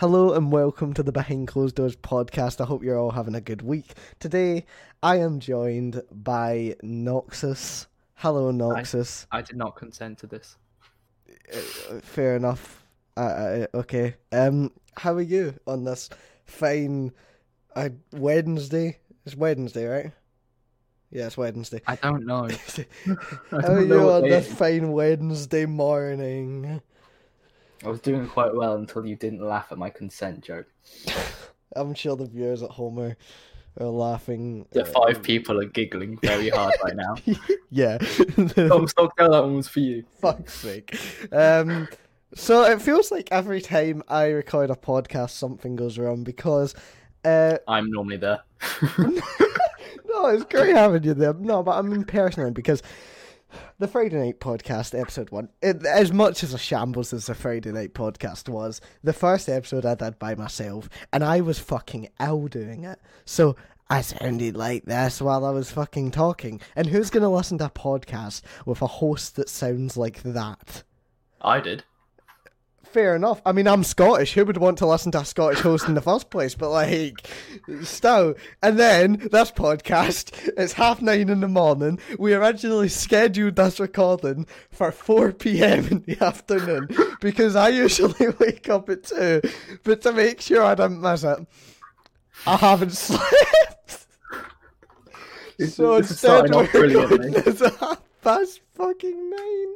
Hello 0.00 0.32
and 0.32 0.50
welcome 0.50 0.94
to 0.94 1.02
the 1.02 1.12
Behind 1.12 1.46
Closed 1.46 1.74
Doors 1.74 1.94
podcast. 1.94 2.58
I 2.58 2.64
hope 2.64 2.82
you're 2.82 2.98
all 2.98 3.10
having 3.10 3.34
a 3.34 3.40
good 3.42 3.60
week. 3.60 3.92
Today, 4.18 4.64
I 5.02 5.16
am 5.16 5.40
joined 5.40 6.00
by 6.10 6.74
Noxis. 6.82 7.84
Hello, 8.14 8.50
Noxis. 8.50 9.26
I 9.30 9.42
did 9.42 9.56
not 9.56 9.76
consent 9.76 10.16
to 10.20 10.26
this. 10.26 10.56
Uh, 11.52 12.00
fair 12.00 12.34
enough. 12.34 12.82
Uh, 13.14 13.20
uh, 13.20 13.66
okay. 13.74 14.14
Um, 14.32 14.72
how 14.96 15.12
are 15.12 15.20
you 15.20 15.52
on 15.66 15.84
this 15.84 16.08
fine 16.46 17.12
uh, 17.76 17.90
Wednesday? 18.10 18.96
It's 19.26 19.36
Wednesday, 19.36 19.84
right? 19.84 20.12
Yeah, 21.10 21.26
it's 21.26 21.36
Wednesday. 21.36 21.82
I 21.86 21.96
don't 21.96 22.24
know. 22.24 22.48
I 23.06 23.16
How 23.50 23.56
are 23.58 23.60
don't 23.60 23.80
you 23.82 23.86
know 23.86 24.06
what 24.06 24.24
on 24.24 24.30
this 24.30 24.50
fine 24.50 24.92
Wednesday 24.92 25.66
morning? 25.66 26.80
I 27.84 27.88
was 27.88 28.00
doing 28.00 28.26
quite 28.28 28.54
well 28.54 28.74
until 28.74 29.06
you 29.06 29.16
didn't 29.16 29.40
laugh 29.40 29.68
at 29.70 29.78
my 29.78 29.90
consent 29.90 30.42
joke. 30.42 30.66
I'm 31.76 31.94
sure 31.94 32.16
the 32.16 32.26
viewers 32.26 32.62
at 32.62 32.70
home 32.70 32.98
are, 32.98 33.16
are 33.78 33.86
laughing. 33.86 34.66
The 34.70 34.84
five 34.84 35.22
people 35.22 35.60
are 35.60 35.66
giggling 35.66 36.18
very 36.18 36.50
hard 36.50 36.74
right 36.84 36.96
now. 36.96 37.16
Yeah. 37.72 37.98
Tom 38.56 38.88
Stockdale, 38.88 39.30
that 39.30 39.42
one 39.44 39.54
was 39.54 39.68
for 39.68 39.78
you. 39.78 40.02
fuck's 40.20 40.54
sake. 40.54 40.98
Um, 41.30 41.86
so 42.34 42.64
it 42.64 42.82
feels 42.82 43.12
like 43.12 43.28
every 43.30 43.60
time 43.60 44.02
I 44.08 44.26
record 44.30 44.70
a 44.70 44.74
podcast, 44.74 45.30
something 45.30 45.76
goes 45.76 45.96
wrong 45.96 46.24
because. 46.24 46.74
Uh, 47.24 47.58
I'm 47.68 47.88
normally 47.92 48.16
there. 48.16 48.40
no, 48.98 50.26
it's 50.26 50.44
great 50.46 50.74
having 50.74 51.04
you 51.04 51.14
there. 51.14 51.34
No, 51.34 51.62
but 51.62 51.78
I 51.78 51.82
mean 51.82 52.02
personally 52.02 52.50
because 52.50 52.82
the 53.78 53.88
Friday 53.88 54.16
Night 54.16 54.40
Podcast 54.40 54.98
episode 54.98 55.30
one, 55.30 55.48
it, 55.62 55.84
as 55.84 56.12
much 56.12 56.42
as 56.42 56.54
a 56.54 56.58
shambles 56.58 57.12
as 57.12 57.26
the 57.26 57.34
Friday 57.34 57.72
Night 57.72 57.94
Podcast 57.94 58.48
was, 58.48 58.80
the 59.02 59.12
first 59.12 59.48
episode 59.48 59.86
I 59.86 59.94
did 59.94 60.18
by 60.18 60.34
myself, 60.34 60.88
and 61.12 61.24
I 61.24 61.40
was 61.40 61.58
fucking 61.58 62.08
ill 62.20 62.48
doing 62.48 62.84
it. 62.84 63.00
So 63.24 63.56
I 63.88 64.02
sounded 64.02 64.56
like 64.56 64.84
this 64.84 65.20
while 65.20 65.44
I 65.44 65.50
was 65.50 65.72
fucking 65.72 66.12
talking. 66.12 66.60
And 66.76 66.86
who's 66.86 67.10
gonna 67.10 67.30
listen 67.30 67.58
to 67.58 67.66
a 67.66 67.70
podcast 67.70 68.42
with 68.64 68.82
a 68.82 68.86
host 68.86 69.36
that 69.36 69.48
sounds 69.48 69.96
like 69.96 70.22
that? 70.22 70.84
I 71.42 71.60
did. 71.60 71.84
Fair 72.92 73.14
enough. 73.14 73.40
I 73.46 73.52
mean, 73.52 73.68
I'm 73.68 73.84
Scottish. 73.84 74.32
Who 74.32 74.44
would 74.44 74.56
want 74.56 74.78
to 74.78 74.86
listen 74.86 75.12
to 75.12 75.20
a 75.20 75.24
Scottish 75.24 75.60
host 75.60 75.86
in 75.86 75.94
the 75.94 76.00
first 76.00 76.28
place? 76.28 76.56
But 76.56 76.70
like, 76.70 77.24
still. 77.84 78.34
And 78.64 78.80
then 78.80 79.28
this 79.30 79.52
podcast, 79.52 80.50
it's 80.56 80.72
half 80.72 81.00
nine 81.00 81.28
in 81.28 81.38
the 81.40 81.46
morning. 81.46 82.00
We 82.18 82.34
originally 82.34 82.88
scheduled 82.88 83.54
this 83.54 83.78
recording 83.78 84.46
for 84.72 84.90
4 84.90 85.32
p.m. 85.32 85.86
in 85.86 86.00
the 86.00 86.20
afternoon 86.20 86.88
because 87.20 87.54
I 87.54 87.68
usually 87.68 88.28
wake 88.40 88.68
up 88.68 88.90
at 88.90 89.04
2. 89.04 89.40
But 89.84 90.02
to 90.02 90.12
make 90.12 90.40
sure 90.40 90.64
I 90.64 90.74
didn't 90.74 91.00
miss 91.00 91.22
it, 91.22 91.46
I 92.44 92.56
haven't 92.56 92.90
slept. 92.94 94.06
This 95.58 95.76
so 95.76 95.94
is- 95.94 96.08
this 96.08 96.24
is 96.24 96.24
instead, 96.24 96.54
we're 96.74 96.90
going 97.06 97.34
half 97.78 98.02
past 98.22 98.60
fucking 98.74 99.30
nine. 99.30 99.66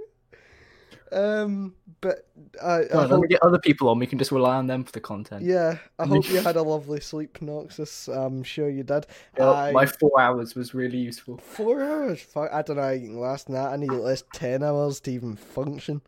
Um, 1.13 1.75
but 2.05 2.27
I, 2.63 2.81
I 2.83 2.87
Come 2.89 2.99
on, 2.99 3.03
when 3.03 3.11
hope 3.11 3.21
we 3.23 3.29
get 3.29 3.43
other 3.43 3.59
people 3.59 3.89
on, 3.89 3.99
we 3.99 4.07
can 4.07 4.19
just 4.19 4.31
rely 4.31 4.57
on 4.57 4.67
them 4.67 4.85
for 4.85 4.93
the 4.93 5.01
content. 5.01 5.43
Yeah, 5.43 5.79
I 5.99 6.07
hope 6.07 6.29
you 6.29 6.41
had 6.43 6.57
a 6.57 6.63
lovely 6.63 7.01
sleep, 7.01 7.39
Noxis. 7.41 8.09
I'm 8.15 8.43
sure 8.43 8.69
you 8.69 8.83
did. 8.83 9.07
Yeah, 9.39 9.51
I- 9.51 9.73
My 9.73 9.87
four 9.87 10.21
hours 10.21 10.55
was 10.55 10.75
really 10.75 10.99
useful. 10.99 11.39
Four 11.39 11.83
hours? 11.83 12.21
Fuck, 12.21 12.51
I 12.53 12.63
don't 12.63 12.77
know 12.77 12.83
how 12.83 12.91
you 12.91 13.09
can 13.09 13.19
last 13.19 13.51
that. 13.51 13.73
I 13.73 13.77
need 13.77 13.91
at 13.93 14.05
least 14.05 14.27
ten 14.35 14.63
hours 14.63 15.01
to 15.01 15.11
even 15.11 15.35
function. 15.37 16.03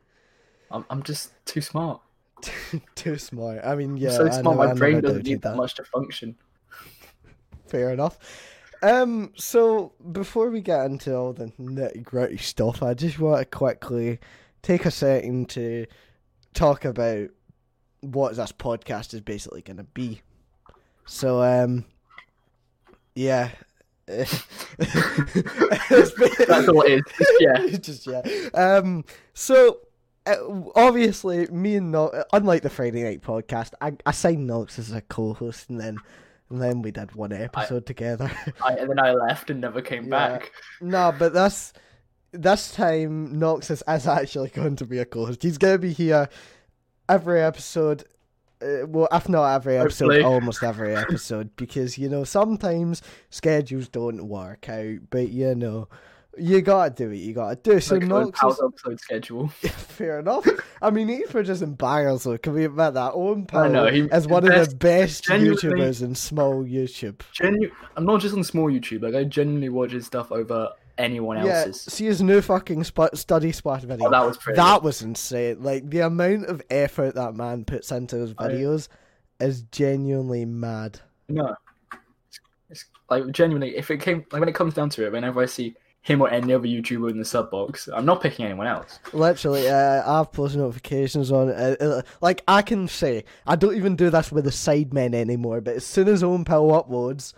I'm, 0.70 0.84
I'm 0.90 1.02
just 1.02 1.32
too 1.46 1.60
smart. 1.60 2.00
Too 2.94 3.16
smart. 3.16 3.60
I 3.64 3.74
mean, 3.76 3.96
yeah, 3.96 4.10
I'm 4.10 4.14
so 4.16 4.26
I 4.26 4.30
smart, 4.30 4.44
know- 4.58 4.66
my 4.66 4.74
brain 4.74 5.00
doesn't 5.00 5.24
need 5.24 5.40
that 5.42 5.56
much 5.56 5.74
to 5.76 5.84
function. 5.84 6.36
Fair 7.66 7.90
enough. 7.92 8.18
Um, 8.82 9.32
so 9.36 9.92
before 10.12 10.50
we 10.50 10.60
get 10.60 10.84
into 10.84 11.16
all 11.16 11.32
the 11.32 11.46
nitty 11.58 12.02
gritty 12.04 12.36
stuff, 12.36 12.82
I 12.82 12.92
just 12.92 13.18
want 13.18 13.40
to 13.40 13.44
quickly 13.46 14.18
take 14.66 14.84
a 14.84 14.90
second 14.90 15.48
to 15.50 15.86
talk 16.52 16.84
about 16.84 17.28
what 18.00 18.34
this 18.34 18.50
podcast 18.50 19.14
is 19.14 19.20
basically 19.20 19.62
going 19.62 19.76
to 19.76 19.84
be. 19.84 20.20
So, 21.04 21.40
um, 21.40 21.84
yeah. 23.14 23.50
That's 24.06 24.42
all 26.68 26.82
it 26.82 26.92
is. 26.92 27.02
Yeah. 27.40 27.66
just 27.80 28.06
yeah. 28.06 28.22
Um. 28.54 29.04
So 29.34 29.78
uh, 30.26 30.36
obviously, 30.76 31.46
me 31.48 31.76
and 31.76 31.90
no, 31.90 32.12
unlike 32.32 32.62
the 32.62 32.70
Friday 32.70 33.02
night 33.02 33.22
podcast, 33.22 33.72
I 33.80 33.92
I 34.04 34.12
signed 34.12 34.46
Nox 34.46 34.78
as 34.78 34.92
a 34.92 35.00
co-host, 35.00 35.70
and 35.70 35.80
then 35.80 35.98
and 36.50 36.62
then 36.62 36.82
we 36.82 36.92
did 36.92 37.16
one 37.16 37.32
episode 37.32 37.84
together. 37.86 38.30
I, 38.64 38.74
and 38.74 38.88
then 38.90 39.00
I 39.00 39.12
left 39.12 39.50
and 39.50 39.60
never 39.60 39.82
came 39.82 40.04
Yeah. 40.04 40.10
back. 40.10 40.52
no, 40.80 41.12
but 41.18 41.32
this 41.32 41.72
this 42.32 42.72
time 42.72 43.38
Nox 43.38 43.70
is, 43.70 43.82
actually 43.86 44.48
going 44.50 44.76
to 44.76 44.84
be 44.86 44.98
a 44.98 45.04
co-host. 45.04 45.42
He's 45.42 45.58
going 45.58 45.74
to 45.74 45.78
be 45.78 45.92
here 45.92 46.28
every 47.08 47.40
episode. 47.42 48.04
Uh, 48.62 48.86
well, 48.86 49.08
if 49.12 49.28
not 49.28 49.54
every 49.54 49.76
episode, 49.76 50.06
Hopefully. 50.06 50.22
almost 50.22 50.62
every 50.62 50.96
episode, 50.96 51.54
because 51.56 51.98
you 51.98 52.08
know 52.08 52.24
sometimes 52.24 53.02
schedules 53.28 53.88
don't 53.88 54.28
work 54.28 54.68
out, 54.70 54.98
but 55.10 55.28
you 55.28 55.54
know 55.54 55.88
you 56.38 56.60
gotta 56.62 56.90
do 56.94 57.08
what 57.08 57.18
you 57.18 57.34
gotta 57.34 57.56
do. 57.56 57.80
So 57.80 57.94
like 57.96 58.04
an 58.04 58.08
Nox 58.08 58.40
Owen 58.42 58.56
episode 58.66 59.00
schedule. 59.00 59.48
Fair 59.48 60.20
enough. 60.20 60.46
I 60.80 60.90
mean, 60.90 61.08
he's 61.08 61.30
just 61.32 61.62
embarrassed 61.62 62.24
though. 62.24 62.38
Can 62.38 62.54
we 62.54 62.64
admit 62.64 62.94
that? 62.94 63.12
Owen 63.14 63.44
Powell 63.46 63.70
know, 63.70 63.86
he- 63.88 64.00
is 64.02 64.26
one 64.26 64.44
of 64.44 64.50
the 64.50 64.74
best- 64.76 64.78
best 64.78 65.24
YouTubers 65.24 66.02
in 66.02 66.14
small 66.14 66.64
YouTube. 66.64 67.20
Genu- 67.32 67.70
I'm 67.96 68.04
not 68.06 68.20
just 68.22 68.34
on 68.34 68.42
small 68.44 68.70
YouTube. 68.70 69.02
Like 69.02 69.14
I 69.14 69.24
genuinely 69.24 69.68
watch 69.68 69.92
his 69.92 70.06
stuff 70.06 70.32
over 70.32 70.70
anyone 70.98 71.44
Yeah, 71.44 71.64
else's. 71.66 71.82
see 71.92 72.06
his 72.06 72.22
new 72.22 72.40
fucking 72.40 72.84
sp- 72.84 73.14
study 73.14 73.52
spot 73.52 73.82
video. 73.82 74.06
Oh, 74.06 74.10
that 74.10 74.24
was 74.26 74.36
pretty. 74.36 74.56
that 74.56 74.82
was 74.82 75.02
insane. 75.02 75.62
Like 75.62 75.88
the 75.90 76.00
amount 76.00 76.46
of 76.46 76.62
effort 76.70 77.14
that 77.14 77.34
man 77.34 77.64
puts 77.64 77.90
into 77.92 78.16
his 78.16 78.34
I- 78.38 78.48
videos 78.48 78.88
is 79.40 79.62
genuinely 79.72 80.44
mad. 80.44 81.00
No, 81.28 81.54
it's, 82.30 82.40
it's 82.70 82.84
like 83.10 83.30
genuinely. 83.32 83.76
If 83.76 83.90
it 83.90 83.98
came 84.00 84.24
like 84.32 84.40
when 84.40 84.48
it 84.48 84.54
comes 84.54 84.74
down 84.74 84.90
to 84.90 85.04
it, 85.06 85.12
whenever 85.12 85.42
I 85.42 85.46
see 85.46 85.74
him 86.02 86.20
or 86.20 86.30
any 86.30 86.54
other 86.54 86.68
YouTuber 86.68 87.10
in 87.10 87.18
the 87.18 87.24
sub 87.24 87.50
box, 87.50 87.88
I'm 87.92 88.04
not 88.06 88.22
picking 88.22 88.44
anyone 88.46 88.68
else. 88.68 89.00
Literally, 89.12 89.68
uh, 89.68 90.08
I 90.08 90.18
have 90.18 90.30
post 90.30 90.54
notifications 90.56 91.32
on. 91.32 91.48
Uh, 91.50 91.74
uh, 91.80 92.02
like 92.20 92.42
I 92.46 92.62
can 92.62 92.86
say, 92.86 93.24
I 93.46 93.56
don't 93.56 93.74
even 93.76 93.96
do 93.96 94.08
this 94.08 94.30
with 94.30 94.44
the 94.44 94.50
sidemen 94.50 95.14
anymore. 95.14 95.60
But 95.60 95.74
as 95.76 95.84
soon 95.86 96.06
as 96.06 96.22
Owen 96.22 96.44
Powell 96.44 96.80
uploads, 96.84 97.34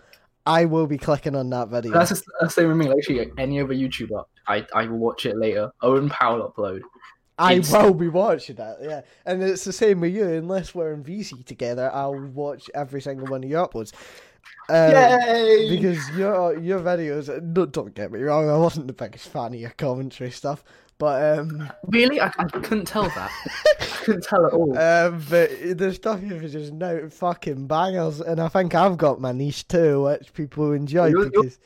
I 0.49 0.65
will 0.65 0.87
be 0.87 0.97
clicking 0.97 1.35
on 1.35 1.49
that 1.51 1.67
video. 1.69 1.93
That's 1.93 2.09
just, 2.09 2.25
that's 2.39 2.55
the 2.55 2.61
same 2.61 2.69
with 2.69 2.77
me. 2.77 2.87
Like, 2.87 2.97
actually, 2.97 3.19
like, 3.19 3.33
any 3.37 3.59
other 3.61 3.73
YouTuber, 3.73 4.23
I 4.47 4.65
I 4.73 4.85
will 4.87 4.97
watch 4.97 5.25
it 5.25 5.37
later. 5.37 5.71
Owen 5.81 6.09
Powell 6.09 6.51
upload. 6.51 6.81
I 7.37 7.53
It's- 7.53 7.71
will 7.71 7.93
be 7.93 8.09
watching 8.09 8.57
that, 8.57 8.77
yeah. 8.81 9.01
And 9.25 9.41
it's 9.41 9.63
the 9.63 9.71
same 9.71 10.01
with 10.01 10.13
you. 10.13 10.27
Unless 10.27 10.75
we're 10.75 10.91
in 10.91 11.03
VC 11.03 11.45
together, 11.45 11.89
I'll 11.93 12.19
watch 12.19 12.69
every 12.75 13.01
single 13.01 13.27
one 13.27 13.43
of 13.43 13.49
your 13.49 13.65
uploads. 13.65 13.93
Um, 14.69 14.91
Yay! 14.91 15.69
Because 15.69 16.09
your 16.17 16.57
your 16.57 16.79
videos, 16.79 17.27
don't, 17.53 17.71
don't 17.71 17.93
get 17.95 18.11
me 18.11 18.19
wrong, 18.21 18.49
I 18.49 18.57
wasn't 18.57 18.87
the 18.87 18.93
biggest 18.93 19.29
fan 19.29 19.53
of 19.53 19.59
your 19.59 19.71
commentary 19.71 20.31
stuff, 20.31 20.63
but 20.99 21.39
um, 21.39 21.69
really, 21.87 22.21
I, 22.21 22.27
I 22.37 22.43
couldn't 22.45 22.85
tell 22.85 23.03
that. 23.09 23.31
I 23.81 23.85
couldn't 24.03 24.23
tell 24.25 24.45
at 24.45 24.53
all. 24.53 24.77
um, 24.77 25.25
but 25.29 25.49
the 25.77 25.93
stuff 25.93 26.21
here 26.21 26.41
is 26.43 26.51
just 26.51 26.73
no 26.73 27.09
fucking 27.09 27.65
bangers, 27.67 28.21
and 28.21 28.39
I 28.39 28.47
think 28.49 28.75
I've 28.75 28.97
got 28.97 29.19
my 29.19 29.31
niche 29.31 29.67
too, 29.67 30.03
which 30.03 30.31
people 30.33 30.73
enjoy 30.73 31.07
You're- 31.07 31.21
you're- 31.23 31.31
because. 31.41 31.59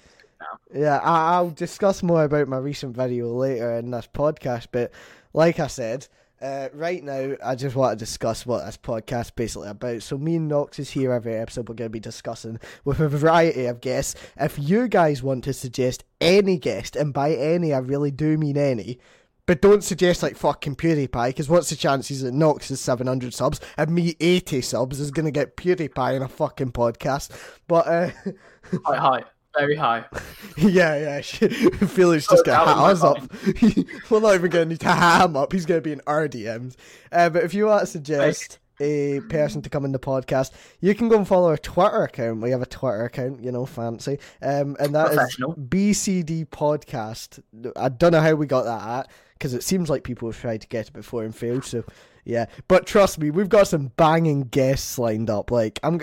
Yeah, 0.73 0.97
I, 0.97 1.35
I'll 1.35 1.49
discuss 1.51 2.03
more 2.03 2.25
about 2.25 2.47
my 2.49 2.57
recent 2.57 2.95
video 2.95 3.33
later 3.33 3.75
in 3.75 3.91
this 3.91 4.09
podcast, 4.13 4.67
but 4.73 4.91
like 5.33 5.57
I 5.59 5.67
said, 5.67 6.07
uh, 6.41 6.67
right 6.73 7.01
now 7.01 7.35
I 7.43 7.55
just 7.55 7.77
want 7.77 7.97
to 7.97 8.05
discuss 8.05 8.45
what 8.45 8.65
this 8.65 8.75
podcast 8.75 9.25
is 9.25 9.31
basically 9.31 9.69
about. 9.69 10.01
So 10.03 10.17
me 10.17 10.35
and 10.35 10.49
Knox 10.49 10.79
is 10.79 10.89
here 10.89 11.13
every 11.13 11.35
episode. 11.35 11.69
We're 11.69 11.75
going 11.75 11.85
to 11.89 11.93
be 11.93 12.01
discussing 12.01 12.59
with 12.83 12.99
a 12.99 13.07
variety 13.07 13.65
of 13.67 13.79
guests. 13.79 14.15
If 14.37 14.59
you 14.59 14.89
guys 14.89 15.23
want 15.23 15.45
to 15.45 15.53
suggest 15.53 16.03
any 16.19 16.57
guest, 16.57 16.97
and 16.97 17.13
by 17.13 17.33
any 17.35 17.73
I 17.73 17.77
really 17.79 18.11
do 18.11 18.37
mean 18.37 18.57
any, 18.57 18.99
but 19.45 19.61
don't 19.61 19.83
suggest 19.83 20.23
like 20.23 20.37
fucking 20.37 20.75
PewDiePie, 20.75 21.27
because 21.27 21.49
what's 21.49 21.69
the 21.69 21.75
chances 21.75 22.21
that 22.21 22.33
Nox 22.33 22.71
is 22.71 22.79
700 22.79 23.33
subs 23.33 23.59
and 23.77 23.91
me 23.91 24.15
80 24.19 24.61
subs 24.61 24.99
is 24.99 25.11
going 25.11 25.25
to 25.25 25.31
get 25.31 25.57
PewDiePie 25.57 26.15
in 26.15 26.21
a 26.21 26.27
fucking 26.27 26.71
podcast? 26.71 27.29
But, 27.67 27.87
uh, 27.87 28.09
High, 28.85 28.97
high, 28.97 29.23
very 29.57 29.75
high. 29.75 30.05
yeah, 30.57 30.95
yeah. 30.97 31.21
Felix 31.21 32.25
just 32.27 32.41
Oh, 32.41 32.43
gonna 32.43 32.65
that 32.65 32.77
hat 32.77 32.91
us 32.91 33.03
up. 33.03 34.09
We're 34.09 34.19
not 34.21 34.35
even 34.35 34.49
gonna 34.49 34.65
need 34.65 34.79
to 34.79 34.87
hat 34.87 35.25
him 35.25 35.35
up. 35.35 35.51
He's 35.51 35.65
gonna 35.65 35.81
be 35.81 35.91
in 35.91 36.01
our 36.07 36.27
DMs. 36.29 36.75
Uh, 37.11 37.29
but 37.29 37.43
if 37.43 37.53
you 37.53 37.65
want 37.65 37.81
to 37.81 37.87
suggest 37.87 38.59
a 38.79 39.19
person 39.29 39.61
to 39.61 39.69
come 39.69 39.85
in 39.85 39.91
the 39.91 39.99
podcast, 39.99 40.51
you 40.79 40.95
can 40.95 41.07
go 41.09 41.17
and 41.17 41.27
follow 41.27 41.49
our 41.49 41.57
Twitter 41.57 42.03
account. 42.03 42.41
We 42.41 42.51
have 42.51 42.61
a 42.61 42.65
Twitter 42.65 43.05
account, 43.05 43.43
you 43.43 43.51
know, 43.51 43.65
fancy. 43.65 44.17
Um, 44.41 44.75
and 44.79 44.95
that 44.95 45.11
is 45.11 45.37
BCD 45.37 46.47
Podcast. 46.47 47.39
I 47.75 47.89
don't 47.89 48.13
know 48.13 48.21
how 48.21 48.33
we 48.33 48.47
got 48.47 48.63
that 48.63 48.87
at 48.99 49.11
because 49.43 49.53
it 49.53 49.61
seems 49.61 49.89
like 49.89 50.05
people 50.05 50.29
have 50.29 50.39
tried 50.39 50.61
to 50.61 50.67
get 50.67 50.87
it 50.87 50.93
before 50.93 51.25
and 51.25 51.35
failed. 51.35 51.65
So 51.65 51.83
Yeah, 52.23 52.45
but 52.69 52.85
trust 52.85 53.19
me, 53.19 53.29
we've 53.29 53.49
got 53.49 53.67
some 53.67 53.91
banging 53.97 54.43
guests 54.43 54.97
lined 54.97 55.29
up. 55.29 55.51
Like, 55.51 55.81
I'm. 55.83 55.99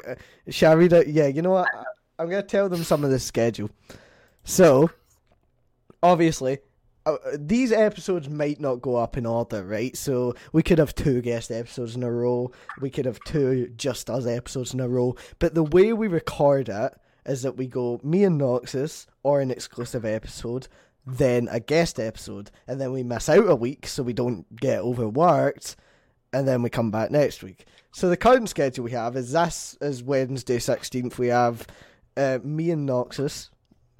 Shall 0.51 0.73
I 0.73 0.75
read? 0.75 0.93
Yeah, 1.07 1.29
you 1.29 1.41
know 1.41 1.53
what? 1.53 1.69
I'm 2.19 2.29
gonna 2.29 2.43
tell 2.43 2.69
them 2.69 2.85
some 2.85 3.03
of 3.03 3.11
the 3.11 3.19
schedule. 3.19 3.71
So, 4.45 4.91
obviously, 6.03 6.59
uh, 7.07 7.17
these 7.35 7.73
episodes 7.73 8.29
might 8.29 8.61
not 8.61 8.83
go 8.83 8.97
up 8.97 9.17
in 9.17 9.25
order, 9.25 9.65
right? 9.65 9.97
So 9.97 10.35
we 10.53 10.63
could 10.63 10.77
have 10.77 10.95
two 10.95 11.23
guest 11.23 11.51
episodes 11.51 11.97
in 11.97 12.03
a 12.03 12.13
row. 12.13 12.53
We 12.79 12.91
could 12.91 13.07
have 13.07 13.21
two 13.25 13.73
just 13.75 14.11
us 14.11 14.27
episodes 14.27 14.75
in 14.75 14.81
a 14.81 14.89
row. 14.89 15.17
But 15.39 15.55
the 15.55 15.65
way 15.65 15.95
we 15.95 16.09
record 16.09 16.69
it 16.69 16.93
is 17.25 17.41
that 17.41 17.57
we 17.57 17.69
go 17.69 18.01
me 18.03 18.25
and 18.25 18.39
Noxis 18.39 19.07
or 19.23 19.41
an 19.41 19.51
exclusive 19.51 20.05
episode, 20.05 20.69
then 21.17 21.49
a 21.51 21.61
guest 21.61 21.99
episode, 21.99 22.51
and 22.67 22.81
then 22.81 22.93
we 22.93 23.03
miss 23.03 23.29
out 23.29 23.49
a 23.49 23.55
week 23.55 23.87
so 23.87 24.03
we 24.03 24.13
don't 24.13 24.45
get 24.57 24.81
overworked, 24.81 25.77
and 26.33 26.47
then 26.47 26.63
we 26.63 26.71
come 26.71 26.91
back 26.91 27.11
next 27.11 27.43
week. 27.43 27.67
So 27.93 28.09
the 28.09 28.17
current 28.17 28.49
schedule 28.49 28.85
we 28.85 28.93
have 28.93 29.17
is 29.17 29.33
this 29.33 29.77
is 29.81 30.03
Wednesday 30.03 30.59
sixteenth. 30.59 31.19
We 31.19 31.29
have 31.29 31.67
uh, 32.17 32.39
me 32.45 32.71
and 32.71 32.89
Noxis. 32.89 33.51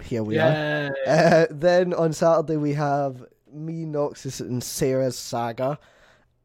Here 0.01 0.23
we 0.23 0.39
are. 0.39 0.95
Uh, 1.05 1.45
then 1.51 1.93
on 1.93 2.13
Saturday 2.13 2.57
we 2.57 2.73
have 2.73 3.25
me, 3.51 3.85
Noxis, 3.85 4.39
and 4.39 4.63
Sarah's 4.63 5.17
saga. 5.17 5.77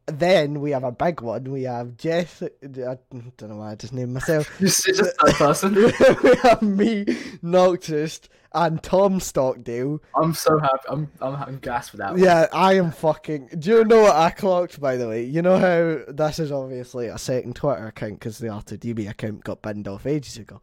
Then 0.07 0.61
we 0.61 0.71
have 0.71 0.85
a 0.85 0.93
big 0.93 1.21
one. 1.21 1.51
We 1.51 1.65
have 1.65 1.97
Jess. 1.97 2.41
Uh, 2.43 2.49
I 2.63 2.97
don't 3.37 3.43
know 3.43 3.57
why 3.57 3.73
I 3.73 3.75
just 3.75 3.93
named 3.93 4.15
myself. 4.15 4.49
Just, 4.61 4.85
just 4.87 5.03
that 5.03 5.35
person. 5.35 5.75
we 6.23 6.37
have 6.45 6.63
me, 6.63 7.05
Noxis, 7.43 8.21
and 8.53 8.81
Tom 8.83 9.19
Stockdale. 9.19 10.01
I'm 10.15 10.33
so 10.33 10.59
happy. 10.59 10.85
I'm 10.89 11.11
I'm 11.21 11.35
having 11.35 11.59
gas 11.59 11.89
for 11.89 11.97
that. 11.97 12.13
one. 12.13 12.23
Yeah, 12.23 12.47
I 12.53 12.75
am 12.75 12.93
fucking. 12.93 13.49
Do 13.59 13.71
you 13.71 13.85
know 13.85 14.03
what 14.03 14.15
I 14.15 14.31
clocked, 14.31 14.81
by 14.81 14.97
the 14.97 15.09
way? 15.09 15.25
You 15.25 15.43
know 15.43 15.59
how 15.59 16.05
this 16.13 16.39
is 16.39 16.53
obviously 16.53 17.09
a 17.09 17.19
second 17.19 17.57
Twitter 17.57 17.89
account 17.89 18.21
because 18.21 18.39
the 18.39 18.47
R2DB 18.47 19.11
account 19.11 19.43
got 19.43 19.61
binned 19.61 19.89
off 19.89 20.07
ages 20.07 20.37
ago. 20.37 20.61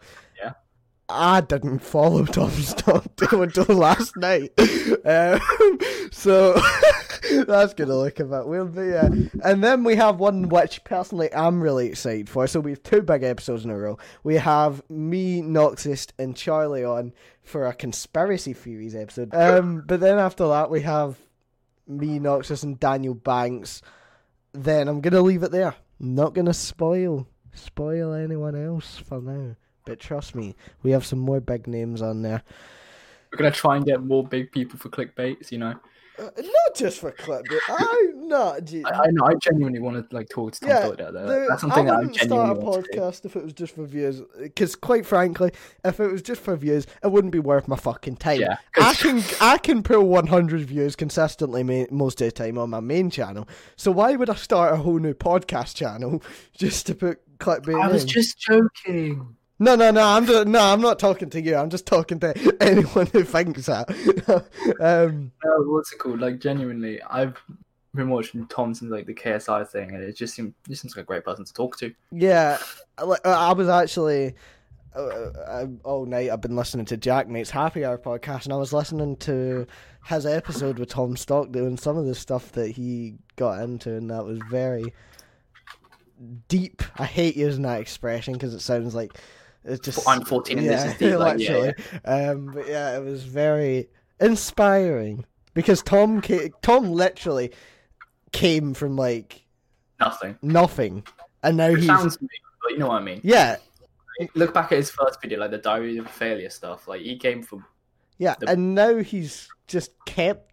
I 1.09 1.41
didn't 1.41 1.79
follow 1.79 2.25
Tom 2.25 2.49
Stockdale 2.51 3.43
until 3.43 3.75
last 3.75 4.15
night. 4.17 4.51
Um, 5.05 5.39
so 6.11 6.53
that's 7.45 7.73
going 7.73 7.89
to 7.89 7.95
look 7.95 8.19
a 8.19 8.25
bit 8.25 8.47
weird. 8.47 8.73
But 8.73 8.81
yeah. 8.81 9.09
And 9.43 9.63
then 9.63 9.83
we 9.83 9.95
have 9.95 10.19
one 10.19 10.49
which 10.49 10.83
personally 10.83 11.33
I'm 11.33 11.61
really 11.61 11.87
excited 11.87 12.29
for. 12.29 12.47
So 12.47 12.59
we 12.59 12.71
have 12.71 12.83
two 12.83 13.01
big 13.01 13.23
episodes 13.23 13.65
in 13.65 13.71
a 13.71 13.77
row. 13.77 13.97
We 14.23 14.35
have 14.35 14.81
me, 14.89 15.41
Noxis, 15.41 16.11
and 16.17 16.35
Charlie 16.35 16.85
on 16.85 17.13
for 17.41 17.67
a 17.67 17.73
conspiracy 17.73 18.53
theories 18.53 18.95
episode. 18.95 19.33
Um, 19.33 19.83
but 19.85 19.99
then 19.99 20.17
after 20.17 20.47
that, 20.47 20.69
we 20.69 20.81
have 20.81 21.17
me, 21.87 22.19
Noxis, 22.19 22.63
and 22.63 22.79
Daniel 22.79 23.13
Banks. 23.13 23.81
Then 24.53 24.87
I'm 24.87 25.01
going 25.01 25.13
to 25.13 25.21
leave 25.21 25.43
it 25.43 25.51
there. 25.51 25.75
I'm 25.99 26.15
not 26.15 26.33
going 26.33 26.45
to 26.45 26.53
spoil 26.53 27.27
spoil 27.55 28.13
anyone 28.13 28.55
else 28.55 28.97
for 28.97 29.21
now. 29.21 29.55
But 29.85 29.99
trust 29.99 30.35
me, 30.35 30.55
we 30.81 30.91
have 30.91 31.05
some 31.05 31.19
more 31.19 31.39
big 31.41 31.67
names 31.67 32.01
on 32.01 32.21
there. 32.21 32.43
We're 33.31 33.37
gonna 33.37 33.51
try 33.51 33.75
and 33.77 33.85
get 33.85 34.01
more 34.03 34.25
big 34.25 34.51
people 34.51 34.77
for 34.79 34.89
clickbaits. 34.89 35.51
You 35.51 35.57
know, 35.57 35.73
Uh, 36.19 36.29
not 36.37 36.75
just 36.75 36.99
for 36.99 37.09
clip, 37.11 37.43
but 37.49 37.57
I'm 37.69 38.27
not. 38.27 38.71
I, 38.71 38.83
I 38.85 39.07
know. 39.09 39.25
I 39.25 39.33
genuinely 39.41 39.79
want 39.79 40.07
to 40.09 40.15
like 40.15 40.29
talk 40.29 40.51
to 40.53 40.59
Tom 40.59 40.69
Yeah, 40.69 40.85
Stockdale. 40.85 41.11
Though. 41.11 41.25
The- 41.27 41.45
That's 41.49 41.61
something 41.61 41.85
that 41.85 41.91
I 41.91 41.95
I 41.95 41.97
wouldn't 42.01 42.15
genuinely 42.15 42.45
start 42.53 42.57
a 42.57 42.65
want 42.65 42.85
to 42.85 42.91
do. 42.91 42.99
podcast 42.99 43.25
if 43.25 43.35
it 43.35 43.43
was 43.43 43.53
just 43.53 43.73
for 43.75 43.85
views. 43.85 44.21
Because 44.39 44.75
quite 44.75 45.05
frankly, 45.07 45.51
if 45.83 45.99
it 45.99 46.11
was 46.11 46.21
just 46.21 46.41
for 46.41 46.55
views, 46.55 46.85
it 47.03 47.11
wouldn't 47.11 47.33
be 47.33 47.39
worth 47.39 47.67
my 47.67 47.75
fucking 47.75 48.17
time. 48.17 48.39
Yeah, 48.41 48.57
I 48.77 48.93
'cause- 48.93 49.01
can 49.01 49.23
I 49.41 49.57
can 49.57 49.81
pull 49.81 50.03
100 50.07 50.61
views 50.61 50.95
consistently 50.95 51.63
ma- 51.63 51.85
most 51.89 52.21
of 52.21 52.25
the 52.27 52.31
time 52.31 52.59
on 52.59 52.69
my 52.69 52.79
main 52.79 53.09
channel. 53.09 53.47
So 53.77 53.89
why 53.91 54.15
would 54.15 54.29
I 54.29 54.35
start 54.35 54.71
a 54.73 54.77
whole 54.77 54.99
new 54.99 55.15
podcast 55.15 55.75
channel 55.75 56.21
just 56.55 56.85
to 56.85 56.93
put 56.93 57.19
clickbait? 57.39 57.81
I 57.83 57.87
was 57.87 58.03
in? 58.03 58.09
just 58.09 58.37
joking. 58.39 59.35
No, 59.63 59.75
no, 59.75 59.91
no. 59.91 60.03
I'm 60.03 60.25
just, 60.25 60.45
no. 60.45 60.59
I'm 60.59 60.81
not 60.81 60.99
talking 60.99 61.29
to 61.29 61.41
you. 61.41 61.55
I'm 61.55 61.69
just 61.69 61.85
talking 61.85 62.19
to 62.19 62.57
anyone 62.61 63.07
who 63.07 63.23
thinks 63.23 63.67
that. 63.67 63.89
um, 64.81 65.31
No, 65.43 65.63
what's 65.71 65.93
it 65.93 65.99
called? 65.99 66.19
Like 66.19 66.39
genuinely, 66.39 67.01
I've 67.03 67.41
been 67.95 68.09
watching 68.09 68.45
Tom 68.47 68.73
since 68.73 68.91
like 68.91 69.05
the 69.05 69.13
KSI 69.13 69.65
thing, 69.69 69.95
and 69.95 70.03
it 70.03 70.17
just 70.17 70.35
seems 70.35 70.53
just 70.67 70.81
seems 70.81 70.97
like 70.97 71.03
a 71.03 71.07
great 71.07 71.23
person 71.23 71.45
to 71.45 71.53
talk 71.53 71.77
to. 71.77 71.93
Yeah, 72.11 72.57
like 73.01 73.21
uh, 73.23 73.29
I 73.29 73.53
was 73.53 73.69
actually 73.69 74.35
uh, 74.97 74.99
uh, 74.99 75.67
all 75.85 76.05
night. 76.05 76.29
I've 76.29 76.41
been 76.41 76.57
listening 76.57 76.85
to 76.87 76.97
Jack 76.97 77.29
Mate's 77.29 77.49
Happy 77.49 77.85
Hour 77.85 77.97
podcast, 77.97 78.43
and 78.43 78.51
I 78.51 78.57
was 78.57 78.73
listening 78.73 79.15
to 79.17 79.65
his 80.03 80.25
episode 80.25 80.77
with 80.77 80.89
Tom 80.89 81.15
Stockdale 81.15 81.67
and 81.67 81.79
some 81.79 81.97
of 81.97 82.05
the 82.05 82.15
stuff 82.15 82.51
that 82.51 82.71
he 82.71 83.15
got 83.37 83.61
into, 83.61 83.95
and 83.95 84.09
that 84.09 84.25
was 84.25 84.39
very 84.51 84.93
deep. 86.49 86.83
I 86.97 87.05
hate 87.05 87.37
using 87.37 87.63
that 87.63 87.79
expression 87.79 88.33
because 88.33 88.53
it 88.53 88.59
sounds 88.59 88.93
like 88.93 89.17
it's 89.65 89.79
just 89.85 90.07
I'm 90.07 90.23
14 90.25 90.57
and 90.57 90.67
yeah, 90.67 90.83
this 90.83 90.93
is 90.93 90.97
deep. 90.99 91.17
Like, 91.19 91.39
yeah, 91.39 91.49
literally. 91.51 91.73
Um, 92.05 92.45
but 92.53 92.67
yeah, 92.67 92.97
it 92.97 93.03
was 93.03 93.23
very 93.23 93.89
inspiring 94.19 95.25
because 95.53 95.81
Tom, 95.83 96.21
ca- 96.21 96.49
Tom 96.61 96.91
literally 96.91 97.51
came 98.31 98.73
from 98.73 98.95
like 98.95 99.45
nothing. 99.99 100.37
nothing, 100.41 101.03
and 101.43 101.57
now 101.57 101.67
It 101.67 101.77
he's 101.77 101.85
sounds 101.87 102.17
big, 102.17 102.29
but 102.63 102.71
you 102.71 102.79
know 102.79 102.87
what 102.87 103.01
I 103.01 103.05
mean. 103.05 103.21
yeah. 103.23 103.57
Look 104.35 104.53
back 104.53 104.71
at 104.71 104.77
his 104.77 104.91
first 104.91 105.19
video, 105.21 105.39
like 105.39 105.49
the 105.51 105.57
Diary 105.57 105.97
of 105.97 106.07
Failure 106.09 106.49
stuff. 106.51 106.87
Like 106.87 107.01
he 107.01 107.17
came 107.17 107.41
from 107.41 107.65
Yeah, 108.19 108.35
The- 108.39 108.49
and 108.49 108.75
now 108.75 108.97
he's 108.97 109.47
just 109.67 109.91
kept 110.05 110.51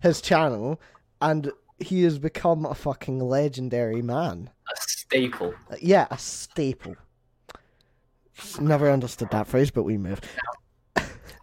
his 0.00 0.20
channel, 0.20 0.80
and 1.20 1.50
he 1.78 2.04
has 2.04 2.18
become 2.20 2.64
a 2.64 2.74
fucking 2.74 3.18
legendary 3.18 4.02
man. 4.02 4.50
a 4.70 4.76
staple. 4.80 5.52
Uh, 5.70 5.76
Yeah, 5.80 6.06
a 6.12 6.18
staple. 6.18 6.94
Never 8.60 8.90
understood 8.90 9.30
that 9.30 9.46
phrase, 9.46 9.70
but 9.70 9.84
we 9.84 9.98
move. 9.98 10.20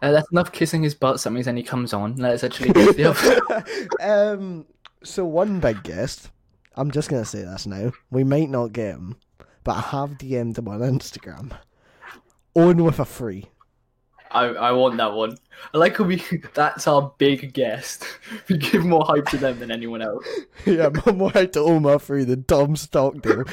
Uh, 0.02 0.12
that's 0.12 0.30
enough 0.32 0.50
kissing 0.50 0.82
his 0.82 0.94
butt. 0.94 1.20
That 1.22 1.30
means 1.30 1.46
then 1.46 1.58
he 1.58 1.62
comes 1.62 1.92
on. 1.92 2.16
Let's 2.16 2.42
actually 2.42 2.72
get 2.72 2.96
the 2.96 3.04
other. 3.04 3.88
um, 4.34 4.64
so 5.04 5.26
one 5.26 5.60
big 5.60 5.82
guest. 5.82 6.30
I'm 6.74 6.90
just 6.90 7.10
gonna 7.10 7.24
say 7.24 7.42
this 7.42 7.66
now. 7.66 7.92
We 8.10 8.24
might 8.24 8.48
not 8.48 8.72
get 8.72 8.94
him, 8.94 9.16
but 9.62 9.76
I 9.76 9.80
have 9.80 10.12
DM'd 10.12 10.56
him 10.56 10.68
on 10.68 10.80
Instagram. 10.80 11.52
Own 12.56 12.82
with 12.82 12.98
a 12.98 13.04
free. 13.04 13.50
I, 14.30 14.44
I 14.44 14.72
want 14.72 14.96
that 14.96 15.12
one. 15.12 15.36
I 15.74 15.78
like 15.78 15.96
how 15.96 16.04
we. 16.04 16.22
That's 16.54 16.86
our 16.86 17.12
big 17.18 17.52
guest. 17.52 18.04
We 18.48 18.56
give 18.56 18.84
more 18.84 19.04
hype 19.04 19.26
to 19.26 19.36
them 19.36 19.58
than 19.58 19.70
anyone 19.70 20.02
else. 20.02 20.26
yeah, 20.64 20.88
more 21.12 21.36
out 21.36 21.52
to 21.54 21.60
Omar 21.60 21.98
free 21.98 22.24
than 22.24 22.44
Tom 22.44 22.76
Stockdale. 22.76 23.44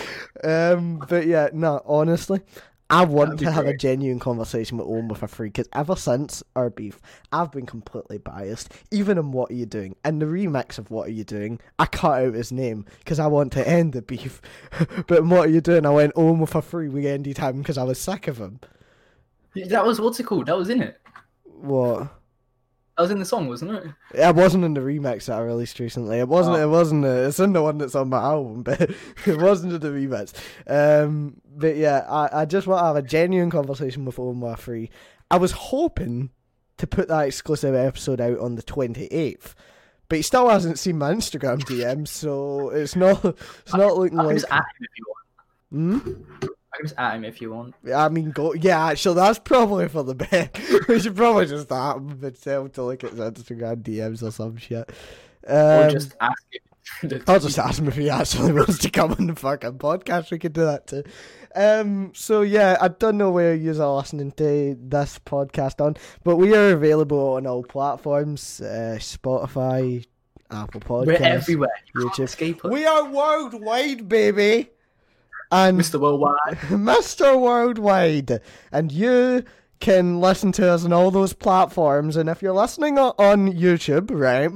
um, 0.43 1.03
but 1.09 1.25
yeah, 1.25 1.49
no, 1.51 1.81
honestly, 1.85 2.41
I 2.89 3.03
want 3.03 3.39
to 3.39 3.51
have 3.51 3.65
a 3.67 3.75
genuine 3.75 4.19
conversation 4.19 4.77
with 4.77 4.87
Omar 4.87 5.17
for 5.17 5.27
free 5.27 5.49
because 5.49 5.67
ever 5.73 5.95
since 5.95 6.41
our 6.55 6.69
beef, 6.69 6.99
I've 7.31 7.51
been 7.51 7.65
completely 7.65 8.17
biased. 8.17 8.73
Even 8.91 9.17
in 9.17 9.31
What 9.31 9.51
Are 9.51 9.55
You 9.55 9.65
Doing? 9.65 9.95
And 10.05 10.21
the 10.21 10.25
remix 10.25 10.77
of 10.77 10.89
What 10.89 11.07
Are 11.07 11.11
You 11.11 11.25
Doing, 11.25 11.59
I 11.79 11.85
cut 11.85 12.21
out 12.23 12.33
his 12.33 12.51
name 12.51 12.85
because 12.99 13.19
I 13.19 13.27
want 13.27 13.51
to 13.53 13.67
end 13.67 13.93
the 13.93 14.01
beef. 14.01 14.41
but 15.07 15.19
in 15.19 15.29
What 15.29 15.47
Are 15.47 15.51
You 15.51 15.61
Doing? 15.61 15.85
I 15.85 15.89
went 15.89 16.13
Omar 16.15 16.47
for 16.47 16.61
free. 16.61 16.87
We 16.87 17.07
ended 17.07 17.37
him 17.37 17.59
because 17.59 17.77
I 17.77 17.83
was 17.83 17.99
sick 17.99 18.27
of 18.27 18.37
him. 18.37 18.61
That 19.55 19.85
was 19.85 19.99
what's 19.99 20.19
it 20.19 20.23
called? 20.25 20.45
That 20.45 20.57
was 20.57 20.69
in 20.69 20.81
it. 20.81 21.01
What? 21.43 22.16
That 22.97 23.03
was 23.03 23.11
in 23.11 23.19
the 23.19 23.25
song, 23.25 23.47
wasn't 23.47 23.71
it? 23.71 23.83
Yeah, 24.15 24.29
it 24.29 24.35
wasn't 24.35 24.63
in 24.65 24.73
the 24.73 24.81
remix 24.81 25.25
that 25.25 25.37
I 25.37 25.41
released 25.41 25.77
recently. 25.79 26.17
It 26.17 26.27
wasn't. 26.27 26.57
Oh. 26.57 26.63
It 26.63 26.69
wasn't. 26.69 27.05
uh 27.05 27.27
it's 27.27 27.39
in 27.39 27.53
the 27.53 27.61
one 27.61 27.77
that's 27.77 27.93
on 27.93 28.09
my 28.09 28.17
album, 28.17 28.63
but 28.63 28.81
it 28.81 29.39
wasn't 29.39 29.73
in 29.73 29.79
the 29.79 29.89
remix. 29.89 30.33
Um, 30.67 31.39
but 31.55 31.75
yeah, 31.75 32.05
I, 32.09 32.41
I 32.41 32.45
just 32.45 32.65
want 32.65 32.81
to 32.81 32.85
have 32.85 32.95
a 32.95 33.03
genuine 33.03 33.51
conversation 33.51 34.03
with 34.03 34.17
Omar 34.17 34.57
Free. 34.57 34.89
I 35.29 35.37
was 35.37 35.51
hoping 35.51 36.31
to 36.77 36.87
put 36.87 37.07
that 37.09 37.27
exclusive 37.27 37.75
episode 37.75 38.19
out 38.19 38.39
on 38.39 38.55
the 38.55 38.63
twenty 38.63 39.05
eighth, 39.07 39.53
but 40.09 40.15
he 40.15 40.21
still 40.23 40.49
hasn't 40.49 40.79
seen 40.79 40.97
my 40.97 41.13
Instagram 41.13 41.59
DM, 41.59 42.07
so 42.07 42.69
it's 42.69 42.95
not. 42.95 43.23
It's 43.25 43.75
not 43.75 43.95
looking 43.95 44.17
I 44.17 44.23
can 44.23 44.27
like. 44.27 44.35
just 44.37 44.51
at 44.51 44.63
if 44.81 44.89
you 44.97 45.05
want. 45.79 46.03
Hmm? 46.03 46.47
Just 46.81 46.95
at 46.97 47.15
him 47.15 47.23
if 47.25 47.41
you 47.41 47.51
want. 47.51 47.75
I 47.93 48.09
mean, 48.09 48.31
go. 48.31 48.53
Yeah, 48.53 48.85
actually, 48.87 49.15
that's 49.15 49.39
probably 49.39 49.87
for 49.87 50.03
the 50.03 50.15
best. 50.15 50.57
we 50.87 50.99
should 50.99 51.15
probably 51.15 51.45
just 51.45 51.71
at 51.71 51.95
him 51.97 52.19
and 52.23 52.41
tell 52.41 52.61
him 52.65 52.69
to 52.71 52.83
look 52.83 53.03
at 53.03 53.11
his 53.11 53.19
Instagram 53.19 53.83
DMs 53.83 54.23
or 54.23 54.31
some 54.31 54.57
shit. 54.57 54.89
Or 55.47 55.83
Um, 55.85 55.89
just 55.91 56.15
ask 56.19 56.43
him. 56.51 56.61
I'll 57.27 57.39
just 57.39 57.59
ask 57.59 57.79
him 57.79 57.87
if 57.89 57.95
he 57.95 58.09
actually 58.09 58.53
wants 58.53 58.77
to 58.79 58.89
come 58.89 59.11
on 59.11 59.27
the 59.27 59.35
fucking 59.35 59.77
podcast. 59.77 60.31
We 60.31 60.39
could 60.39 60.53
do 60.53 60.63
that 60.65 60.87
too. 60.87 61.03
Um, 61.53 62.11
so 62.13 62.41
yeah, 62.43 62.77
I 62.79 62.87
don't 62.87 63.17
know 63.17 63.31
where 63.31 63.53
you 63.55 63.71
are 63.81 63.97
listening 63.97 64.31
to 64.33 64.77
this 64.79 65.19
podcast 65.25 65.83
on, 65.83 65.97
but 66.23 66.37
we 66.37 66.55
are 66.55 66.71
available 66.71 67.33
on 67.35 67.45
all 67.47 67.63
platforms: 67.63 68.61
uh, 68.61 68.97
Spotify, 68.99 70.05
Apple 70.49 70.81
Podcasts, 70.81 71.07
We're 71.07 71.23
everywhere. 71.23 71.69
YouTube. 71.95 72.69
We 72.71 72.85
are 72.85 73.09
worldwide, 73.09 74.07
baby, 74.07 74.69
and 75.51 75.79
Mr. 75.79 75.99
Worldwide. 75.99 76.57
Mr. 76.69 77.39
Worldwide. 77.39 78.41
And 78.71 78.91
you 78.91 79.43
can 79.79 80.19
listen 80.19 80.51
to 80.53 80.69
us 80.69 80.83
on 80.85 80.93
all 80.93 81.11
those 81.11 81.33
platforms. 81.33 82.17
And 82.17 82.29
if 82.29 82.41
you're 82.41 82.53
listening 82.53 82.97
on 82.97 83.53
YouTube, 83.53 84.09
right, 84.11 84.51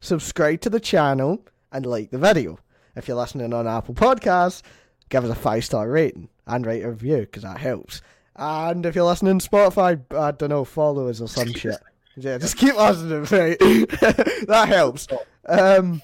subscribe 0.00 0.60
to 0.62 0.70
the 0.70 0.80
channel 0.80 1.44
and 1.72 1.86
like 1.86 2.10
the 2.10 2.18
video. 2.18 2.58
If 2.96 3.08
you're 3.08 3.16
listening 3.16 3.52
on 3.52 3.66
Apple 3.66 3.94
Podcasts, 3.94 4.62
give 5.08 5.24
us 5.24 5.30
a 5.30 5.34
five 5.34 5.64
star 5.64 5.88
rating 5.88 6.28
and 6.46 6.66
write 6.66 6.84
a 6.84 6.90
review 6.90 7.20
because 7.20 7.42
that 7.42 7.58
helps. 7.58 8.02
And 8.36 8.86
if 8.86 8.94
you're 8.94 9.04
listening 9.04 9.32
on 9.32 9.40
Spotify, 9.40 10.00
I 10.16 10.30
don't 10.32 10.48
know, 10.48 10.64
follow 10.64 11.08
us 11.08 11.20
or 11.20 11.28
some 11.28 11.52
shit. 11.52 11.76
Yeah, 12.16 12.38
just 12.38 12.56
keep 12.56 12.74
listening, 12.74 13.24
right? 13.24 13.58
that 14.48 14.64
helps. 14.68 15.06
Um, 15.46 16.02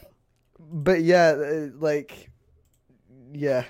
but 0.58 1.02
yeah, 1.02 1.34
uh, 1.36 1.68
like, 1.78 2.30
yeah. 3.32 3.64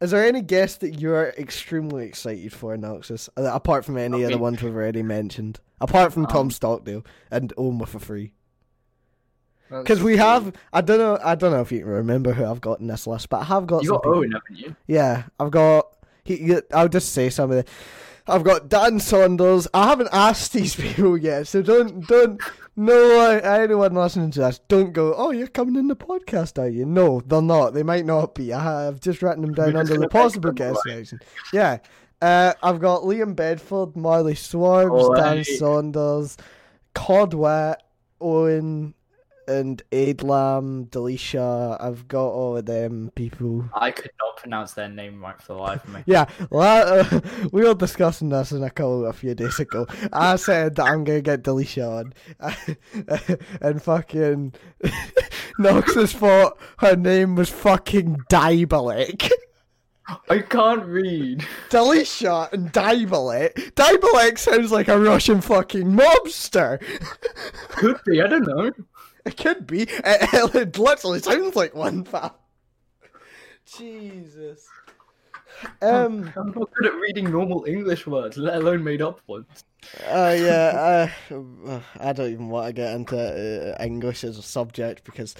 Is 0.00 0.10
there 0.12 0.24
any 0.24 0.40
guest 0.40 0.80
that 0.80 0.98
you're 0.98 1.28
extremely 1.36 2.06
excited 2.06 2.52
for, 2.54 2.74
Noxis, 2.76 3.28
uh, 3.36 3.50
apart 3.52 3.84
from 3.84 3.98
any 3.98 4.22
of 4.22 4.30
the 4.30 4.38
ones 4.38 4.62
we've 4.62 4.74
already 4.74 5.02
mentioned? 5.02 5.60
Apart 5.80 6.12
from 6.12 6.26
Tom 6.26 6.46
Um, 6.46 6.50
Stockdale 6.50 7.04
and 7.30 7.52
Oma 7.56 7.86
for 7.86 7.98
free. 7.98 8.32
Because 9.70 10.02
we 10.02 10.16
have, 10.16 10.52
I 10.72 10.80
don't 10.80 10.98
know, 10.98 11.18
I 11.22 11.34
don't 11.34 11.52
know 11.52 11.60
if 11.60 11.70
you 11.70 11.80
can 11.80 11.88
remember 11.88 12.32
who 12.32 12.44
I've 12.44 12.60
got 12.60 12.80
in 12.80 12.86
this 12.88 13.06
list, 13.06 13.28
but 13.28 13.42
I 13.42 13.44
have 13.44 13.66
got 13.66 13.82
You 13.82 13.90
got 13.90 14.02
people- 14.02 14.16
Owen, 14.18 14.32
haven't 14.32 14.56
you? 14.58 14.76
yeah, 14.86 15.24
I've 15.38 15.50
got. 15.50 15.86
He, 16.24 16.54
I'll 16.74 16.88
just 16.88 17.12
say 17.12 17.30
some 17.30 17.50
of 17.52 17.56
the. 17.64 17.70
I've 18.30 18.44
got 18.44 18.68
Dan 18.68 19.00
Saunders. 19.00 19.66
I 19.74 19.88
haven't 19.88 20.10
asked 20.12 20.52
these 20.52 20.74
people 20.76 21.18
yet, 21.18 21.48
so 21.48 21.62
don't 21.62 22.06
don't 22.06 22.40
no 22.76 23.20
anyone 23.20 23.94
listening 23.94 24.30
to 24.32 24.40
this. 24.40 24.60
Don't 24.68 24.92
go. 24.92 25.14
Oh, 25.14 25.32
you're 25.32 25.48
coming 25.48 25.76
in 25.76 25.88
the 25.88 25.96
podcast, 25.96 26.58
are 26.58 26.68
you? 26.68 26.86
No, 26.86 27.20
they're 27.26 27.42
not. 27.42 27.74
They 27.74 27.82
might 27.82 28.06
not 28.06 28.34
be. 28.34 28.52
I 28.52 28.84
have 28.84 29.00
just 29.00 29.22
written 29.22 29.42
them 29.42 29.54
down 29.54 29.76
under 29.76 29.98
the 29.98 30.08
possible 30.08 30.52
guest 30.52 30.80
right? 30.86 30.96
section. 30.96 31.20
Yeah. 31.52 31.78
Uh, 32.22 32.52
I've 32.62 32.80
got 32.80 33.02
Liam 33.02 33.34
Bedford, 33.34 33.96
Marley 33.96 34.34
Swarms, 34.34 35.08
Dan. 35.18 35.42
Saunders, 35.44 36.36
Codwet, 36.94 37.76
Owen, 38.20 38.94
and 39.50 39.82
Aidlam, 39.90 40.88
Delisha. 40.88 41.76
I've 41.80 42.06
got 42.08 42.28
all 42.28 42.56
of 42.56 42.66
them 42.66 43.10
people. 43.14 43.68
I 43.74 43.90
could 43.90 44.12
not 44.20 44.36
pronounce 44.36 44.72
their 44.72 44.88
name 44.88 45.20
right 45.20 45.40
for 45.40 45.54
the 45.54 45.60
life 45.60 45.84
of 45.84 45.94
me. 45.94 46.02
Yeah, 46.06 46.26
well, 46.50 47.00
uh, 47.00 47.20
we 47.52 47.62
were 47.62 47.74
discussing 47.74 48.28
this 48.28 48.52
in 48.52 48.62
a 48.62 48.70
call 48.70 49.06
a 49.06 49.12
few 49.12 49.34
days 49.34 49.58
ago. 49.58 49.86
I 50.12 50.36
said 50.36 50.76
that 50.76 50.84
I'm 50.84 51.04
gonna 51.04 51.20
get 51.20 51.42
Delisha 51.42 51.86
on, 51.88 52.14
and 53.60 53.82
fucking 53.82 54.54
Noxis 55.58 56.14
thought 56.14 56.58
her 56.78 56.96
name 56.96 57.34
was 57.34 57.50
fucking 57.50 58.18
Diabolik. 58.30 59.30
I 60.28 60.40
can't 60.40 60.84
read. 60.84 61.46
Delisha 61.68 62.52
and 62.52 62.72
Diabolik. 62.72 63.52
Diabolik 63.74 64.38
sounds 64.38 64.72
like 64.72 64.88
a 64.88 64.98
Russian 64.98 65.40
fucking 65.40 65.86
mobster. 65.86 66.80
Could 67.70 67.98
be, 68.06 68.20
I 68.20 68.26
don't 68.26 68.46
know. 68.46 68.72
It 69.24 69.36
could 69.36 69.66
be. 69.66 69.82
It, 70.04 70.54
it 70.54 70.78
literally 70.78 71.20
sounds 71.20 71.56
like 71.56 71.74
one, 71.74 72.04
fam. 72.04 72.30
Jesus. 73.78 74.66
Um. 75.82 76.32
I'm 76.36 76.52
not 76.52 76.70
good 76.72 76.86
at 76.86 76.94
reading 76.94 77.30
normal 77.30 77.64
English 77.66 78.06
words, 78.06 78.36
let 78.36 78.56
alone 78.56 78.84
made 78.84 79.02
up 79.02 79.20
ones. 79.26 79.64
Uh, 80.06 80.36
yeah, 80.38 81.10
uh, 81.30 81.80
I 81.98 82.12
don't 82.12 82.30
even 82.30 82.48
want 82.48 82.66
to 82.68 82.72
get 82.72 82.94
into 82.94 83.16
uh, 83.18 83.82
English 83.82 84.24
as 84.24 84.38
a 84.38 84.42
subject 84.42 85.04
because 85.04 85.34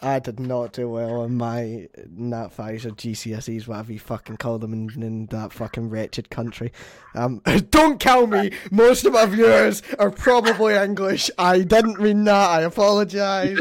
I 0.00 0.18
did 0.18 0.40
not 0.40 0.72
do 0.72 0.88
well 0.88 1.24
in 1.24 1.36
my 1.36 1.88
Nat 2.08 2.48
Fives 2.48 2.86
or 2.86 2.90
GCSEs, 2.90 3.68
whatever 3.68 3.92
you 3.92 3.98
fucking 3.98 4.38
call 4.38 4.58
them 4.58 4.72
in, 4.72 5.02
in 5.02 5.26
that 5.26 5.52
fucking 5.52 5.90
wretched 5.90 6.30
country. 6.30 6.72
Um, 7.14 7.42
don't 7.70 8.00
kill 8.00 8.26
me. 8.26 8.52
Most 8.70 9.04
of 9.04 9.12
my 9.12 9.26
viewers 9.26 9.82
are 9.98 10.10
probably 10.10 10.74
English. 10.74 11.30
I 11.38 11.60
didn't 11.60 12.00
mean 12.00 12.24
that. 12.24 12.50
I 12.50 12.62
apologise. 12.62 13.60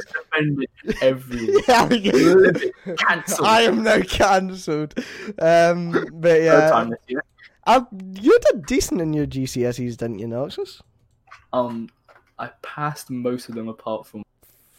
Everyone. 1.02 1.62
Yeah, 1.68 2.96
Cancelled. 2.98 3.48
I 3.48 3.62
am 3.62 3.84
now 3.84 4.02
cancelled. 4.02 4.94
Um, 5.40 6.01
but 6.12 6.22
Third 6.32 6.44
yeah, 6.44 6.70
time 6.70 6.90
this 6.90 7.00
year. 7.08 7.24
uh, 7.68 7.82
you 8.20 8.40
did 8.40 8.66
decent 8.66 9.02
in 9.02 9.14
your 9.14 9.26
GCSEs, 9.28 9.98
didn't 9.98 10.20
you, 10.20 10.28
Noxis? 10.28 10.82
Um, 11.54 11.90
I 12.40 12.50
passed 12.62 13.10
most 13.10 13.50
of 13.50 13.56
them 13.56 13.68
apart 13.68 14.06
from 14.08 14.24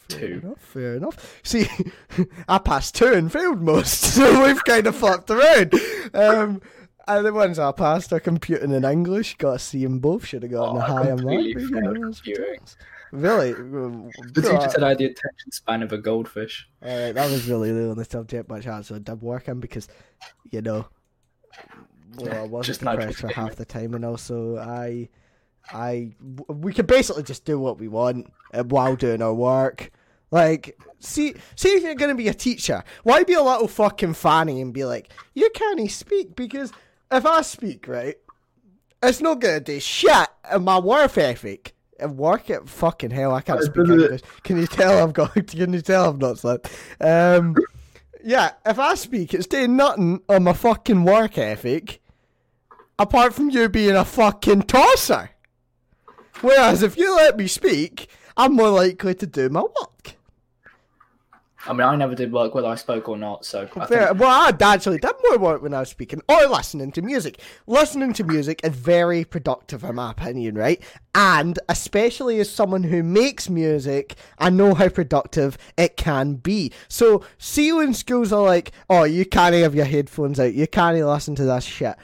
Fair 0.09 0.19
two. 0.19 0.39
enough, 0.43 0.59
fair 0.59 0.95
enough. 0.95 1.39
See, 1.43 1.67
I 2.47 2.57
passed 2.57 2.95
two 2.95 3.13
and 3.13 3.31
failed 3.31 3.61
most, 3.61 4.01
so 4.15 4.45
we've 4.45 4.63
kind 4.65 4.85
of 4.87 4.95
flopped 4.95 5.29
around. 5.31 5.73
Um, 6.13 6.61
and 7.07 7.25
the 7.25 7.33
ones 7.33 7.59
I 7.59 7.71
passed 7.73 8.11
are 8.13 8.19
computing 8.19 8.73
and 8.73 8.85
English. 8.85 9.35
Got 9.37 9.55
a 9.55 9.59
C 9.59 9.83
in 9.83 9.99
both. 9.99 10.25
Should 10.25 10.43
have 10.43 10.51
gotten 10.51 10.77
Oh, 10.77 10.79
a 10.79 10.83
I 10.83 10.87
higher 10.87 11.03
mark. 11.15 11.19
completely 11.19 11.53
but, 11.53 11.61
you 11.61 11.69
failed 11.81 11.83
know, 11.99 12.07
it's 12.09 12.21
computing. 12.21 12.59
just- 12.61 12.77
Really? 13.11 13.51
The 13.53 14.41
teacher 14.41 14.69
said 14.71 14.81
I 14.83 14.89
had 14.89 14.97
the 14.97 15.05
attention 15.05 15.51
span 15.51 15.83
of 15.83 15.91
a 15.93 15.99
goldfish. 15.99 16.67
Alright, 16.83 17.13
that 17.13 17.29
was 17.29 17.47
really 17.47 17.71
the 17.71 17.89
only 17.91 18.05
subject 18.05 18.49
which 18.49 18.65
I 18.65 18.77
also 18.77 18.97
did 18.97 19.21
work 19.21 19.47
in 19.47 19.59
because, 19.59 19.87
you 20.49 20.61
know, 20.63 20.87
well, 22.17 22.43
I 22.43 22.45
wasn't 22.47 22.65
Just 22.65 22.79
depressed 22.81 23.19
for 23.19 23.27
half 23.29 23.55
the 23.55 23.65
time, 23.65 23.93
and 23.93 24.05
also 24.05 24.57
I, 24.57 25.09
I, 25.71 26.11
we 26.47 26.73
could 26.73 26.87
basically 26.87 27.23
just 27.23 27.45
do 27.45 27.59
what 27.59 27.79
we 27.79 27.87
want 27.87 28.31
uh, 28.53 28.63
while 28.63 28.95
doing 28.95 29.21
our 29.21 29.33
work. 29.33 29.91
Like, 30.31 30.77
see, 30.99 31.35
see 31.55 31.69
if 31.69 31.83
you're 31.83 31.95
gonna 31.95 32.15
be 32.15 32.27
a 32.27 32.33
teacher, 32.33 32.83
why 33.03 33.23
be 33.23 33.33
a 33.33 33.41
little 33.43 33.67
fucking 33.67 34.13
fanny 34.15 34.61
and 34.61 34.73
be 34.73 34.83
like, 34.85 35.11
you 35.33 35.49
can't 35.53 35.89
speak 35.91 36.35
because 36.35 36.71
if 37.11 37.25
I 37.25 37.41
speak 37.41 37.87
right, 37.87 38.15
it's 39.01 39.21
not 39.21 39.39
gonna 39.39 39.59
do 39.59 39.79
shit 39.79 40.27
in 40.53 40.63
my 40.63 40.79
work 40.79 41.17
ethic. 41.17 41.75
And 41.99 42.17
work 42.17 42.49
it 42.49 42.67
fucking 42.67 43.11
hell, 43.11 43.33
I 43.33 43.41
can't 43.41 43.59
Uh, 43.59 43.63
speak 43.63 43.75
does 43.85 43.89
it- 43.91 44.01
English. 44.01 44.21
Can 44.43 44.57
you 44.57 44.65
tell 44.67 45.03
I've 45.03 45.13
got? 45.13 45.33
Can 45.47 45.71
you 45.73 45.81
tell 45.81 46.09
I've 46.09 46.17
not 46.17 46.39
slept? 46.39 46.69
Um, 46.99 47.55
yeah, 48.23 48.51
if 48.65 48.79
I 48.79 48.95
speak, 48.95 49.33
it's 49.33 49.47
doing 49.47 49.75
nothing 49.75 50.21
on 50.29 50.43
my 50.43 50.53
fucking 50.53 51.03
work 51.03 51.37
ethic, 51.37 52.01
apart 52.97 53.33
from 53.33 53.49
you 53.49 53.69
being 53.69 53.95
a 53.95 54.05
fucking 54.05 54.63
tosser. 54.63 55.31
Whereas 56.41 56.83
if 56.83 56.97
you 56.97 57.15
let 57.15 57.37
me 57.37 57.47
speak, 57.47 58.09
I'm 58.35 58.55
more 58.55 58.69
likely 58.69 59.13
to 59.15 59.27
do 59.27 59.49
my 59.49 59.61
work. 59.61 60.15
I 61.65 61.71
mean, 61.71 61.81
I 61.81 61.95
never 61.95 62.13
did 62.13 62.31
work 62.31 62.53
whether 62.53 62.67
I 62.67 62.75
spoke 62.75 63.07
or 63.07 63.17
not, 63.17 63.45
so 63.45 63.67
I 63.75 63.85
Fair. 63.85 64.07
think 64.07 64.19
Well, 64.19 64.47
I'd 64.47 64.61
actually 64.61 64.97
done 64.97 65.13
more 65.29 65.37
work 65.37 65.61
when 65.61 65.73
I 65.73 65.79
was 65.79 65.89
speaking 65.89 66.21
or 66.27 66.45
listening 66.47 66.91
to 66.93 67.01
music. 67.01 67.39
Listening 67.67 68.11
to 68.13 68.23
music 68.25 68.59
is 68.63 68.75
very 68.75 69.23
productive, 69.23 69.83
in 69.83 69.95
my 69.95 70.11
opinion, 70.11 70.55
right? 70.55 70.81
And 71.15 71.57
especially 71.69 72.39
as 72.39 72.49
someone 72.49 72.83
who 72.83 73.01
makes 73.01 73.49
music, 73.49 74.15
I 74.37 74.49
know 74.49 74.73
how 74.73 74.89
productive 74.89 75.57
it 75.77 75.95
can 75.95 76.35
be. 76.35 76.71
So, 76.89 77.23
see 77.37 77.71
when 77.71 77.93
schools 77.93 78.33
are 78.33 78.43
like, 78.43 78.73
oh, 78.89 79.03
you 79.03 79.25
can't 79.25 79.55
have 79.55 79.75
your 79.75 79.85
headphones 79.85 80.39
out, 80.39 80.53
you 80.53 80.67
can't 80.67 80.97
listen 80.97 81.35
to 81.35 81.45
this 81.45 81.63
shit. 81.63 81.95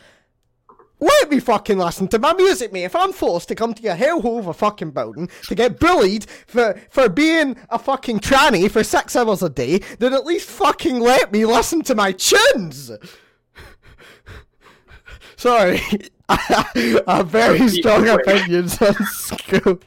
Let 1.01 1.29
me 1.29 1.39
fucking 1.39 1.77
listen 1.77 2.07
to 2.09 2.19
my 2.19 2.33
music, 2.33 2.73
mate. 2.73 2.83
If 2.83 2.95
I'm 2.95 3.13
forced 3.13 3.47
to 3.47 3.55
come 3.55 3.73
to 3.73 3.81
your 3.81 3.95
hellhole 3.95 4.39
of 4.39 4.47
a 4.47 4.53
fucking 4.53 4.91
building 4.91 5.29
to 5.47 5.55
get 5.55 5.79
bullied 5.79 6.25
for, 6.45 6.79
for 6.89 7.07
being 7.07 7.55
a 7.69 7.79
fucking 7.79 8.19
tranny 8.19 8.69
for 8.69 8.83
six 8.83 9.15
hours 9.15 9.41
a 9.41 9.49
day, 9.49 9.79
then 9.99 10.13
at 10.13 10.25
least 10.25 10.49
fucking 10.49 10.99
let 10.99 11.31
me 11.31 11.45
listen 11.45 11.81
to 11.83 11.95
my 11.95 12.11
tunes. 12.11 12.91
Sorry. 15.37 15.79
I 16.29 17.01
have 17.07 17.27
very 17.29 17.67
strong 17.69 18.07
opinions 18.09 18.81
on 18.81 18.93
school. 19.05 19.79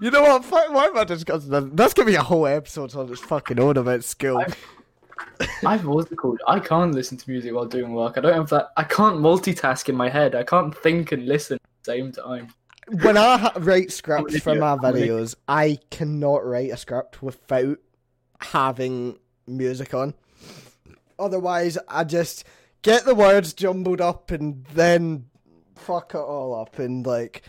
You 0.00 0.10
know 0.10 0.22
what? 0.22 0.44
Fuck, 0.44 0.70
why 0.72 0.84
am 0.86 0.98
I 0.98 1.04
discussing 1.04 1.50
this? 1.50 1.64
That's 1.72 1.94
gonna 1.94 2.06
be 2.06 2.14
a 2.16 2.22
whole 2.22 2.46
episode 2.46 2.94
on 2.94 3.10
its 3.10 3.20
fucking 3.22 3.58
own 3.58 3.76
about 3.78 4.04
school. 4.04 4.38
I- 4.38 4.52
I've 5.64 5.84
it 5.84 6.16
called? 6.16 6.40
I 6.46 6.60
can't 6.60 6.94
listen 6.94 7.16
to 7.18 7.30
music 7.30 7.54
while 7.54 7.66
doing 7.66 7.92
work. 7.92 8.16
I 8.16 8.20
don't 8.20 8.34
have 8.34 8.50
that. 8.50 8.70
I 8.76 8.84
can't 8.84 9.16
multitask 9.16 9.88
in 9.88 9.94
my 9.94 10.08
head. 10.08 10.34
I 10.34 10.42
can't 10.42 10.76
think 10.76 11.12
and 11.12 11.26
listen 11.26 11.56
at 11.56 11.62
the 11.84 11.92
same 11.92 12.12
time. 12.12 12.48
when 13.02 13.16
I 13.16 13.52
write 13.56 13.92
scripts 13.92 14.38
for 14.40 14.54
my 14.54 14.72
I'm 14.72 14.84
an 14.84 14.96
idiot. 14.96 15.10
videos, 15.10 15.34
I 15.48 15.78
cannot 15.90 16.44
write 16.44 16.70
a 16.70 16.76
script 16.76 17.22
without 17.22 17.78
having 18.40 19.18
music 19.46 19.94
on. 19.94 20.14
Otherwise, 21.18 21.78
I 21.88 22.04
just 22.04 22.44
get 22.82 23.04
the 23.04 23.14
words 23.14 23.52
jumbled 23.52 24.00
up 24.00 24.30
and 24.30 24.64
then 24.74 25.26
fuck 25.76 26.14
it 26.14 26.18
all 26.18 26.54
up. 26.54 26.78
And 26.78 27.04
like 27.04 27.42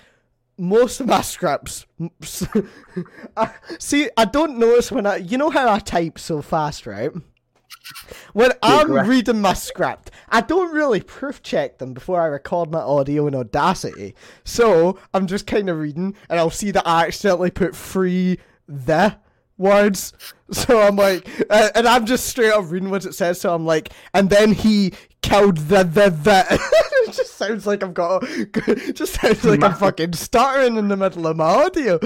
most 0.58 1.00
of 1.00 1.08
my 1.08 1.22
scripts, 1.22 1.86
I, 3.38 3.52
see, 3.80 4.10
I 4.18 4.26
don't 4.26 4.60
notice 4.60 4.92
when 4.92 5.06
I, 5.06 5.18
you 5.18 5.38
know 5.38 5.50
how 5.50 5.72
I 5.72 5.80
type 5.80 6.20
so 6.20 6.42
fast, 6.42 6.86
right? 6.86 7.12
When 8.34 8.52
I'm 8.62 9.08
reading 9.08 9.42
my 9.42 9.54
script, 9.54 10.12
I 10.30 10.42
don't 10.42 10.74
really 10.74 11.02
proof 11.02 11.42
check 11.44 11.78
them 11.78 11.94
before 11.94 12.22
I 12.22 12.26
record 12.28 12.72
my 12.72 12.80
audio 12.80 13.28
in 13.28 13.36
Audacity. 13.36 14.16
So 14.44 14.98
I'm 15.14 15.28
just 15.28 15.48
kind 15.48 15.70
of 15.70 15.78
reading, 15.78 16.16
and 16.30 16.40
I'll 16.40 16.50
see 16.50 16.72
that 16.72 16.88
I 16.88 17.08
accidentally 17.08 17.52
put 17.52 17.76
three 17.76 18.40
the 18.68 19.18
words. 19.58 20.14
So 20.54 20.82
I'm 20.82 20.98
like, 20.98 21.26
uh, 21.50 21.70
and 21.76 21.88
I'm 21.88 22.06
just 22.06 22.26
straight 22.26 22.52
up 22.52 22.70
reading 22.70 22.90
what 22.90 23.06
it 23.06 23.16
says. 23.16 23.40
So 23.40 23.56
I'm 23.56 23.66
like, 23.66 23.94
and 24.14 24.30
then 24.30 24.52
he 24.52 24.92
killed 25.22 25.56
the 25.56 25.84
the 25.84 26.10
the. 26.10 26.46
it 27.08 27.14
just 27.14 27.38
sounds 27.38 27.66
like 27.66 27.82
I've 27.82 27.94
got, 27.94 28.24
it 28.28 28.52
just 28.98 29.14
sounds 29.14 29.46
like 29.46 29.64
I'm 29.64 29.76
fucking 29.76 30.12
stuttering 30.12 30.76
in 30.76 30.90
the 30.90 30.98
middle 30.98 31.26
of 31.26 31.38
my 31.38 31.46
audio. 31.46 32.02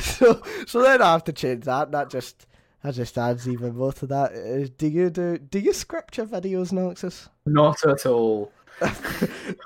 So 0.00 0.40
so 0.66 0.80
then 0.80 1.02
I 1.02 1.12
have 1.12 1.24
to 1.24 1.34
change 1.34 1.64
that. 1.64 1.92
That 1.92 2.08
just 2.08 2.46
That 2.82 2.94
just 2.94 3.16
adds 3.16 3.48
even 3.48 3.76
more 3.76 3.92
to 3.94 4.06
that. 4.08 4.32
Uh, 4.32 4.68
Do 4.76 4.88
you 4.88 5.08
do 5.10 5.38
do 5.38 5.58
you 5.60 5.72
script 5.72 6.16
your 6.16 6.26
videos, 6.26 6.72
Noxis? 6.72 7.28
Not 7.46 7.84
at 7.86 8.06
all. 8.06 8.52
I, 8.82 8.92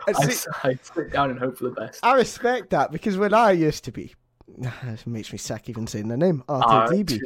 I, 0.08 0.36
I 0.64 0.78
sit 0.82 1.12
down 1.12 1.30
and 1.30 1.38
hope 1.38 1.56
for 1.58 1.64
the 1.64 1.70
best. 1.70 2.04
I 2.04 2.14
respect 2.14 2.70
that 2.70 2.92
because 2.92 3.16
when 3.16 3.32
I 3.32 3.52
used 3.52 3.84
to 3.84 3.92
be, 3.92 4.14
it 4.58 5.06
makes 5.06 5.32
me 5.32 5.38
sick 5.38 5.68
even 5.70 5.86
saying 5.86 6.08
the 6.08 6.16
name 6.16 6.42
R2DB. 6.48 7.20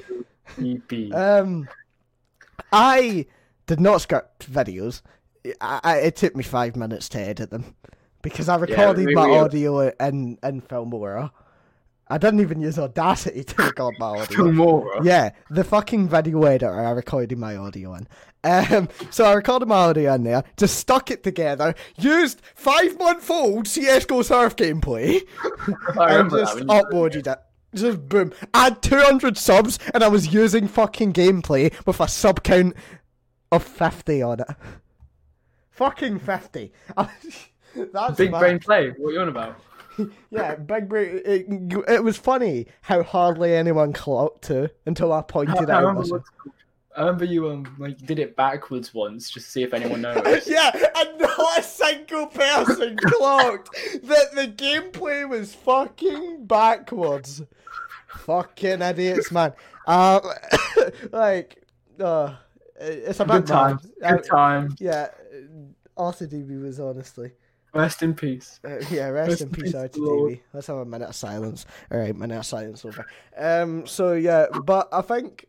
R2DB. 0.58 1.14
Um, 1.14 1.68
I 2.72 3.26
did 3.66 3.80
not 3.80 4.02
script 4.02 4.50
videos. 4.50 5.02
I, 5.60 5.80
I, 5.82 5.96
it 5.98 6.16
took 6.16 6.36
me 6.36 6.44
five 6.44 6.76
minutes 6.76 7.08
to 7.10 7.20
edit 7.20 7.50
them 7.50 7.74
because 8.22 8.48
I 8.48 8.56
recorded 8.56 9.06
we- 9.06 9.14
my 9.14 9.28
audio 9.30 9.88
in 9.88 10.38
in 10.44 10.60
Filmora. 10.62 11.30
I 12.10 12.18
didn't 12.18 12.40
even 12.40 12.60
use 12.60 12.78
Audacity 12.78 13.44
to 13.44 13.62
record 13.62 13.94
my 13.98 14.06
audio. 14.08 14.24
Filmora. 14.38 15.04
Yeah, 15.04 15.30
the 15.48 15.62
fucking 15.64 16.08
video 16.08 16.42
editor 16.42 16.72
I 16.78 16.90
recorded 16.90 17.38
my 17.38 17.56
audio 17.56 17.94
in. 17.94 18.08
Um, 18.42 18.88
so 19.10 19.24
I 19.24 19.34
recorded 19.34 19.68
my 19.68 19.76
audio 19.76 20.14
in 20.14 20.24
there, 20.24 20.42
just 20.56 20.78
stuck 20.78 21.10
it 21.10 21.22
together, 21.22 21.74
used 21.98 22.40
five 22.54 22.98
month 22.98 23.30
old 23.30 23.66
CSGO 23.66 24.24
Surf 24.24 24.56
gameplay, 24.56 25.20
I 25.98 26.16
and 26.18 26.30
just 26.30 26.56
uploaded 26.58 27.26
it. 27.32 27.38
Just 27.74 28.08
boom. 28.08 28.32
I 28.52 28.64
had 28.64 28.82
200 28.82 29.38
subs, 29.38 29.78
and 29.94 30.02
I 30.02 30.08
was 30.08 30.34
using 30.34 30.66
fucking 30.66 31.12
gameplay 31.12 31.72
with 31.86 32.00
a 32.00 32.08
sub 32.08 32.42
count 32.42 32.74
of 33.52 33.62
50 33.62 34.22
on 34.22 34.40
it. 34.40 34.48
Fucking 35.70 36.18
50. 36.18 36.72
That's 37.92 38.16
Big 38.16 38.32
mad. 38.32 38.40
brain 38.40 38.58
play. 38.58 38.90
What 38.96 39.10
are 39.10 39.12
you 39.12 39.20
on 39.20 39.28
about? 39.28 39.60
Yeah, 40.30 40.54
big. 40.56 40.92
It, 40.92 41.46
it 41.88 42.04
was 42.04 42.16
funny 42.16 42.66
how 42.82 43.02
hardly 43.02 43.54
anyone 43.54 43.92
clocked 43.92 44.42
to 44.44 44.70
until 44.86 45.12
I 45.12 45.18
I, 45.18 45.22
pointed 45.22 45.70
I 45.70 45.74
out. 45.74 45.80
remember, 45.80 46.00
myself. 46.00 46.22
I 46.96 47.00
remember 47.02 47.24
you 47.24 47.48
um 47.50 47.76
like 47.78 47.98
did 47.98 48.18
it 48.18 48.34
backwards 48.36 48.92
once 48.92 49.30
just 49.30 49.46
to 49.46 49.52
see 49.52 49.62
if 49.62 49.72
anyone 49.74 50.00
noticed. 50.02 50.48
yeah, 50.48 50.70
and 50.96 51.18
not 51.20 51.58
a 51.58 51.62
single 51.62 52.26
person 52.26 52.96
clocked 52.96 53.70
that 54.02 54.32
the 54.34 54.48
gameplay 54.48 55.28
was 55.28 55.54
fucking 55.54 56.46
backwards. 56.46 57.42
Fucking 58.08 58.82
idiots, 58.82 59.30
man. 59.30 59.52
Um, 59.86 60.20
like, 61.12 61.62
uh, 62.00 62.34
it's 62.80 63.20
a 63.20 63.24
bit 63.24 63.46
time. 63.46 63.78
Good 64.00 64.04
Uh, 64.04 64.16
time. 64.18 64.76
yeah, 64.80 65.08
R2DB 65.96 66.60
was 66.62 66.80
honestly. 66.80 67.32
Rest 67.74 68.02
in 68.02 68.14
peace. 68.14 68.58
Uh, 68.64 68.78
yeah, 68.90 69.08
rest 69.08 69.30
Rest 69.30 69.42
in 69.42 69.50
peace, 69.50 69.74
peace. 69.94 70.38
Let's 70.52 70.66
have 70.66 70.76
a 70.76 70.84
minute 70.84 71.08
of 71.08 71.14
silence. 71.14 71.66
All 71.90 71.98
right, 71.98 72.16
minute 72.16 72.38
of 72.38 72.46
silence 72.46 72.84
over. 72.84 73.06
Um, 73.36 73.86
so 73.86 74.14
yeah, 74.14 74.46
but 74.64 74.88
I 74.92 75.02
think, 75.02 75.46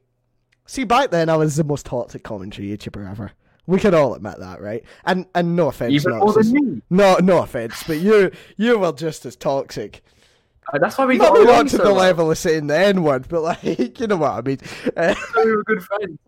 see, 0.66 0.84
back 0.84 1.10
then 1.12 1.30
I 1.30 1.36
was 1.38 1.56
the 1.56 1.64
most 1.64 1.86
toxic 1.88 2.24
commentary 2.24 2.68
YouTuber 2.70 3.10
ever. 3.10 3.32
We 3.68 3.80
can 3.80 3.94
all 3.94 4.14
admit 4.16 4.40
that, 4.40 4.62
right? 4.62 4.84
And 5.06 5.26
and 5.34 5.56
no 5.56 5.70
offense, 5.70 5.94
Even 5.94 6.18
more 6.20 6.34
than 6.34 6.52
me. 6.52 6.82
no, 6.90 7.18
no 7.18 7.42
offense, 7.42 7.84
but 7.88 8.00
you 8.00 8.32
you 8.58 8.78
were 8.78 8.92
just 8.92 9.26
as 9.26 9.36
toxic. 9.36 10.04
Uh, 10.72 10.78
that's 10.78 10.98
why 10.98 11.06
we 11.06 11.18
got 11.18 11.34
Maybe 11.34 11.46
not 11.46 11.64
to 11.70 11.78
so 11.78 11.84
the 11.84 11.92
level 11.92 12.32
of 12.32 12.38
saying 12.38 12.68
the 12.68 12.78
N 12.78 13.04
word, 13.04 13.28
but 13.28 13.42
like 13.42 13.64
you 14.00 14.08
know 14.08 14.18
what 14.18 14.32
I 14.32 14.42
mean. 14.42 14.60
Uh, 14.98 15.16
We 15.38 15.52
were 15.56 15.64
good 15.64 15.84
friends. 15.84 16.20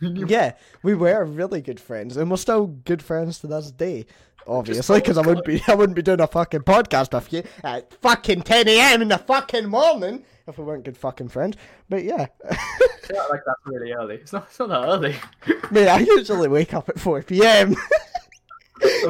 yeah, 0.30 0.52
we 0.82 0.94
were 0.94 1.24
really 1.24 1.60
good 1.62 1.80
friends, 1.80 2.16
and 2.16 2.30
we're 2.30 2.36
still 2.36 2.66
good 2.66 3.02
friends 3.02 3.38
to 3.40 3.46
this 3.46 3.70
day. 3.70 4.06
Obviously, 4.48 5.00
because 5.00 5.18
I 5.18 5.26
wouldn't 5.26 5.44
be 5.44 5.62
I 5.68 5.74
wouldn't 5.74 5.94
be 5.94 6.02
doing 6.02 6.20
a 6.20 6.26
fucking 6.26 6.60
podcast 6.62 7.12
with 7.12 7.32
you 7.32 7.42
at 7.62 7.92
fucking 8.00 8.42
ten 8.42 8.66
a.m. 8.66 9.02
in 9.02 9.08
the 9.08 9.18
fucking 9.18 9.66
morning 9.68 10.24
if 10.46 10.56
we 10.56 10.64
weren't 10.64 10.84
good 10.84 10.96
fucking 10.96 11.28
friends. 11.28 11.56
But 11.88 12.04
yeah, 12.04 12.26
It's 12.44 13.10
not 13.12 13.30
like 13.30 13.42
that's 13.46 13.60
really 13.66 13.92
early. 13.92 14.16
It's 14.16 14.32
not. 14.32 14.46
It's 14.48 14.58
not 14.58 14.68
that 14.68 14.84
early. 14.84 15.16
mate, 15.70 15.88
I 15.88 15.98
usually 15.98 16.48
wake 16.48 16.72
up 16.72 16.88
at 16.88 16.98
four 16.98 17.22
p.m. 17.22 17.76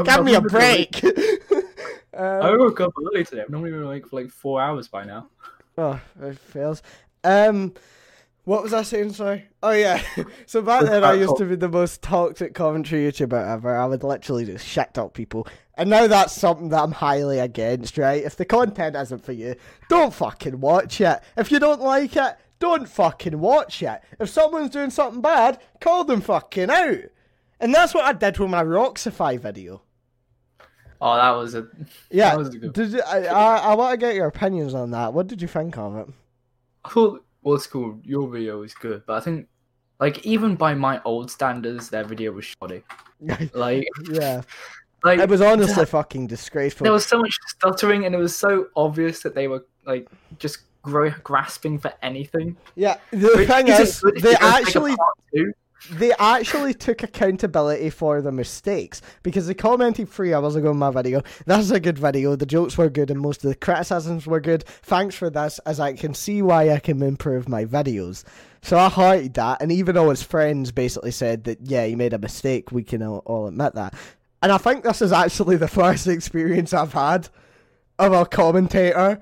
Give 0.04 0.24
me 0.24 0.34
a 0.34 0.40
break. 0.40 1.02
I 2.14 2.50
um, 2.50 2.58
woke 2.58 2.80
up 2.80 2.92
early 2.98 3.24
today. 3.24 3.42
I've 3.42 3.50
normally 3.50 3.70
been 3.70 3.82
awake 3.84 4.08
for 4.08 4.20
like 4.20 4.30
four 4.30 4.60
hours 4.60 4.88
by 4.88 5.04
now. 5.04 5.28
oh, 5.76 6.00
it 6.20 6.38
fails. 6.38 6.82
Um, 7.22 7.74
what 8.48 8.62
was 8.62 8.72
I 8.72 8.80
saying? 8.80 9.12
Sorry. 9.12 9.44
Oh 9.62 9.72
yeah. 9.72 10.02
so 10.46 10.62
back 10.62 10.84
then, 10.84 11.04
I 11.04 11.12
used 11.12 11.36
to 11.36 11.44
be 11.44 11.54
the 11.54 11.68
most 11.68 12.00
toxic 12.00 12.54
commentary 12.54 13.02
YouTuber 13.02 13.46
ever. 13.46 13.76
I 13.76 13.84
would 13.84 14.02
literally 14.02 14.46
just 14.46 14.66
shit 14.66 14.96
up 14.96 15.12
people, 15.12 15.46
and 15.74 15.90
now 15.90 16.06
that's 16.06 16.32
something 16.32 16.70
that 16.70 16.82
I'm 16.82 16.92
highly 16.92 17.40
against. 17.40 17.98
Right? 17.98 18.24
If 18.24 18.36
the 18.36 18.46
content 18.46 18.96
isn't 18.96 19.22
for 19.22 19.32
you, 19.32 19.54
don't 19.90 20.14
fucking 20.14 20.60
watch 20.60 20.98
it. 21.02 21.20
If 21.36 21.52
you 21.52 21.58
don't 21.58 21.82
like 21.82 22.16
it, 22.16 22.36
don't 22.58 22.88
fucking 22.88 23.38
watch 23.38 23.82
it. 23.82 24.00
If 24.18 24.30
someone's 24.30 24.70
doing 24.70 24.88
something 24.88 25.20
bad, 25.20 25.60
call 25.82 26.04
them 26.04 26.22
fucking 26.22 26.70
out. 26.70 27.00
And 27.60 27.74
that's 27.74 27.92
what 27.92 28.06
I 28.06 28.14
did 28.14 28.38
with 28.38 28.48
my 28.48 28.64
Roxify 28.64 29.38
video. 29.38 29.82
Oh, 31.02 31.16
that 31.16 31.32
was 31.32 31.54
a. 31.54 31.68
Yeah. 32.10 32.30
That 32.30 32.38
was 32.38 32.54
a 32.54 32.58
good. 32.58 32.72
Did 32.72 32.92
you, 32.92 33.02
I, 33.02 33.24
I, 33.26 33.56
I 33.58 33.74
want 33.74 33.92
to 33.92 33.98
get 33.98 34.14
your 34.14 34.26
opinions 34.26 34.72
on 34.72 34.92
that. 34.92 35.12
What 35.12 35.26
did 35.26 35.42
you 35.42 35.48
think 35.48 35.76
of 35.76 35.96
it? 35.96 36.08
I 36.86 36.88
thought 36.88 37.26
what's 37.48 37.66
called 37.66 38.04
your 38.04 38.28
video 38.28 38.60
was 38.60 38.74
good, 38.74 39.02
but 39.06 39.14
I 39.16 39.20
think 39.20 39.48
like 40.00 40.24
even 40.26 40.54
by 40.54 40.74
my 40.74 41.00
old 41.04 41.30
standards, 41.30 41.90
their 41.90 42.04
video 42.04 42.32
was 42.32 42.44
shoddy. 42.44 42.82
Like, 43.52 43.84
yeah. 44.08 44.42
like 45.02 45.18
It 45.18 45.28
was 45.28 45.40
honestly 45.40 45.84
fucking 45.86 46.28
disgraceful. 46.28 46.84
there 46.84 46.92
was 46.92 47.04
so 47.06 47.18
much 47.18 47.36
stuttering, 47.48 48.04
and 48.06 48.14
it 48.14 48.18
was 48.18 48.36
so 48.36 48.68
obvious 48.76 49.20
that 49.22 49.34
they 49.34 49.48
were 49.48 49.64
like 49.86 50.06
just 50.38 50.58
gro- 50.82 51.14
grasping 51.24 51.78
for 51.78 51.92
anything. 52.02 52.56
yeah, 52.76 52.98
the 53.10 53.32
Which 53.34 53.48
thing 53.48 53.66
is, 53.68 54.00
they 54.00 54.08
you're 54.30 54.38
gonna 54.38 54.38
take 54.38 54.40
a 54.40 54.44
actually. 54.44 54.96
They 55.90 56.12
actually 56.18 56.74
took 56.74 57.02
accountability 57.02 57.90
for 57.90 58.20
the 58.20 58.32
mistakes 58.32 59.00
because 59.22 59.46
they 59.46 59.54
commented 59.54 60.08
three 60.08 60.34
hours 60.34 60.56
ago 60.56 60.72
in 60.72 60.76
my 60.76 60.90
video. 60.90 61.22
That's 61.46 61.70
a 61.70 61.80
good 61.80 61.98
video. 61.98 62.36
The 62.36 62.46
jokes 62.46 62.76
were 62.76 62.90
good 62.90 63.10
and 63.10 63.20
most 63.20 63.44
of 63.44 63.50
the 63.50 63.56
criticisms 63.56 64.26
were 64.26 64.40
good. 64.40 64.64
Thanks 64.64 65.14
for 65.14 65.30
this, 65.30 65.58
as 65.60 65.80
I 65.80 65.92
can 65.94 66.14
see 66.14 66.42
why 66.42 66.70
I 66.70 66.78
can 66.78 67.02
improve 67.02 67.48
my 67.48 67.64
videos. 67.64 68.24
So 68.60 68.76
I 68.76 68.88
hearted 68.88 69.34
that, 69.34 69.62
and 69.62 69.70
even 69.70 69.94
though 69.94 70.10
his 70.10 70.22
friends 70.22 70.72
basically 70.72 71.12
said 71.12 71.44
that, 71.44 71.58
yeah, 71.62 71.86
he 71.86 71.94
made 71.94 72.12
a 72.12 72.18
mistake, 72.18 72.72
we 72.72 72.82
can 72.82 73.02
all, 73.02 73.22
all 73.24 73.46
admit 73.46 73.74
that. 73.74 73.94
And 74.42 74.50
I 74.50 74.58
think 74.58 74.82
this 74.82 75.00
is 75.00 75.12
actually 75.12 75.56
the 75.56 75.68
first 75.68 76.06
experience 76.06 76.74
I've 76.74 76.92
had 76.92 77.28
of 77.98 78.12
a 78.12 78.26
commentator 78.26 79.20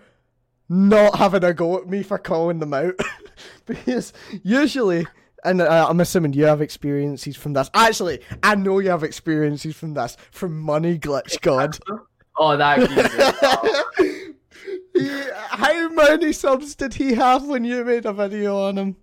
not 0.69 1.17
having 1.17 1.45
a 1.45 1.55
go 1.55 1.79
at 1.79 1.87
me 1.87 2.03
for 2.03 2.19
calling 2.19 2.59
them 2.59 2.75
out. 2.75 2.95
because 3.67 4.13
usually, 4.43 5.07
and 5.47 5.63
uh, 5.63 5.87
I'm 5.89 6.01
assuming 6.01 6.35
you 6.35 6.45
have 6.45 6.61
experiences 6.61 7.37
from 7.37 7.55
this. 7.55 7.71
Actually, 7.73 8.21
I 8.43 8.57
know 8.57 8.81
you 8.81 8.91
have 8.91 9.05
experiences 9.05 9.75
from 9.77 9.95
this, 9.95 10.17
from 10.31 10.61
Money 10.61 10.99
Glitch 10.99 11.41
God. 11.41 11.79
Oh, 12.39 12.55
that. 12.55 12.79
How 15.49 15.89
many 15.89 16.35
subs 16.35 16.75
did 16.75 16.93
he 16.93 17.15
have 17.15 17.47
when 17.47 17.65
you 17.65 17.83
made 17.83 18.05
a 18.05 18.13
video 18.13 18.59
on 18.59 18.77
him? 18.77 18.89
Um, 18.89 18.97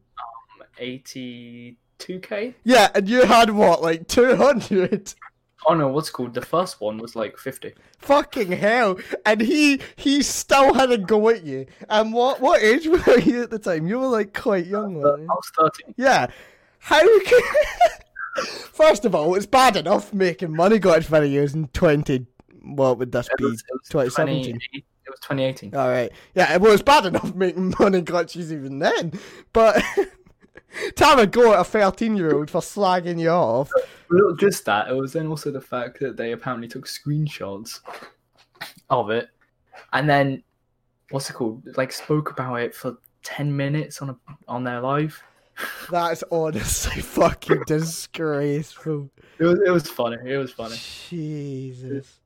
Eighty-two 0.78 2.20
k. 2.20 2.54
Yeah, 2.64 2.90
and 2.94 3.10
you 3.10 3.26
had 3.26 3.50
what, 3.50 3.82
like 3.82 4.08
200? 4.08 5.16
Oh 5.68 5.74
no, 5.74 5.88
what's 5.88 6.10
called 6.10 6.34
the 6.34 6.42
first 6.42 6.82
one 6.82 6.98
was 6.98 7.16
like 7.16 7.38
fifty. 7.38 7.74
Fucking 8.00 8.52
hell! 8.52 8.98
And 9.26 9.42
he 9.42 9.82
he 9.96 10.22
still 10.22 10.74
had 10.74 10.92
a 10.92 10.98
go 10.98 11.30
at 11.30 11.44
you. 11.44 11.68
And 11.90 12.14
what 12.14 12.42
what 12.42 12.62
age 12.62 12.88
were 12.88 13.20
you 13.20 13.44
at 13.44 13.50
the 13.50 13.60
time? 13.60 13.88
You 13.88 14.00
were 14.00 14.08
like 14.08 14.34
quite 14.34 14.66
young, 14.66 14.98
uh, 14.98 15.10
weren't 15.10 15.30
I 15.30 15.34
was 15.34 15.52
thirteen. 15.58 15.96
Yeah. 15.98 16.28
How 16.80 17.00
can... 17.26 17.42
First 18.46 19.06
of 19.06 19.16
all, 19.16 19.36
it's 19.36 19.46
bad 19.46 19.78
enough 19.78 20.14
making 20.14 20.54
money 20.54 20.80
glitch 20.80 21.08
videos 21.08 21.54
in 21.54 21.68
20... 21.70 22.26
What 22.62 22.98
would 22.98 23.12
this 23.14 23.30
It 23.30 23.38
be? 23.38 23.46
was, 23.46 23.62
it 23.62 23.74
was 23.74 23.88
2017. 23.90 24.44
20, 24.44 24.66
It 24.74 24.84
was 25.10 25.20
twenty 25.22 25.44
eighteen. 25.44 25.74
Alright. 25.74 26.12
Yeah, 26.36 26.58
well, 26.58 26.74
it's 26.74 26.82
bad 26.82 27.06
enough 27.06 27.34
making 27.36 27.74
money 27.80 28.02
glitches 28.02 28.52
even 28.52 28.80
then. 28.80 29.14
But... 29.54 29.82
to 30.96 31.06
have 31.06 31.20
a 31.20 31.28
go 31.28 31.54
at 31.54 31.60
a 31.60 31.64
13-year-old 31.64 32.50
for 32.50 32.60
slagging 32.60 33.20
you 33.20 33.30
off... 33.30 33.72
Not 34.10 34.40
just 34.40 34.66
that, 34.66 34.90
it 34.90 34.96
was 34.96 35.14
then 35.14 35.28
also 35.28 35.52
the 35.52 35.62
fact 35.62 36.00
that 36.00 36.18
they 36.18 36.32
apparently 36.32 36.68
took 36.68 36.88
screenshots 36.88 37.80
of 38.90 39.10
it, 39.10 39.30
and 39.94 40.10
then 40.10 40.44
what's 41.10 41.30
it 41.30 41.34
called? 41.34 41.68
Like 41.78 41.92
spoke 41.92 42.32
about 42.32 42.56
it 42.56 42.76
for 42.76 42.98
ten 43.24 43.56
minutes 43.56 44.02
on 44.02 44.12
a 44.12 44.18
on 44.48 44.64
their 44.64 44.82
live. 44.82 45.22
That's 45.92 46.24
honestly 46.32 47.02
fucking 47.02 47.64
disgraceful. 47.68 49.10
It 49.40 49.46
was 49.46 49.60
it 49.66 49.72
was 49.72 49.88
funny. 49.88 50.18
It 50.26 50.38
was 50.38 50.52
funny. 50.52 50.78
Jesus. 51.10 52.20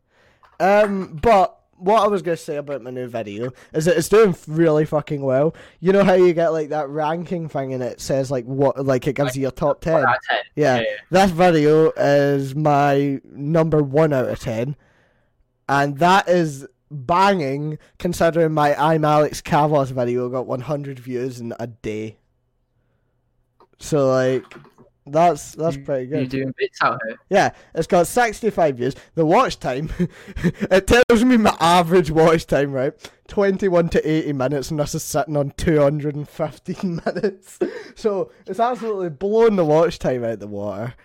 Um, 0.60 1.20
but 1.22 1.57
what 1.78 2.04
I 2.04 2.08
was 2.08 2.22
gonna 2.22 2.38
say 2.38 2.58
about 2.58 2.82
my 2.82 2.90
new 2.90 3.08
video 3.08 3.52
is 3.74 3.86
that 3.86 3.98
it's 3.98 4.10
doing 4.10 4.36
really 4.48 4.86
fucking 4.86 5.22
well. 5.22 5.56
You 5.80 5.94
know 5.94 6.04
how 6.04 6.14
you 6.14 6.34
get 6.34 6.50
like 6.50 6.70
that 6.70 6.90
ranking 6.90 7.48
thing 7.50 7.74
and 7.74 7.84
it 7.84 8.02
says 8.02 8.32
like 8.32 8.46
what, 8.46 8.86
like 8.86 9.08
it 9.08 9.14
gives 9.14 9.36
you 9.36 9.44
your 9.44 9.52
top 9.52 9.82
ten. 9.82 9.96
Out 9.96 10.16
of 10.16 10.22
10. 10.30 10.38
Yeah. 10.56 10.80
yeah. 10.80 10.86
That 11.12 11.30
video 11.30 11.92
is 11.92 12.56
my 12.56 13.22
number 13.24 13.82
one 13.82 14.14
out 14.14 14.28
of 14.28 14.40
ten, 14.40 14.76
and 15.70 15.98
that 16.00 16.28
is 16.28 16.68
banging 16.90 17.78
considering 18.00 18.54
my 18.54 18.76
I'm 18.76 19.04
Alex 19.04 19.42
Cavos 19.42 19.92
video 19.92 20.30
got 20.30 20.48
100 20.48 21.00
views 21.00 21.40
in 21.40 21.54
a 21.60 21.68
day. 21.68 22.18
So 23.80 24.10
like, 24.10 24.44
that's 25.12 25.54
that's 25.54 25.78
pretty 25.78 26.08
good. 26.08 26.20
You're 26.20 26.44
doing 26.44 26.54
bits 26.58 26.82
out 26.82 27.00
here. 27.08 27.18
Yeah, 27.30 27.52
it's 27.74 27.88
got 27.88 28.08
65 28.08 28.78
views. 28.78 28.96
The 29.16 29.26
watch 29.26 29.60
time, 29.60 29.90
it 30.00 30.88
tells 30.88 31.24
me 31.24 31.38
my 31.38 31.56
average 31.60 32.12
watch 32.12 32.46
time, 32.46 32.72
right? 32.72 32.94
21 33.28 33.90
to 33.90 34.10
80 34.10 34.34
minutes, 34.34 34.72
and 34.72 34.80
this 34.80 34.96
is 34.96 35.04
sitting 35.04 35.36
on 35.36 35.52
215 35.58 37.02
minutes. 37.06 37.60
So 37.96 38.32
it's 38.46 38.60
absolutely 38.60 39.10
blown 39.10 39.56
the 39.56 39.66
watch 39.66 40.00
time 40.00 40.24
out 40.24 40.40
the 40.40 40.48
water. 40.48 40.96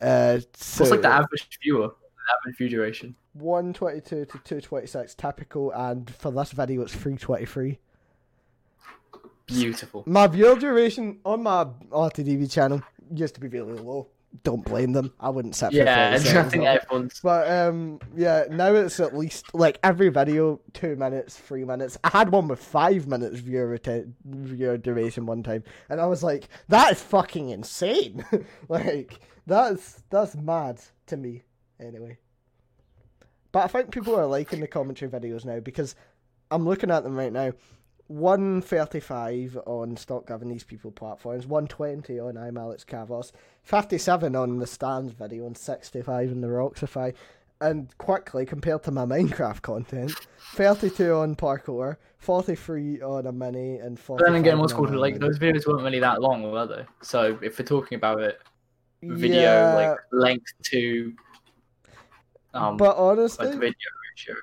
Uh, 0.00 0.40
so 0.54 0.82
What's 0.84 0.90
like 0.90 1.02
the 1.02 1.08
average 1.08 1.48
viewer? 1.62 1.88
The 1.88 2.34
average 2.38 2.58
view 2.58 2.68
duration. 2.68 3.16
122 3.34 4.26
to 4.26 4.26
226 4.26 5.14
typical, 5.14 5.72
and 5.72 6.10
for 6.10 6.30
this 6.30 6.52
video, 6.52 6.82
it's 6.82 6.92
323. 6.92 7.78
Beautiful. 9.46 10.04
My 10.06 10.26
viewer 10.26 10.58
duration 10.58 11.18
on 11.24 11.42
my 11.42 11.64
R2DB 11.90 12.50
channel 12.50 12.82
used 13.14 13.34
to 13.34 13.40
be 13.40 13.48
really 13.48 13.74
low. 13.74 14.08
Don't 14.44 14.64
blame 14.64 14.92
them. 14.92 15.12
I 15.20 15.28
wouldn't 15.28 15.54
set 15.54 15.72
for 15.72 15.76
Yeah, 15.76 16.16
30 16.16 16.28
and 16.30 16.38
I 16.38 16.42
think 16.48 16.64
everyone's. 16.64 17.20
But 17.22 17.50
um, 17.50 17.98
yeah, 18.16 18.44
now 18.50 18.74
it's 18.74 18.98
at 18.98 19.16
least 19.16 19.54
like 19.54 19.78
every 19.82 20.08
video 20.08 20.58
two 20.72 20.96
minutes, 20.96 21.36
three 21.36 21.64
minutes. 21.64 21.98
I 22.02 22.08
had 22.08 22.30
one 22.32 22.48
with 22.48 22.58
five 22.58 23.06
minutes 23.06 23.40
viewer 23.40 23.78
reta- 23.78 24.10
viewer 24.24 24.78
duration 24.78 25.26
one 25.26 25.42
time, 25.42 25.64
and 25.90 26.00
I 26.00 26.06
was 26.06 26.22
like, 26.22 26.48
that 26.68 26.92
is 26.92 27.02
fucking 27.02 27.50
insane. 27.50 28.24
like 28.68 29.20
that's 29.46 30.02
that's 30.08 30.34
mad 30.34 30.80
to 31.08 31.18
me. 31.18 31.42
Anyway, 31.78 32.16
but 33.50 33.64
I 33.64 33.66
think 33.66 33.90
people 33.90 34.16
are 34.18 34.26
liking 34.26 34.60
the 34.60 34.66
commentary 34.66 35.10
videos 35.10 35.44
now 35.44 35.60
because 35.60 35.94
I'm 36.50 36.64
looking 36.64 36.90
at 36.90 37.02
them 37.02 37.16
right 37.16 37.32
now. 37.32 37.52
135 38.12 39.58
on 39.64 39.96
Stock 39.96 40.26
Gavin 40.26 40.48
these 40.48 40.64
people 40.64 40.90
platforms, 40.90 41.46
120 41.46 42.20
on 42.20 42.36
I'm 42.36 42.58
Alex 42.58 42.84
Cavos, 42.84 43.32
57 43.62 44.36
on 44.36 44.58
the 44.58 44.66
Stands 44.66 45.12
video, 45.12 45.46
and 45.46 45.56
65 45.56 46.30
on 46.30 46.40
the 46.40 46.48
Roxify. 46.48 47.14
And 47.60 47.96
quickly, 47.98 48.44
compared 48.44 48.82
to 48.84 48.90
my 48.90 49.04
Minecraft 49.06 49.62
content, 49.62 50.12
32 50.54 51.14
on 51.14 51.36
Parkour, 51.36 51.96
43 52.18 53.00
on 53.02 53.26
a 53.26 53.32
mini, 53.32 53.78
and 53.78 53.98
40. 53.98 54.24
Then 54.24 54.34
again, 54.34 54.58
what's 54.58 54.72
called 54.72 54.94
like 54.94 55.18
those 55.18 55.38
videos 55.38 55.66
weren't 55.66 55.82
really 55.82 56.00
that 56.00 56.20
long, 56.20 56.42
were 56.42 56.66
they? 56.66 56.84
So 57.02 57.38
if 57.40 57.58
we're 57.58 57.64
talking 57.64 57.96
about 57.96 58.20
it, 58.20 58.40
video 59.00 59.42
yeah, 59.42 59.74
like 59.74 59.98
length 60.10 60.52
to 60.64 61.14
um, 62.54 62.76
but 62.76 62.90
like 62.90 62.98
honestly, 62.98 63.46
the 63.46 63.52
video 63.52 63.72
ratio. 64.10 64.34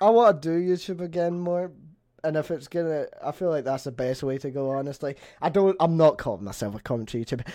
I 0.00 0.10
want 0.10 0.40
to 0.42 0.48
do 0.48 0.72
YouTube 0.72 1.00
again 1.00 1.38
more, 1.40 1.72
and 2.24 2.36
if 2.36 2.50
it's 2.50 2.68
gonna, 2.68 3.06
I 3.22 3.32
feel 3.32 3.50
like 3.50 3.64
that's 3.64 3.84
the 3.84 3.92
best 3.92 4.22
way 4.22 4.38
to 4.38 4.50
go. 4.50 4.70
Honestly, 4.70 5.16
I 5.40 5.48
don't. 5.48 5.76
I'm 5.80 5.96
not 5.96 6.18
calling 6.18 6.44
myself 6.44 6.74
a 6.74 6.80
commentary 6.80 7.24
YouTuber. 7.24 7.46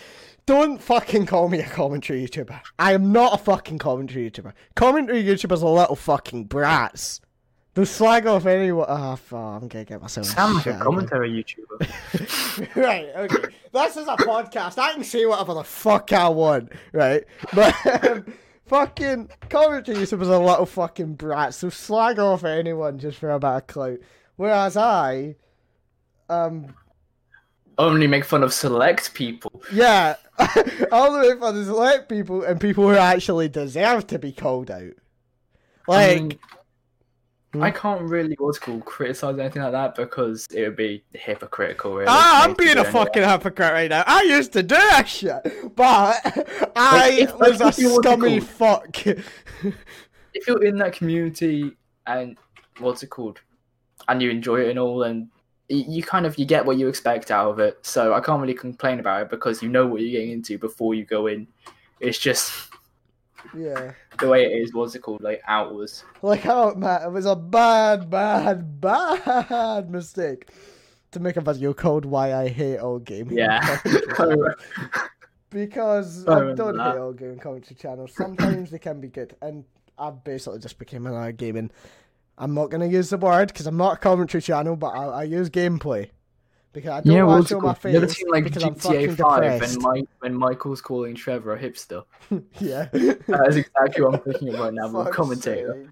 Don't 0.45 0.81
fucking 0.81 1.25
call 1.25 1.49
me 1.49 1.59
a 1.59 1.67
commentary 1.67 2.25
YouTuber. 2.27 2.59
I 2.77 2.93
am 2.93 3.11
not 3.11 3.33
a 3.33 3.37
fucking 3.43 3.79
commentary 3.79 4.29
YouTuber. 4.29 4.53
Commentary 4.75 5.23
YouTubers 5.23 5.63
are 5.63 5.69
little 5.69 5.95
fucking 5.95 6.45
brats. 6.45 7.21
They'll 7.75 7.85
slag 7.85 8.25
off 8.25 8.45
anyone. 8.45 8.85
Ah, 8.87 9.15
fuck, 9.15 9.61
I'm 9.61 9.67
gonna 9.67 9.83
get 9.83 10.01
myself. 10.01 10.27
Sam's 10.27 10.65
a 10.65 10.77
commentary 10.77 11.29
YouTuber. 11.31 12.75
right, 12.75 13.09
okay. 13.15 13.53
This 13.73 13.97
is 13.97 14.07
a 14.07 14.15
podcast. 14.15 14.77
I 14.77 14.93
can 14.93 15.03
say 15.03 15.25
whatever 15.25 15.53
the 15.55 15.63
fuck 15.63 16.13
I 16.13 16.29
want, 16.29 16.71
right? 16.93 17.25
But 17.53 17.75
um, 18.05 18.33
fucking 18.67 19.29
commentary 19.49 19.97
YouTubers 19.97 20.29
are 20.29 20.39
little 20.39 20.65
fucking 20.65 21.15
brats. 21.15 21.57
So 21.57 21.69
slag 21.69 22.17
off 22.17 22.45
anyone 22.45 22.97
just 22.97 23.17
for 23.17 23.31
a 23.31 23.39
bit 23.39 23.49
of 23.49 23.67
clout. 23.67 23.97
Whereas 24.37 24.75
I, 24.77 25.35
um, 26.29 26.73
Only 27.77 28.07
make 28.07 28.25
fun 28.25 28.43
of 28.43 28.53
select 28.53 29.13
people. 29.13 29.61
yeah, 29.71 30.15
the 30.37 30.49
way 30.91 31.39
for 31.39 31.51
the 31.51 31.63
select 31.65 32.09
people 32.09 32.43
and 32.43 32.59
people 32.59 32.87
who 32.89 32.95
actually 32.95 33.47
deserve 33.49 34.07
to 34.07 34.19
be 34.19 34.31
called 34.31 34.69
out. 34.71 34.91
Like, 35.87 36.17
I, 36.17 37.57
mean, 37.57 37.63
I 37.63 37.71
can't 37.71 38.01
really 38.01 38.35
what's 38.39 38.59
called 38.59 38.83
criticize 38.85 39.37
anything 39.39 39.61
like 39.61 39.71
that 39.71 39.95
because 39.95 40.47
it 40.53 40.63
would 40.63 40.75
be 40.75 41.03
hypocritical. 41.13 41.93
Really, 41.93 42.07
Ah, 42.09 42.43
I'm 42.43 42.53
being 42.55 42.75
a 42.75 42.79
anyway. 42.81 42.91
fucking 42.91 43.23
hypocrite 43.23 43.71
right 43.71 43.89
now. 43.89 44.03
I 44.05 44.23
used 44.23 44.51
to 44.53 44.63
do 44.63 44.75
that 44.75 45.07
shit, 45.07 45.75
but 45.75 46.17
I 46.75 47.11
if- 47.21 47.35
was 47.39 47.61
a 47.61 47.67
if 47.67 47.77
you 47.77 47.91
want 47.91 48.03
to 48.03 48.09
scummy 48.09 48.39
fuck. 48.41 48.97
If 50.37 50.47
you're 50.49 50.65
in 50.65 50.75
that 50.79 50.91
community 50.91 51.77
and 52.07 52.37
what's 52.79 53.03
it 53.03 53.07
called, 53.07 53.39
and 54.07 54.21
you 54.21 54.29
enjoy 54.29 54.61
it 54.61 54.69
and 54.69 54.79
all, 54.79 55.03
and 55.03 55.29
you 55.67 56.03
kind 56.03 56.25
of 56.25 56.37
you 56.37 56.45
get 56.45 56.65
what 56.65 56.77
you 56.77 56.87
expect 56.87 57.31
out 57.31 57.49
of 57.49 57.59
it. 57.59 57.77
So 57.85 58.13
I 58.13 58.19
can't 58.19 58.41
really 58.41 58.53
complain 58.53 58.99
about 58.99 59.23
it 59.23 59.29
because 59.29 59.63
you 59.63 59.69
know 59.69 59.87
what 59.87 60.01
you're 60.01 60.11
getting 60.11 60.31
into 60.31 60.57
before 60.57 60.93
you 60.93 61.05
go 61.05 61.27
in. 61.27 61.47
It's 61.99 62.19
just 62.19 62.69
yeah. 63.55 63.93
the 64.19 64.27
way 64.27 64.45
it 64.45 64.61
is. 64.61 64.73
What's 64.73 64.95
it 64.95 64.99
called? 64.99 65.21
Like 65.21 65.41
outwards. 65.47 66.03
Like 66.21 66.41
how 66.41 66.73
man, 66.73 67.03
it 67.03 67.11
was 67.11 67.25
a 67.25 67.35
bad, 67.35 68.09
bad, 68.09 68.81
bad 68.81 69.89
mistake 69.89 70.49
to 71.11 71.19
make 71.19 71.37
a 71.37 71.41
video 71.41 71.73
called 71.73 72.05
"Why 72.05 72.33
I 72.33 72.47
Hate 72.47 72.77
All 72.77 72.99
Gaming." 72.99 73.37
Yeah. 73.37 73.79
because 75.49 76.27
I 76.27 76.33
I, 76.33 76.53
don't 76.53 76.77
that. 76.77 76.91
hate 76.91 76.99
all 76.99 77.13
gaming 77.13 77.39
commentary 77.39 77.75
channels. 77.75 78.13
Sometimes 78.13 78.69
they 78.71 78.79
can 78.79 78.99
be 78.99 79.07
good, 79.07 79.35
and 79.41 79.63
I 79.97 80.11
basically 80.11 80.59
just 80.59 80.77
became 80.77 81.07
another 81.07 81.31
gaming. 81.31 81.71
I'm 82.37 82.53
not 82.53 82.69
gonna 82.69 82.87
use 82.87 83.09
the 83.09 83.17
word 83.17 83.49
because 83.49 83.67
I'm 83.67 83.77
not 83.77 83.93
a 83.93 83.97
commentary 83.97 84.41
channel, 84.41 84.75
but 84.75 84.89
I, 84.89 85.05
I 85.05 85.23
use 85.23 85.49
gameplay 85.49 86.09
because 86.75 86.91
I 86.91 87.01
don't 87.01 87.15
yeah, 87.15 87.23
want 87.23 87.47
to 87.47 87.53
show 87.53 87.61
my 87.61 87.73
called? 87.73 87.93
You 87.93 87.97
ever 87.97 88.07
face 88.07 88.17
seen 88.17 88.27
like 88.29 88.43
because 88.43 88.63
I'm 88.63 88.75
fucking 88.75 89.09
GTA 89.09 89.17
Five 89.17 89.41
depressed. 89.41 89.73
and 89.75 89.83
Mike 89.83 90.07
when 90.19 90.35
Michael's 90.35 90.81
calling 90.81 91.15
Trevor 91.15 91.53
a 91.53 91.59
hipster? 91.59 92.03
yeah, 92.59 92.89
That's 92.91 93.55
exactly 93.55 94.03
what 94.03 94.15
I'm 94.15 94.19
thinking 94.21 94.53
right 94.53 94.73
now. 94.73 94.89
But 94.89 95.05
Fuck's 95.05 95.15
commentator. 95.15 95.89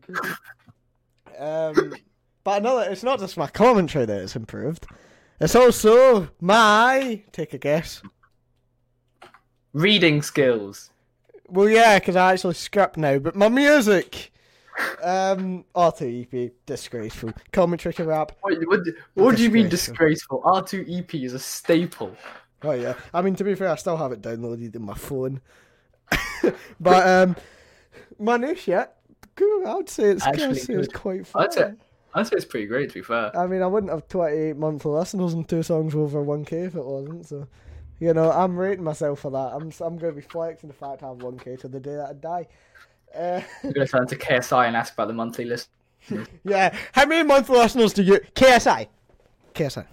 Um, 1.40 1.96
but 2.44 2.62
another, 2.62 2.92
it's 2.92 3.04
not 3.04 3.20
just 3.20 3.38
my 3.38 3.48
commentary 3.48 4.06
that 4.06 4.22
it's 4.22 4.36
improved. 4.36 4.86
It's 5.40 5.56
also 5.56 6.30
my 6.42 7.24
take 7.32 7.54
a 7.54 7.58
guess. 7.58 8.02
Reading 9.72 10.22
skills. 10.22 10.92
Well, 11.48 11.70
yeah, 11.70 12.00
because 12.00 12.16
I 12.16 12.34
actually 12.34 12.54
script 12.56 12.98
now, 12.98 13.18
but 13.20 13.36
my 13.36 13.50
music. 13.50 14.33
Um, 15.04 15.66
R2 15.76 16.34
EP, 16.34 16.52
disgraceful. 16.66 17.32
Commentary 17.52 17.94
to 17.96 18.06
rap. 18.06 18.32
What, 18.42 18.54
what, 18.68 18.80
what 19.14 19.36
do 19.38 19.44
you 19.44 19.50
mean 19.52 19.70
Disgraceful. 19.70 20.42
disgraceful? 20.42 20.86
R2 20.86 21.00
EP 21.00 21.16
is 21.16 21.34
a 21.34 21.40
staple. 21.40 22.16
Oh 22.64 22.72
yeah, 22.72 22.94
I 23.14 23.22
mean 23.22 23.36
to 23.36 23.44
be 23.44 23.56
fair, 23.56 23.70
I 23.70 23.76
still 23.76 23.98
have 23.98 24.12
it 24.14 24.22
downloaded 24.22 24.76
in 24.76 24.82
my 24.84 24.94
phone. 24.94 25.42
but 26.80 27.08
um, 27.08 27.36
my 28.20 28.38
new 28.38 28.56
shit, 28.56 28.90
good, 29.36 29.66
I 29.66 29.76
would 29.76 29.90
say 29.90 30.06
it's, 30.12 30.24
I'd 30.26 30.36
Actually 30.36 30.60
say 30.60 30.74
it's 30.76 30.94
quite 30.94 31.28
fun. 31.28 31.44
I'd 31.44 31.54
say- 31.54 31.74
I'd 32.16 32.28
say 32.28 32.36
it's 32.36 32.46
pretty 32.46 32.68
great, 32.68 32.90
to 32.90 32.94
be 32.94 33.02
fair. 33.02 33.36
I 33.36 33.48
mean, 33.48 33.64
I 33.64 33.66
wouldn't 33.66 33.92
have 33.92 34.08
28 34.08 34.56
monthly 34.56 34.92
listeners 34.92 35.34
and 35.34 35.50
two 35.50 35.64
songs 35.64 35.96
over 35.96 36.24
1k 36.24 36.68
if 36.68 36.76
it 36.76 36.86
wasn't. 36.86 37.26
So, 37.26 37.48
you 38.00 38.14
know, 38.14 38.32
I'm 38.32 38.56
rating 38.56 38.84
myself 38.84 39.22
for 39.22 39.32
that. 39.32 39.38
I'm 39.52 39.72
I'm 39.84 39.98
going 39.98 40.14
to 40.14 40.22
be 40.22 40.22
flexing 40.22 40.70
the 40.70 40.76
fact 40.76 41.02
I 41.02 41.08
have 41.08 41.18
1k 41.18 41.60
to 41.62 41.68
the 41.68 41.80
day 41.80 41.96
that 41.96 42.10
I 42.10 42.14
die. 42.14 42.48
Uh, 43.16 43.42
I'm 43.64 43.72
going 43.72 43.86
to 43.86 43.92
turn 43.92 44.08
to 44.08 44.16
KSI 44.16 44.68
and 44.68 44.76
ask 44.76 44.94
about 44.94 45.08
the 45.08 45.14
monthly 45.14 45.46
list. 45.46 45.70
yeah, 46.44 46.76
how 46.94 47.06
many 47.06 47.24
monthly 47.24 47.58
listeners 47.58 47.94
do 47.94 48.04
you? 48.04 48.20
KSI, 48.36 48.88
KSI. 49.54 49.86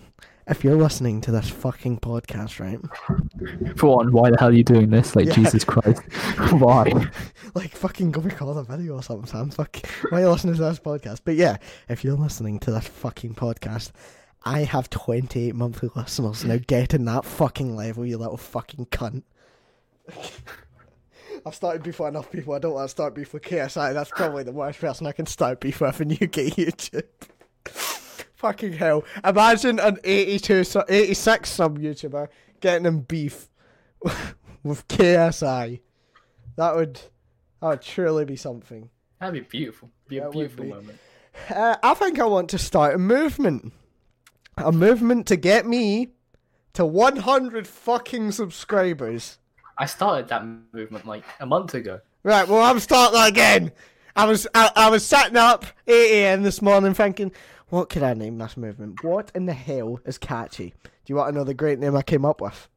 If 0.48 0.64
you're 0.64 0.74
listening 0.74 1.20
to 1.20 1.30
this 1.30 1.48
fucking 1.48 2.00
podcast, 2.00 2.58
right? 2.58 3.78
For 3.78 3.96
one, 3.98 4.10
why 4.10 4.30
the 4.30 4.36
hell 4.38 4.48
are 4.48 4.52
you 4.52 4.64
doing 4.64 4.90
this? 4.90 5.14
Like, 5.14 5.26
Yeah. 5.26 5.34
Jesus 5.34 5.62
Christ. 5.64 6.02
why? 6.52 6.92
Like 7.54 7.72
fucking 7.72 8.12
go 8.12 8.20
record 8.20 8.56
a 8.56 8.62
video 8.62 8.94
or 8.94 9.02
something, 9.02 9.26
Sam. 9.26 9.50
Fuck. 9.50 9.78
Why 10.10 10.18
are 10.18 10.20
you 10.22 10.30
listening 10.30 10.54
to 10.54 10.60
this 10.62 10.78
podcast? 10.78 11.22
But 11.24 11.34
yeah, 11.34 11.56
if 11.88 12.04
you're 12.04 12.14
listening 12.14 12.60
to 12.60 12.70
this 12.70 12.86
fucking 12.86 13.34
podcast, 13.34 13.90
I 14.44 14.60
have 14.60 14.88
28 14.88 15.56
monthly 15.56 15.90
listeners. 15.96 16.44
Now 16.44 16.58
get 16.64 16.94
in 16.94 17.04
that 17.06 17.24
fucking 17.24 17.74
level, 17.74 18.06
you 18.06 18.18
little 18.18 18.36
fucking 18.36 18.86
cunt. 18.86 19.24
I've 21.46 21.54
started 21.54 21.82
beef 21.82 21.98
with 21.98 22.08
enough 22.08 22.30
people. 22.30 22.54
I 22.54 22.58
don't 22.58 22.74
want 22.74 22.84
to 22.84 22.90
start 22.90 23.14
beef 23.14 23.32
with 23.32 23.42
KSI. 23.42 23.94
That's 23.94 24.10
probably 24.10 24.42
the 24.42 24.52
worst 24.52 24.80
person 24.80 25.06
I 25.06 25.12
can 25.12 25.26
start 25.26 25.60
beef 25.60 25.80
with 25.80 26.00
in 26.00 26.12
UK 26.12 26.54
YouTube. 26.56 27.04
fucking 28.40 28.72
hell. 28.72 29.04
Imagine 29.24 29.78
an 29.78 29.98
82, 30.02 30.64
86 30.88 31.48
sub 31.48 31.78
YouTuber 31.78 32.28
getting 32.60 32.86
in 32.86 33.00
beef 33.02 33.48
with 34.62 34.88
KSI. 34.88 35.80
That 36.56 36.74
would, 36.74 36.94
that 37.60 37.68
would 37.68 37.82
truly 37.82 38.24
be 38.24 38.36
something. 38.36 38.88
That'd 39.20 39.34
be 39.34 39.40
beautiful. 39.40 39.90
Be 40.08 40.18
a 40.18 40.30
beautiful 40.30 40.64
be. 40.64 40.70
moment. 40.70 40.98
Uh, 41.48 41.76
I 41.82 41.94
think 41.94 42.18
I 42.18 42.24
want 42.24 42.48
to 42.50 42.58
start 42.58 42.94
a 42.94 42.98
movement. 42.98 43.72
A 44.56 44.72
movement 44.72 45.26
to 45.28 45.36
get 45.36 45.66
me 45.66 46.08
to 46.72 46.86
100 46.86 47.66
fucking 47.66 48.32
subscribers. 48.32 49.38
I 49.80 49.86
started 49.86 50.28
that 50.28 50.44
movement 50.74 51.06
like 51.06 51.24
a 51.40 51.46
month 51.46 51.72
ago. 51.72 52.00
Right, 52.22 52.46
well, 52.46 52.60
I'm 52.62 52.78
starting 52.80 53.18
that 53.18 53.30
again. 53.30 53.72
I 54.14 54.26
was 54.26 54.46
I, 54.54 54.70
I 54.76 54.90
was 54.90 55.06
sitting 55.06 55.38
up 55.38 55.64
8 55.86 56.22
a.m. 56.22 56.42
this 56.42 56.60
morning 56.60 56.92
thinking, 56.92 57.32
what 57.70 57.88
could 57.88 58.02
I 58.02 58.12
name 58.12 58.36
this 58.36 58.58
movement? 58.58 59.02
What 59.02 59.32
in 59.34 59.46
the 59.46 59.54
hell 59.54 59.98
is 60.04 60.18
catchy? 60.18 60.74
Do 60.84 60.90
you 61.06 61.16
want 61.16 61.30
to 61.30 61.34
know 61.34 61.44
the 61.44 61.54
great 61.54 61.78
name 61.78 61.96
I 61.96 62.02
came 62.02 62.26
up 62.26 62.42
with? 62.42 62.68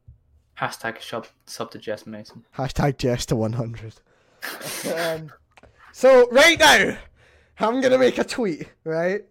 Hashtag 0.58 1.02
sub, 1.02 1.26
sub 1.44 1.70
to 1.72 1.78
Jess 1.78 2.06
Mason. 2.06 2.46
Hashtag 2.56 2.96
Jess 2.96 3.26
to 3.26 3.36
100. 3.36 3.94
um, 4.96 5.30
so, 5.92 6.26
right 6.30 6.58
now, 6.58 6.96
I'm 7.58 7.82
going 7.82 7.92
to 7.92 7.98
make 7.98 8.16
a 8.16 8.24
tweet, 8.24 8.70
right? 8.84 9.26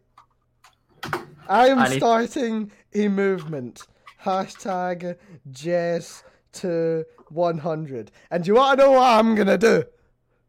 I 1.47 1.69
am 1.69 1.79
I 1.79 1.89
need- 1.89 1.97
starting 1.97 2.71
a 2.93 3.07
movement. 3.07 3.81
Hashtag 4.23 5.17
Jess 5.49 6.23
to 6.53 7.05
100. 7.29 8.11
And 8.31 8.43
do 8.43 8.47
you 8.49 8.55
want 8.55 8.79
to 8.79 8.85
know 8.85 8.91
what 8.91 9.03
I'm 9.03 9.35
going 9.35 9.47
to 9.47 9.57
do? 9.57 9.83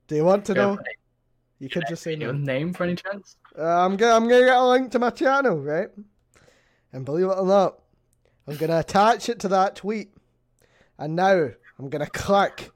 Do 0.07 0.17
you 0.17 0.25
want 0.25 0.45
to 0.47 0.55
know? 0.55 0.79
You 1.59 1.69
could 1.69 1.85
just 1.89 2.03
say 2.03 2.15
Your 2.15 2.33
no. 2.33 2.39
name 2.53 2.73
for 2.75 2.85
any 2.85 2.97
chance? 2.97 3.37
Uh, 3.59 3.63
I'm 3.65 3.97
gonna 3.97 4.15
I'm 4.15 4.29
gonna 4.29 4.45
get 4.45 4.57
a 4.57 4.67
link 4.67 4.91
to 4.93 4.99
my 4.99 5.11
channel, 5.11 5.59
right? 5.59 5.89
And 6.93 7.05
believe 7.05 7.27
it 7.27 7.39
or 7.39 7.47
not, 7.47 7.79
I'm 8.47 8.57
gonna 8.57 8.81
attach 8.81 9.29
it 9.29 9.39
to 9.41 9.49
that 9.49 9.77
tweet. 9.77 10.11
And 10.99 11.17
now 11.17 11.51
I'm 11.79 11.89
gonna 11.89 12.11
click 12.11 12.71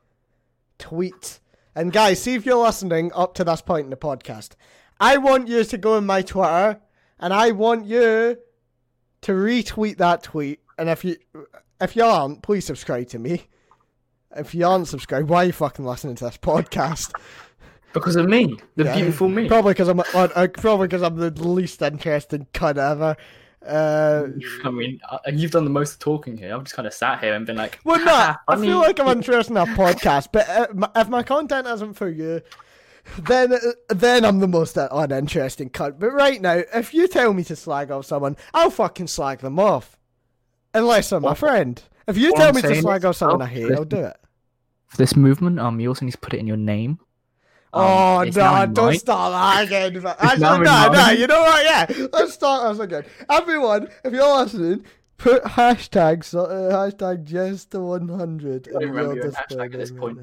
tweet. 0.78 1.40
And 1.74 1.92
guys, 1.92 2.22
see 2.22 2.34
if 2.34 2.46
you're 2.46 2.64
listening 2.64 3.10
up 3.14 3.34
to 3.34 3.44
this 3.44 3.60
point 3.60 3.84
in 3.84 3.90
the 3.90 3.96
podcast. 3.96 4.52
I 5.00 5.18
want 5.18 5.48
you 5.48 5.62
to 5.64 5.78
go 5.78 5.96
on 5.96 6.06
my 6.06 6.22
Twitter, 6.22 6.80
and 7.18 7.34
I 7.34 7.50
want 7.50 7.86
you 7.86 8.38
to 9.20 9.32
retweet 9.32 9.98
that 9.98 10.22
tweet. 10.22 10.60
And 10.78 10.88
if 10.88 11.04
you 11.04 11.16
if 11.80 11.96
you 11.96 12.04
aren't, 12.04 12.42
please 12.42 12.64
subscribe 12.64 13.08
to 13.08 13.18
me. 13.18 13.42
If 14.36 14.54
you 14.54 14.66
aren't 14.66 14.88
subscribed, 14.88 15.28
why 15.28 15.42
are 15.44 15.46
you 15.46 15.52
fucking 15.52 15.84
listening 15.84 16.16
to 16.16 16.24
this 16.24 16.38
podcast? 16.38 17.12
Because 17.94 18.16
of 18.16 18.28
me, 18.28 18.54
the 18.76 18.84
Yeah. 18.84 18.96
beautiful 18.96 19.30
me. 19.30 19.48
Probably 19.48 19.72
because 19.72 19.88
I'm 19.88 19.98
uh, 20.00 20.04
uh, 20.12 20.46
probably 20.48 20.88
because 20.88 21.02
I'm 21.02 21.16
the 21.16 21.30
least 21.30 21.80
interesting 21.80 22.46
cunt 22.52 22.76
ever. 22.76 23.16
Uh, 23.66 24.26
I 24.62 24.70
mean, 24.70 25.00
uh, 25.10 25.18
you've 25.32 25.52
done 25.52 25.64
the 25.64 25.70
most 25.70 25.98
talking 25.98 26.36
here. 26.36 26.54
I've 26.54 26.64
just 26.64 26.76
kind 26.76 26.86
of 26.86 26.92
sat 26.92 27.20
here 27.24 27.32
and 27.34 27.46
been 27.46 27.56
like, 27.56 27.80
well, 27.84 27.98
no, 28.04 28.34
I 28.46 28.56
feel 28.56 28.78
like 28.78 29.00
I'm 29.00 29.08
interested 29.08 29.52
in 29.52 29.56
a 29.56 29.64
podcast, 29.66 30.28
but 30.32 30.46
uh, 30.50 30.66
if 30.96 31.08
my 31.08 31.22
content 31.22 31.66
isn't 31.66 31.94
for 31.94 32.10
you, 32.10 32.42
then 33.20 33.54
then 33.88 34.24
I'm 34.26 34.40
the 34.40 34.48
most 34.48 34.76
uninteresting 34.76 35.70
cunt. 35.70 35.98
But 35.98 36.10
right 36.12 36.40
now, 36.42 36.62
if 36.74 36.92
you 36.92 37.08
tell 37.08 37.32
me 37.32 37.42
to 37.44 37.56
slag 37.56 37.90
off 37.90 38.04
someone, 38.04 38.36
I'll 38.52 38.70
fucking 38.70 39.06
slag 39.08 39.38
them 39.38 39.58
off, 39.58 39.98
unless 40.78 41.12
I'm 41.12 41.22
my 41.22 41.34
friend. 41.34 41.82
If 42.06 42.16
you 42.16 42.32
tell 42.34 42.48
I'm 42.48 42.54
me 42.54 42.62
to 42.62 42.74
slag 42.80 43.04
off 43.04 43.16
someone 43.16 43.42
I 43.42 43.46
hate, 43.46 43.70
I'll 43.72 43.84
do 43.84 43.96
it. 43.98 44.16
For 44.86 44.96
this 44.96 45.14
movement, 45.16 45.58
um, 45.60 45.78
you 45.80 45.88
also 45.88 46.04
need 46.06 46.12
to 46.12 46.18
put 46.18 46.32
it 46.34 46.38
in 46.40 46.46
your 46.46 46.56
name. 46.56 46.98
Um, 47.74 47.82
oh 47.84 48.24
no! 48.34 48.66
Don't 48.72 48.94
start 48.98 49.32
that 49.32 49.66
again. 49.66 50.06
Actually, 50.18 50.40
no, 50.64 50.90
no. 50.90 51.10
You 51.10 51.26
know 51.26 51.40
what? 51.42 51.64
Yeah, 51.64 52.06
let's 52.14 52.32
start 52.32 52.72
this 52.72 52.82
again. 52.82 53.04
Everyone, 53.28 53.88
if 54.04 54.12
you're 54.14 54.38
listening, 54.38 54.86
put 55.18 55.42
hashtags 55.44 56.32
uh, 56.34 56.74
hashtag 56.74 57.24
Jess 57.24 57.66
to 57.66 57.80
one 57.80 58.08
hundred. 58.08 58.62
don't 58.64 58.82
remember 58.88 59.16
your 59.16 59.30
hashtag 59.32 59.66
at 59.74 59.80
this 59.80 59.90
point. 59.90 60.18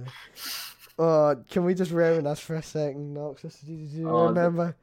Oh, 0.97 1.35
can 1.51 1.65
we 1.65 1.75
just 1.75 1.91
reminisce 1.91 2.39
for 2.39 2.55
a 2.55 2.63
second, 2.63 3.15
Noxis? 3.15 3.63
Do 3.63 3.73
you, 3.73 4.09
Oh, 4.09 4.21
the- 4.23 4.39
remember? 4.39 4.75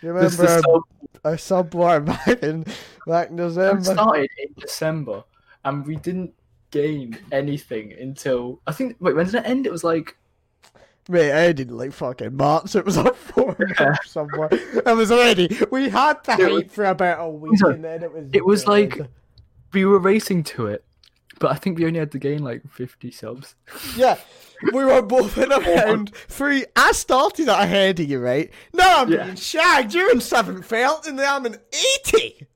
Do 0.00 0.06
you 0.06 0.12
remember 0.12 0.30
this 0.36 0.40
our, 0.40 0.60
sub- 0.62 0.82
our 1.24 1.38
sub 1.38 1.74
war 1.74 2.00
back 2.00 2.28
in 2.42 2.64
back 3.06 3.30
in 3.30 3.38
it 3.38 3.48
December? 3.48 3.84
started 3.84 4.30
in 4.38 4.54
December, 4.58 5.24
and 5.64 5.86
we 5.86 5.96
didn't 5.96 6.32
gain 6.70 7.18
anything 7.32 7.92
until 7.92 8.60
I 8.66 8.72
think. 8.72 8.96
Wait, 9.00 9.14
when 9.14 9.26
did 9.26 9.34
it 9.36 9.44
end? 9.46 9.66
It 9.66 9.72
was 9.72 9.84
like 9.84 10.16
Mate, 11.08 11.32
I 11.32 11.50
didn't 11.52 11.76
like 11.76 11.92
fucking 11.92 12.36
March. 12.36 12.76
It 12.76 12.84
was 12.84 12.96
up 12.96 13.16
four 13.16 13.56
Yeah. 13.80 13.96
somewhere. 14.04 14.48
It 14.52 14.96
was 14.96 15.10
already. 15.10 15.48
We 15.72 15.88
had 15.88 16.22
the 16.24 16.32
It 16.38 16.52
was- 16.52 16.62
hype 16.62 16.70
for 16.70 16.84
about 16.84 17.24
a 17.24 17.28
week, 17.28 17.58
Sorry. 17.58 17.74
and 17.74 17.84
then 17.84 18.02
it 18.04 18.12
was. 18.12 18.30
It 18.32 18.44
was 18.46 18.60
dead. 18.64 18.68
like- 18.70 19.00
we 19.72 19.84
were 19.84 19.98
racing 19.98 20.42
to 20.44 20.66
it, 20.66 20.84
but 21.40 21.50
I 21.50 21.54
think 21.56 21.78
we 21.78 21.86
only 21.86 21.98
had 21.98 22.12
to 22.12 22.18
gain 22.18 22.42
like 22.42 22.62
fifty 22.70 23.10
subs. 23.10 23.54
Yeah, 23.96 24.18
we 24.72 24.84
were 24.84 25.02
both 25.02 25.36
in 25.38 25.52
around 25.52 26.14
three. 26.14 26.64
I 26.76 26.92
started 26.92 27.48
at 27.48 27.60
ahead 27.62 28.00
of 28.00 28.08
you, 28.08 28.18
right? 28.20 28.50
Now 28.72 29.02
I'm 29.02 29.10
Yeah. 29.12 29.24
being 29.24 29.36
shagged. 29.36 29.94
You're 29.94 30.10
in 30.12 30.20
seventh 30.20 30.64
felt, 30.66 31.06
and 31.06 31.20
I'm 31.20 31.46
in 31.46 31.56
eighty. 31.72 32.46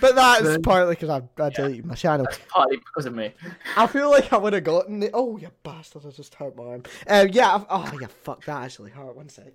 But 0.00 0.14
that's 0.14 0.42
Then- 0.44 0.62
partly 0.62 0.94
because 0.94 1.08
I, 1.08 1.22
I 1.42 1.48
deleted 1.50 1.84
my 1.84 1.96
channel. 1.96 2.24
That's 2.24 2.38
partly 2.48 2.76
because 2.76 3.06
of 3.06 3.14
me. 3.16 3.34
I 3.76 3.88
feel 3.88 4.10
like 4.10 4.32
I 4.32 4.36
would 4.36 4.52
have 4.52 4.62
gotten 4.62 5.02
it. 5.02 5.10
Oh, 5.12 5.36
you 5.38 5.48
bastard! 5.64 6.02
I 6.06 6.10
just 6.10 6.36
hurt 6.36 6.54
my 6.56 6.62
arm. 6.64 6.82
Uh, 7.08 7.26
yeah. 7.32 7.56
I've, 7.56 7.66
oh, 7.68 7.98
yeah. 8.00 8.06
Fuck 8.22 8.44
that. 8.44 8.62
Actually, 8.62 8.92
hurt. 8.92 9.16
One 9.16 9.28
sec. 9.28 9.46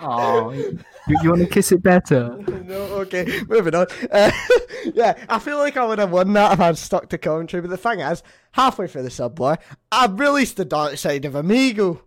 Oh, 0.00 0.50
you, 0.52 0.78
you 1.22 1.30
want 1.30 1.42
to 1.42 1.46
kiss 1.46 1.72
it 1.72 1.82
better? 1.82 2.36
no, 2.64 2.74
okay, 3.02 3.42
moving 3.48 3.74
on. 3.74 3.86
Uh, 4.10 4.30
yeah, 4.94 5.24
I 5.28 5.38
feel 5.38 5.58
like 5.58 5.76
I 5.76 5.86
would 5.86 5.98
have 5.98 6.10
won 6.10 6.32
that 6.32 6.52
if 6.52 6.60
I'd 6.60 6.78
stuck 6.78 7.08
to 7.10 7.18
commentary, 7.18 7.60
but 7.60 7.70
the 7.70 7.76
thing 7.76 8.00
is, 8.00 8.22
halfway 8.52 8.86
through 8.86 9.02
the 9.02 9.10
sub 9.10 9.38
war, 9.38 9.58
I 9.92 10.06
released 10.06 10.56
the 10.56 10.64
dark 10.64 10.96
side 10.96 11.24
of 11.24 11.34
Amigo. 11.34 12.02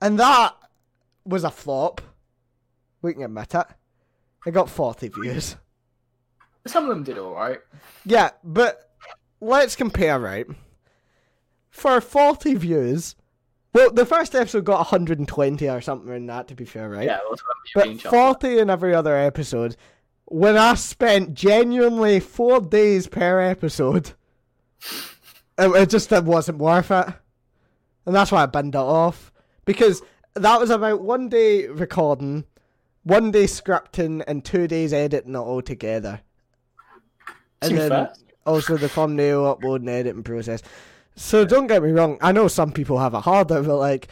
And 0.00 0.18
that 0.18 0.56
was 1.24 1.44
a 1.44 1.50
flop. 1.50 2.00
We 3.02 3.14
can 3.14 3.22
admit 3.22 3.54
it. 3.54 3.66
It 4.46 4.50
got 4.52 4.68
40 4.68 5.08
views. 5.08 5.56
Some 6.66 6.84
of 6.84 6.90
them 6.90 7.04
did 7.04 7.18
all 7.18 7.34
right. 7.34 7.60
Yeah, 8.04 8.30
but 8.44 8.92
let's 9.40 9.76
compare, 9.76 10.18
right? 10.18 10.46
For 11.70 12.00
40 12.00 12.54
views, 12.54 13.14
well, 13.74 13.90
the 13.90 14.04
first 14.04 14.34
episode 14.34 14.64
got 14.64 14.78
120 14.78 15.68
or 15.68 15.80
something 15.80 16.14
in 16.14 16.26
that, 16.26 16.48
to 16.48 16.54
be 16.54 16.64
fair, 16.64 16.90
right? 16.90 17.06
Yeah, 17.06 17.18
well, 17.22 17.30
that's 17.30 17.42
what 17.74 17.84
I'm 17.84 17.88
being 17.88 18.00
But 18.02 18.10
40 18.10 18.58
in 18.58 18.70
every 18.70 18.94
other 18.94 19.16
episode. 19.16 19.76
When 20.26 20.56
I 20.56 20.74
spent 20.74 21.34
genuinely 21.34 22.20
four 22.20 22.60
days 22.60 23.06
per 23.06 23.40
episode, 23.40 24.12
it, 25.58 25.70
it 25.70 25.90
just 25.90 26.12
it 26.12 26.24
wasn't 26.24 26.58
worth 26.58 26.90
it. 26.90 27.06
And 28.04 28.14
that's 28.14 28.32
why 28.32 28.42
I 28.42 28.46
binned 28.46 28.74
it 28.74 28.78
off. 28.78 29.32
Because 29.64 30.02
that 30.34 30.60
was 30.60 30.70
about 30.70 31.02
one 31.02 31.28
day 31.28 31.66
recording, 31.68 32.44
one 33.04 33.30
day 33.30 33.44
scripting, 33.44 34.22
and 34.26 34.44
two 34.44 34.66
days 34.66 34.92
editing 34.92 35.34
it 35.34 35.38
all 35.38 35.62
together. 35.62 36.20
And 37.60 37.78
then 37.78 37.90
fast. 37.90 38.24
also 38.44 38.76
the 38.76 38.88
thumbnail 38.88 39.56
upload 39.56 39.76
and 39.76 39.88
editing 39.88 40.24
process. 40.24 40.62
So 41.14 41.44
don't 41.44 41.66
get 41.66 41.82
me 41.82 41.90
wrong, 41.90 42.18
I 42.20 42.32
know 42.32 42.48
some 42.48 42.72
people 42.72 42.98
have 42.98 43.14
it 43.14 43.20
harder, 43.20 43.62
but 43.62 43.76
like 43.76 44.08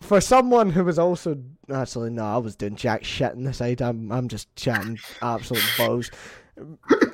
for 0.00 0.20
someone 0.20 0.70
who 0.70 0.84
was 0.84 0.98
also 0.98 1.42
actually 1.72 2.10
no, 2.10 2.24
I 2.24 2.36
was 2.38 2.56
doing 2.56 2.76
jack 2.76 3.04
shit 3.04 3.32
in 3.32 3.44
the 3.44 3.52
side. 3.52 3.80
I'm 3.80 4.10
I'm 4.12 4.28
just 4.28 4.54
chatting 4.56 4.98
absolute 5.22 5.64
balls. 5.78 6.10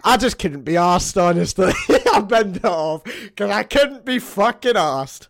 I 0.05 0.17
just 0.19 0.39
couldn't 0.39 0.63
be 0.63 0.77
asked, 0.77 1.19
honestly. 1.19 1.73
I 2.13 2.21
bent 2.21 2.57
it 2.59 2.65
off 2.65 3.03
because 3.05 3.51
I 3.51 3.65
couldn't 3.65 4.05
be 4.05 4.19
fucking 4.19 4.77
asked. 4.77 5.29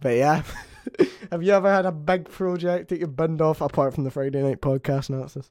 But 0.00 0.16
yeah, 0.16 0.42
have 1.30 1.42
you 1.42 1.52
ever 1.52 1.72
had 1.72 1.86
a 1.86 1.92
big 1.92 2.28
project 2.28 2.88
that 2.88 3.00
you 3.00 3.06
binned 3.06 3.40
off 3.40 3.60
apart 3.60 3.94
from 3.94 4.04
the 4.04 4.10
Friday 4.10 4.42
night 4.42 4.60
podcast 4.60 5.10
nonsense? 5.10 5.50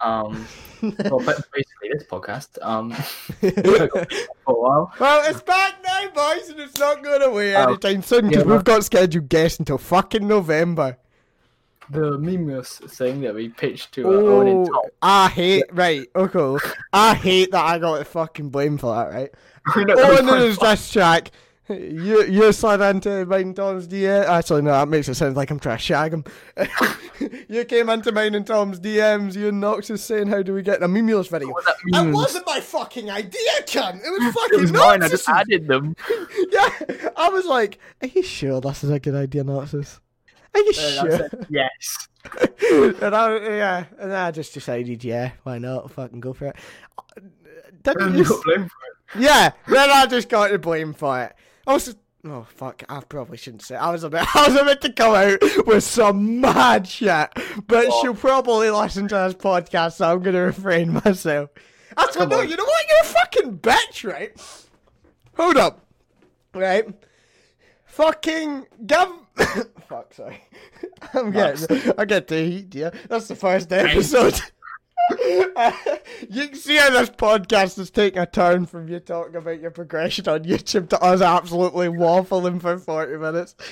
Um, 0.00 0.46
well, 0.82 1.18
ba- 1.20 1.42
basically 1.52 1.90
this 1.92 2.04
podcast. 2.04 2.58
Um, 2.62 2.92
for 3.42 3.88
a 4.46 4.52
while. 4.52 4.92
Well, 5.00 5.28
it's 5.30 5.42
back 5.42 5.74
now, 5.84 6.08
boys, 6.10 6.48
and 6.50 6.60
it's 6.60 6.78
not 6.78 7.02
going 7.02 7.22
away 7.22 7.56
Oh, 7.56 7.64
anytime 7.64 8.02
soon 8.02 8.28
because 8.28 8.44
yeah, 8.44 8.52
we've 8.52 8.64
got 8.64 8.84
scheduled 8.84 9.28
guests 9.28 9.58
until 9.58 9.78
fucking 9.78 10.26
November. 10.26 10.98
The 11.90 12.18
memeless 12.18 12.78
thing 12.78 13.22
that 13.22 13.34
we 13.34 13.48
pitched 13.48 13.92
to 13.94 14.06
Owen 14.06 14.46
and 14.48 14.66
Tom. 14.66 14.74
Oh, 14.76 14.90
I 15.00 15.28
hate 15.28 15.64
right. 15.72 16.06
Okay, 16.14 16.66
I 16.92 17.14
hate 17.14 17.50
that 17.52 17.64
I 17.64 17.78
got 17.78 17.98
the 17.98 18.04
fucking 18.04 18.50
blame 18.50 18.76
for 18.76 18.94
that. 18.94 19.10
Right. 19.14 19.30
No, 19.86 19.96
that 19.96 20.10
was 20.10 20.18
Owen 20.20 20.26
quite 20.28 20.42
is 20.42 20.56
fun. 20.58 20.70
this 20.70 20.92
track. 20.92 21.30
You 21.68 22.24
you 22.24 22.52
slid 22.52 22.80
into 22.80 23.26
mine 23.26 23.48
and 23.48 23.56
Tom's 23.56 23.86
DM. 23.86 24.24
Actually, 24.26 24.62
no, 24.62 24.72
that 24.72 24.88
makes 24.88 25.08
it 25.08 25.14
sound 25.16 25.36
like 25.36 25.50
I'm 25.50 25.58
trying 25.58 25.76
to 25.76 25.82
shag 25.82 26.12
him. 26.14 26.24
you 27.48 27.64
came 27.66 27.90
into 27.90 28.10
mine 28.10 28.34
and 28.34 28.46
Tom's 28.46 28.80
DMs. 28.80 29.34
You 29.36 29.48
and 29.48 29.60
Nox 29.60 29.90
is 29.90 30.02
saying, 30.02 30.28
"How 30.28 30.42
do 30.42 30.54
we 30.54 30.62
get 30.62 30.82
a 30.82 30.88
Mimulus 30.88 31.28
video?" 31.28 31.48
What 31.48 31.64
that 31.66 31.76
means- 31.84 32.14
wasn't 32.14 32.46
my 32.46 32.60
fucking 32.60 33.10
idea, 33.10 33.50
cunt. 33.66 33.96
It 33.96 34.10
was 34.10 34.34
fucking 34.34 34.58
It 34.58 34.62
was 34.62 34.72
mine. 34.72 35.02
I 35.02 35.08
just 35.08 35.28
added 35.28 35.66
them. 35.66 35.94
Yeah, 36.50 36.68
I 37.16 37.28
was 37.28 37.44
like, 37.44 37.78
"Are 38.02 38.08
you 38.08 38.22
sure 38.22 38.60
this 38.60 38.82
is 38.82 38.90
a 38.90 38.98
good 38.98 39.14
idea, 39.14 39.44
Noxis? 39.44 40.00
Are 40.54 40.60
you 40.60 40.72
uh, 40.76 40.80
I 40.80 41.08
sure?" 41.08 41.28
yes. 41.50 42.08
and 43.02 43.14
I, 43.14 43.36
yeah, 43.56 43.84
and 43.98 44.12
I 44.12 44.30
just 44.30 44.54
decided, 44.54 45.04
yeah, 45.04 45.32
why 45.42 45.58
not? 45.58 45.90
Fucking 45.90 46.20
go 46.20 46.32
for 46.32 46.46
it. 46.46 46.56
Uh, 46.98 47.20
Didn't 47.82 48.12
you? 48.14 48.18
you 48.18 48.24
for 48.24 48.52
it. 48.52 48.70
Yeah, 49.18 49.52
then 49.66 49.90
I 49.90 50.06
just 50.06 50.28
got 50.28 50.48
to 50.48 50.58
blame 50.58 50.94
for 50.94 51.22
it. 51.22 51.34
Also, 51.68 51.92
oh 52.26 52.46
fuck, 52.56 52.82
I 52.88 53.00
probably 53.00 53.36
shouldn't 53.36 53.62
say. 53.62 53.76
I 53.76 53.90
was 53.92 54.02
a 54.02 54.10
bit, 54.10 54.24
I 54.34 54.48
was 54.48 54.56
about 54.60 54.80
to 54.80 54.92
come 54.92 55.14
out 55.14 55.66
with 55.66 55.84
some 55.84 56.40
mad 56.40 56.88
shit, 56.88 57.28
but 57.66 57.86
Oh. 57.90 58.00
she'll 58.02 58.14
probably 58.14 58.70
listen 58.70 59.06
to 59.08 59.14
this 59.14 59.34
podcast, 59.34 59.92
so 59.92 60.10
I'm 60.10 60.22
gonna 60.22 60.40
refrain 60.42 60.92
myself. 61.04 61.50
Actually, 61.96 62.20
Come 62.20 62.28
no, 62.30 62.40
you 62.40 62.56
know 62.56 62.64
what? 62.64 62.84
You're 62.88 63.00
a 63.00 63.04
fucking 63.04 63.58
bitch, 63.58 64.10
right? 64.10 64.66
Hold 65.36 65.56
up, 65.58 65.86
right? 66.54 66.86
Fucking 67.84 68.66
give. 68.86 69.08
Fuck, 69.88 70.14
sorry. 70.14 70.42
I'm 71.14 71.30
getting, 71.30 71.92
I 71.98 72.04
get 72.04 72.28
to 72.28 72.44
heat, 72.44 72.74
yeah. 72.74 72.90
That's 73.08 73.28
the 73.28 73.34
first 73.36 73.72
episode. 73.72 74.40
you 76.30 76.48
can 76.48 76.54
see 76.54 76.76
how 76.76 76.90
this 76.90 77.10
podcast 77.10 77.78
is 77.78 77.90
taking 77.90 78.20
a 78.20 78.26
turn 78.26 78.66
from 78.66 78.88
you 78.88 79.00
talking 79.00 79.36
about 79.36 79.60
your 79.60 79.70
progression 79.70 80.28
on 80.28 80.44
YouTube 80.44 80.88
to 80.90 81.00
us 81.02 81.20
absolutely 81.20 81.88
waffling 81.88 82.60
for 82.60 82.78
40 82.78 83.16
minutes. 83.16 83.54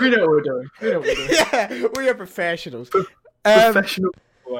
We 0.00 0.08
know 0.10 0.22
what 0.22 0.30
we're 0.30 0.40
doing. 0.40 0.68
We 0.80 0.90
know 0.90 1.00
what 1.00 1.08
we're 1.08 1.14
doing. 1.14 1.28
yeah, 1.52 1.86
we 1.96 2.08
are 2.08 2.14
professionals. 2.14 2.88
Um, 2.94 3.04
Professional 3.44 4.12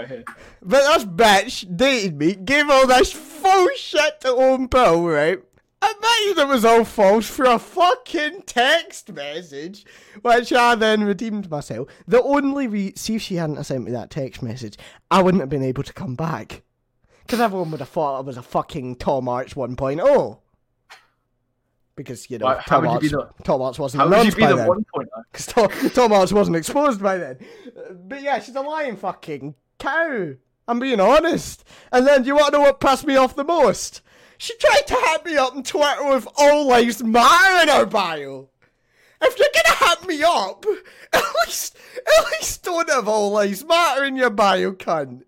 here. 0.06 0.24
but 0.62 0.82
this 0.82 1.04
bitch 1.04 1.76
dated 1.76 2.18
me, 2.18 2.34
gave 2.34 2.68
all 2.68 2.86
this 2.86 3.10
full 3.12 3.68
shit 3.74 4.20
to 4.20 4.28
Owen 4.28 4.66
Bill, 4.66 5.02
right? 5.02 5.42
I 5.86 5.92
bet 6.00 6.36
you 6.38 6.42
it 6.42 6.48
was 6.48 6.64
all 6.64 6.84
false 6.84 7.28
for 7.28 7.44
a 7.44 7.58
fucking 7.58 8.44
text 8.46 9.12
message, 9.12 9.84
which 10.22 10.50
I 10.50 10.74
then 10.76 11.04
redeemed 11.04 11.50
myself. 11.50 11.88
The 12.08 12.22
only 12.22 12.66
re- 12.66 12.94
see 12.96 13.16
if 13.16 13.22
she 13.22 13.34
hadn't 13.34 13.62
sent 13.64 13.84
me 13.84 13.90
that 13.92 14.08
text 14.08 14.42
message, 14.42 14.78
I 15.10 15.20
wouldn't 15.20 15.42
have 15.42 15.50
been 15.50 15.62
able 15.62 15.82
to 15.82 15.92
come 15.92 16.14
back. 16.14 16.62
Because 17.20 17.38
everyone 17.38 17.70
would 17.70 17.80
have 17.80 17.90
thought 17.90 18.16
I 18.16 18.20
was 18.20 18.38
a 18.38 18.42
fucking 18.42 18.96
Tom 18.96 19.28
Arch 19.28 19.54
1.0. 19.54 20.38
Because, 21.96 22.30
you 22.30 22.38
know, 22.38 22.58
Tom, 22.66 22.82
be 22.82 22.88
Arch, 22.88 23.28
Tom 23.44 23.60
Arch 23.60 23.78
wasn't 23.78 24.02
How 24.02 24.08
would 24.08 24.24
you 24.24 24.32
be 24.32 24.40
by 24.40 24.48
the 24.48 24.56
then. 24.56 24.68
one? 24.68 24.84
Because 25.30 25.52
oh? 25.54 25.66
Tom, 25.66 25.90
Tom 25.90 26.12
Arch 26.14 26.32
wasn't 26.32 26.56
exposed 26.56 27.02
by 27.02 27.18
then. 27.18 27.38
But 27.92 28.22
yeah, 28.22 28.40
she's 28.40 28.56
a 28.56 28.62
lying 28.62 28.96
fucking 28.96 29.54
cow. 29.78 30.32
I'm 30.66 30.78
being 30.78 30.98
honest. 30.98 31.62
And 31.92 32.06
then, 32.06 32.22
do 32.22 32.28
you 32.28 32.36
want 32.36 32.54
to 32.54 32.58
know 32.58 32.64
what 32.64 32.80
pissed 32.80 33.06
me 33.06 33.16
off 33.16 33.36
the 33.36 33.44
most? 33.44 34.00
She 34.44 34.54
tried 34.58 34.86
to 34.88 34.94
hit 34.94 35.24
me 35.24 35.38
up 35.38 35.56
on 35.56 35.62
Twitter 35.62 36.04
with 36.04 36.28
All 36.36 36.66
Lives 36.66 37.02
Matter 37.02 37.62
in 37.62 37.68
her 37.74 37.86
bio. 37.86 38.50
If 39.22 39.38
you're 39.38 39.48
gonna 39.54 39.88
hit 39.88 40.06
me 40.06 40.22
up, 40.22 40.66
at 41.14 41.22
least, 41.46 41.78
at 41.96 42.24
least 42.26 42.62
don't 42.62 42.90
have 42.90 43.08
All 43.08 43.30
Lives 43.30 43.64
Matter 43.64 44.04
in 44.04 44.16
your 44.16 44.28
bio, 44.28 44.72
cunt. 44.72 45.22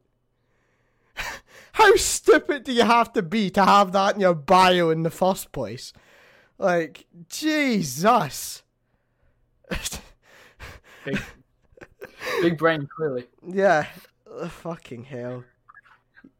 How 1.73 1.97
stupid 1.97 2.65
do 2.65 2.75
you 2.75 2.85
have 2.85 3.15
to 3.15 3.23
be 3.23 3.49
to 3.53 3.65
have 3.65 3.93
that 3.93 4.17
in 4.17 4.21
your 4.21 4.35
bio 4.35 4.91
in 4.91 5.03
the 5.03 5.09
first 5.09 5.51
place? 5.51 5.95
Like, 6.59 7.07
Jesus. 7.31 8.65
Big, 11.07 11.23
big 12.43 12.59
brain, 12.59 12.87
clearly. 12.95 13.25
Yeah, 13.49 13.87
fucking 14.47 15.05
hell. 15.05 15.45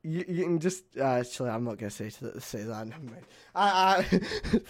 You, 0.07 0.25
you 0.29 0.45
can 0.45 0.61
just 0.61 0.85
uh, 0.97 1.03
actually. 1.03 1.51
I'm 1.51 1.65
not 1.65 1.79
gonna 1.79 1.91
say 1.91 2.11
to, 2.11 2.41
say 2.41 2.63
that. 2.63 2.87
Never 2.87 3.03
mind. 3.03 3.27
I, 3.57 4.07
I, 4.13 4.21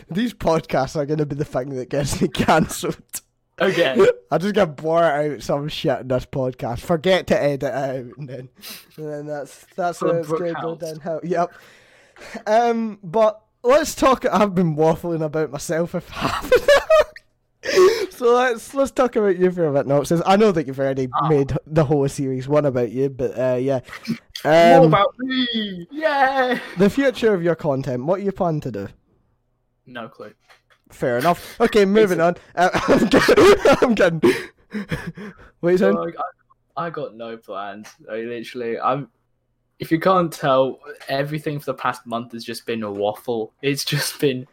these 0.10 0.32
podcasts 0.32 0.96
are 0.96 1.04
gonna 1.04 1.26
be 1.26 1.36
the 1.36 1.44
thing 1.44 1.68
that 1.70 1.90
gets 1.90 2.22
me 2.22 2.28
cancelled. 2.34 2.96
Okay. 3.60 4.06
I 4.30 4.38
just 4.38 4.54
get 4.54 4.76
blurt 4.76 5.04
out 5.04 5.42
some 5.42 5.68
shit 5.68 6.00
in 6.00 6.08
this 6.08 6.24
podcast. 6.24 6.80
Forget 6.80 7.26
to 7.26 7.38
edit 7.38 7.64
it 7.64 7.74
out, 7.74 8.16
and 8.16 8.28
then, 8.28 8.48
and 8.96 9.08
then 9.08 9.26
that's 9.26 9.66
that's 9.76 10.00
where 10.00 10.20
it's 10.20 10.32
gonna 10.32 10.54
go 10.54 10.74
downhill. 10.74 11.20
Yep. 11.22 11.52
Um, 12.46 12.98
but 13.02 13.42
let's 13.62 13.94
talk. 13.94 14.24
I've 14.24 14.54
been 14.54 14.74
waffling 14.74 15.22
about 15.22 15.50
myself 15.50 15.90
for 15.90 16.00
half 16.00 16.50
an 16.50 16.60
hour. 16.62 17.90
So 18.16 18.34
let's 18.34 18.72
let's 18.74 18.90
talk 18.92 19.14
about 19.16 19.36
you 19.36 19.50
for 19.50 19.66
a 19.66 19.72
bit. 19.84 20.22
I 20.26 20.36
know 20.36 20.50
that 20.52 20.66
you've 20.66 20.80
already 20.80 21.08
Ah. 21.14 21.28
made 21.28 21.52
the 21.66 21.84
whole 21.84 22.08
series 22.08 22.48
one 22.48 22.64
about 22.64 22.90
you, 22.90 23.10
but 23.10 23.38
uh, 23.38 23.56
yeah. 23.56 23.80
More 24.44 24.78
Um, 24.78 24.84
about 24.84 25.14
me! 25.18 25.86
Yeah! 25.90 26.58
the 26.78 26.88
future 26.88 27.34
of 27.34 27.42
your 27.42 27.54
content. 27.54 28.04
What 28.04 28.18
do 28.18 28.24
you 28.24 28.32
plan 28.32 28.60
to 28.60 28.70
do? 28.70 28.88
No 29.86 30.08
clue. 30.08 30.32
Fair 30.90 31.18
enough. 31.18 31.60
Okay, 31.60 31.84
moving 31.98 32.20
on. 32.20 32.36
Uh, 32.54 32.70
I'm 32.88 33.08
kidding. 33.08 33.54
I'm 33.82 33.94
kidding. 33.94 35.32
Wait, 35.60 35.78
So, 35.78 35.92
son. 35.92 35.94
like, 36.04 36.14
I, 36.76 36.86
I 36.86 36.90
got 36.90 37.14
no 37.16 37.36
plans. 37.36 37.88
I 38.10 38.16
literally, 38.18 38.78
I'm. 38.80 39.08
If 39.78 39.90
you 39.92 40.00
can't 40.00 40.32
tell, 40.32 40.78
everything 41.08 41.58
for 41.60 41.66
the 41.66 41.74
past 41.74 42.06
month 42.06 42.32
has 42.32 42.44
just 42.44 42.64
been 42.64 42.82
a 42.82 42.90
waffle. 42.90 43.52
It's 43.60 43.84
just 43.84 44.18
been 44.20 44.46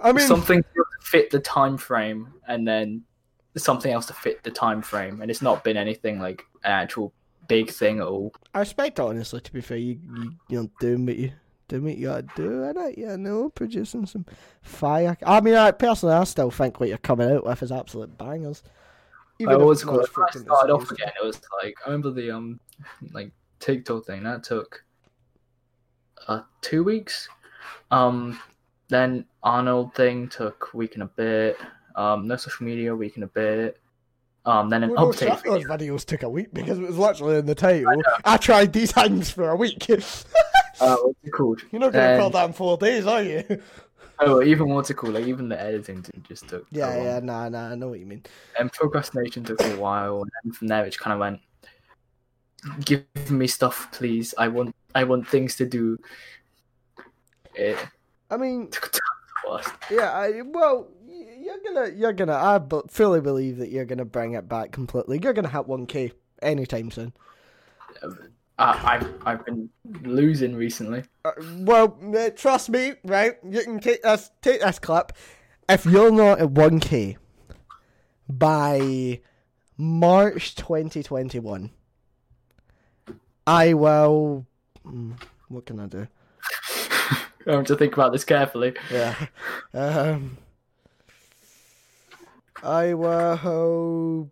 I 0.00 0.12
mean, 0.12 0.26
something 0.26 0.62
to 0.62 0.84
fit 1.00 1.30
the 1.30 1.40
time 1.40 1.76
frame, 1.76 2.32
and 2.48 2.66
then 2.66 3.02
something 3.56 3.92
else 3.92 4.06
to 4.06 4.14
fit 4.14 4.42
the 4.42 4.50
time 4.50 4.82
frame, 4.82 5.22
and 5.22 5.30
it's 5.30 5.42
not 5.42 5.64
been 5.64 5.76
anything 5.76 6.18
like 6.18 6.44
an 6.64 6.72
actual 6.72 7.12
big 7.48 7.70
thing 7.70 8.00
at 8.00 8.06
all. 8.06 8.32
I 8.52 8.60
respect 8.60 8.98
it, 8.98 9.02
honestly. 9.02 9.40
To 9.40 9.52
be 9.52 9.60
fair, 9.60 9.76
you 9.76 9.98
you 10.14 10.32
you 10.48 10.62
know 10.62 10.70
doing 10.80 11.06
what 11.06 11.16
you 11.16 11.32
doing 11.68 11.84
what 11.84 11.96
you 11.96 12.08
gotta 12.08 12.26
do, 12.34 12.50
innit? 12.62 12.98
You 12.98 13.16
know, 13.16 13.48
producing 13.50 14.06
some 14.06 14.26
fire. 14.62 15.16
I 15.24 15.40
mean, 15.40 15.54
I 15.54 15.70
personally, 15.70 16.14
I 16.14 16.24
still 16.24 16.50
think 16.50 16.80
what 16.80 16.88
you're 16.88 16.98
coming 16.98 17.30
out 17.30 17.46
with 17.46 17.62
is 17.62 17.72
absolute 17.72 18.16
bangers. 18.18 18.62
I 19.40 19.52
if 19.52 19.60
was 19.60 19.84
cool. 19.84 20.00
I 20.00 20.04
started 20.04 20.44
it 20.44 20.70
off 20.70 20.90
again, 20.90 21.10
it 21.20 21.24
was 21.24 21.40
like 21.62 21.76
I 21.84 21.90
remember 21.90 22.10
the 22.10 22.30
um 22.30 22.60
like 23.12 23.32
TikTok 23.58 24.06
thing 24.06 24.22
that 24.24 24.44
took 24.44 24.84
uh 26.28 26.42
two 26.60 26.84
weeks. 26.84 27.28
Um, 27.90 28.38
then 28.88 29.24
Arnold 29.42 29.94
thing 29.94 30.28
took 30.28 30.72
week 30.74 30.94
and 30.94 31.02
a 31.04 31.06
bit. 31.06 31.58
Um, 31.96 32.26
no 32.26 32.36
social 32.36 32.66
media 32.66 32.94
week 32.94 33.14
and 33.16 33.24
a 33.24 33.28
bit. 33.28 33.80
Um, 34.46 34.68
then 34.68 34.82
an 34.84 34.90
Well, 34.90 35.12
update. 35.12 35.42
those 35.42 35.62
video. 35.64 35.68
videos 35.96 36.04
took 36.04 36.22
a 36.22 36.28
week 36.28 36.52
because 36.52 36.78
it 36.78 36.86
was 36.86 36.98
literally 36.98 37.38
in 37.38 37.46
the 37.46 37.54
title. 37.54 38.02
I, 38.24 38.36
tried 38.36 38.72
these 38.74 38.92
things 38.92 39.30
for 39.30 39.48
a 39.50 39.56
week. 39.56 39.88
You're 39.88 39.98
Uh, 40.80 40.96
what's 40.96 41.18
it 41.22 41.30
called? 41.30 41.62
not 41.72 41.92
gonna 41.92 42.16
call 42.18 42.26
Um, 42.26 42.32
that 42.32 42.44
in 42.46 42.52
four 42.52 42.76
days, 42.76 43.06
are 43.06 43.22
you? 43.22 43.42
Oh, 44.20 44.42
even 44.42 44.68
what's 44.68 44.90
it 44.90 44.94
called? 44.94 45.14
Like 45.14 45.26
even 45.26 45.48
the 45.48 45.60
editing 45.60 46.04
just 46.28 46.48
took. 46.48 46.66
Yeah, 46.70 46.86
long. 46.88 47.04
yeah, 47.04 47.18
nah, 47.20 47.48
nah, 47.48 47.70
I 47.70 47.74
know 47.74 47.88
what 47.88 47.98
you 47.98 48.06
mean. 48.06 48.22
And 48.58 48.70
procrastination 48.72 49.42
took 49.42 49.60
a 49.60 49.76
while, 49.76 50.22
and 50.22 50.30
then 50.44 50.52
from 50.52 50.68
there 50.68 50.84
it 50.84 50.90
just 50.90 51.00
kind 51.00 51.14
of 51.14 51.18
went. 51.18 51.40
Give 52.84 53.04
me 53.28 53.48
stuff, 53.48 53.88
please. 53.90 54.32
I 54.38 54.46
want. 54.48 54.74
I 54.94 55.02
want 55.02 55.26
things 55.26 55.56
to 55.56 55.66
do. 55.66 55.98
It 57.56 57.76
I 58.34 58.36
mean, 58.36 58.68
took 58.70 58.90
time 58.90 59.00
to 59.44 59.50
last. 59.52 59.70
yeah, 59.90 60.10
I, 60.12 60.42
well, 60.42 60.88
you're 61.06 61.58
gonna, 61.64 61.88
you're 61.94 62.12
gonna, 62.12 62.34
I 62.34 62.58
b- 62.58 62.80
fully 62.88 63.20
believe 63.20 63.58
that 63.58 63.70
you're 63.70 63.84
gonna 63.84 64.04
bring 64.04 64.34
it 64.34 64.48
back 64.48 64.72
completely. 64.72 65.20
You're 65.22 65.32
gonna 65.32 65.48
hit 65.48 65.66
1k 65.66 66.12
anytime 66.42 66.90
soon. 66.90 67.12
I, 68.58 68.94
I've 68.94 69.14
I've 69.26 69.44
been 69.46 69.68
losing 70.02 70.54
recently. 70.56 71.04
Uh, 71.24 71.32
well, 71.58 71.98
uh, 72.16 72.30
trust 72.30 72.70
me, 72.70 72.94
right? 73.04 73.34
You 73.48 73.62
can 73.62 73.78
take 73.80 74.02
this, 74.02 74.30
take 74.42 74.60
this 74.60 74.78
clip. 74.78 75.12
If 75.68 75.86
you're 75.86 76.10
not 76.12 76.40
at 76.40 76.48
1k 76.48 77.16
by 78.28 79.20
March 79.76 80.54
2021, 80.54 81.70
I 83.46 83.74
will. 83.74 84.46
mm, 84.86 85.20
What 85.48 85.66
can 85.66 85.80
I 85.80 85.86
do? 85.86 86.06
I 87.46 87.52
have 87.56 87.64
to 87.66 87.76
think 87.76 87.94
about 87.94 88.12
this 88.12 88.24
carefully. 88.24 88.74
Yeah. 88.90 89.14
Um. 89.72 90.38
I 92.62 92.94
will. 92.94 94.30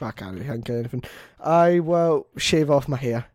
I 0.00 0.10
can't 0.12 0.40
of 0.40 0.48
anything. 0.48 1.04
I 1.38 1.80
will 1.80 2.26
shave 2.36 2.70
off 2.70 2.88
my 2.88 2.96
hair. 2.96 3.26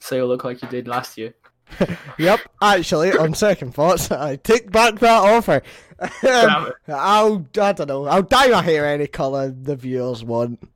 So 0.00 0.16
you'll 0.16 0.28
look 0.28 0.44
like 0.44 0.62
you 0.62 0.68
did 0.68 0.88
last 0.88 1.18
year. 1.18 1.34
Yep, 2.18 2.40
actually, 2.62 3.12
on 3.12 3.34
second 3.34 3.74
thoughts, 3.74 4.10
I 4.10 4.36
take 4.36 4.70
back 4.70 5.00
that 5.00 5.22
offer. 5.22 5.62
Um. 5.98 6.72
I'll, 6.88 7.46
I 7.60 7.72
don't 7.72 7.88
know, 7.88 8.06
I'll 8.06 8.22
dye 8.22 8.48
my 8.48 8.62
hair 8.62 8.86
any 8.86 9.06
colour 9.06 9.50
the 9.50 9.76
viewers 9.76 10.24
want. 10.24 10.66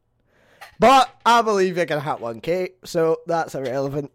But 0.78 1.14
I 1.24 1.42
believe 1.42 1.76
you're 1.76 1.86
going 1.86 2.00
to 2.00 2.04
have 2.04 2.18
1k, 2.18 2.70
so 2.84 3.18
that's 3.26 3.54
irrelevant. 3.54 4.10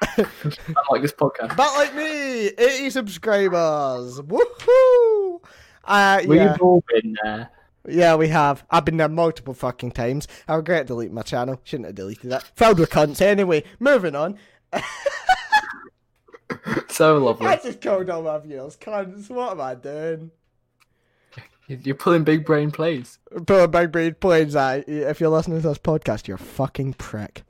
Unlike 0.16 1.02
this 1.02 1.12
podcast. 1.12 1.56
But 1.56 1.74
like 1.74 1.94
me, 1.94 2.48
80 2.48 2.90
subscribers. 2.90 4.20
Woohoo! 4.20 5.40
Uh, 5.84 6.22
We've 6.26 6.40
yeah. 6.40 6.56
all 6.60 6.82
been 6.88 7.16
there. 7.22 7.50
Yeah, 7.88 8.14
we 8.16 8.28
have. 8.28 8.64
I've 8.70 8.84
been 8.84 8.98
there 8.98 9.08
multiple 9.08 9.54
fucking 9.54 9.92
times. 9.92 10.28
I 10.46 10.54
regret 10.54 10.86
deleting 10.86 11.14
my 11.14 11.22
channel. 11.22 11.60
Shouldn't 11.64 11.86
have 11.86 11.94
deleted 11.94 12.30
that. 12.30 12.42
Filled 12.56 12.78
with 12.78 12.90
cunts. 12.90 13.20
Anyway, 13.20 13.64
moving 13.78 14.14
on. 14.14 14.38
So 17.00 17.16
lovely. 17.16 17.46
I 17.46 17.56
just 17.56 17.80
called 17.80 18.10
all 18.10 18.22
my 18.22 18.38
viewers 18.38 18.76
cunts. 18.76 19.30
What 19.30 19.52
am 19.52 19.60
I 19.60 19.74
doing? 19.74 20.30
You're 21.68 21.94
pulling 21.94 22.24
big 22.24 22.44
brain 22.44 22.70
plays. 22.70 23.18
A 23.34 23.68
big 23.68 23.92
brain 23.92 24.14
planes. 24.20 24.56
I. 24.56 24.84
If 24.86 25.20
you're 25.20 25.30
listening 25.30 25.62
to 25.62 25.68
this 25.68 25.78
podcast, 25.78 26.26
you're 26.26 26.34
a 26.34 26.38
fucking 26.38 26.94
prick. 26.94 27.44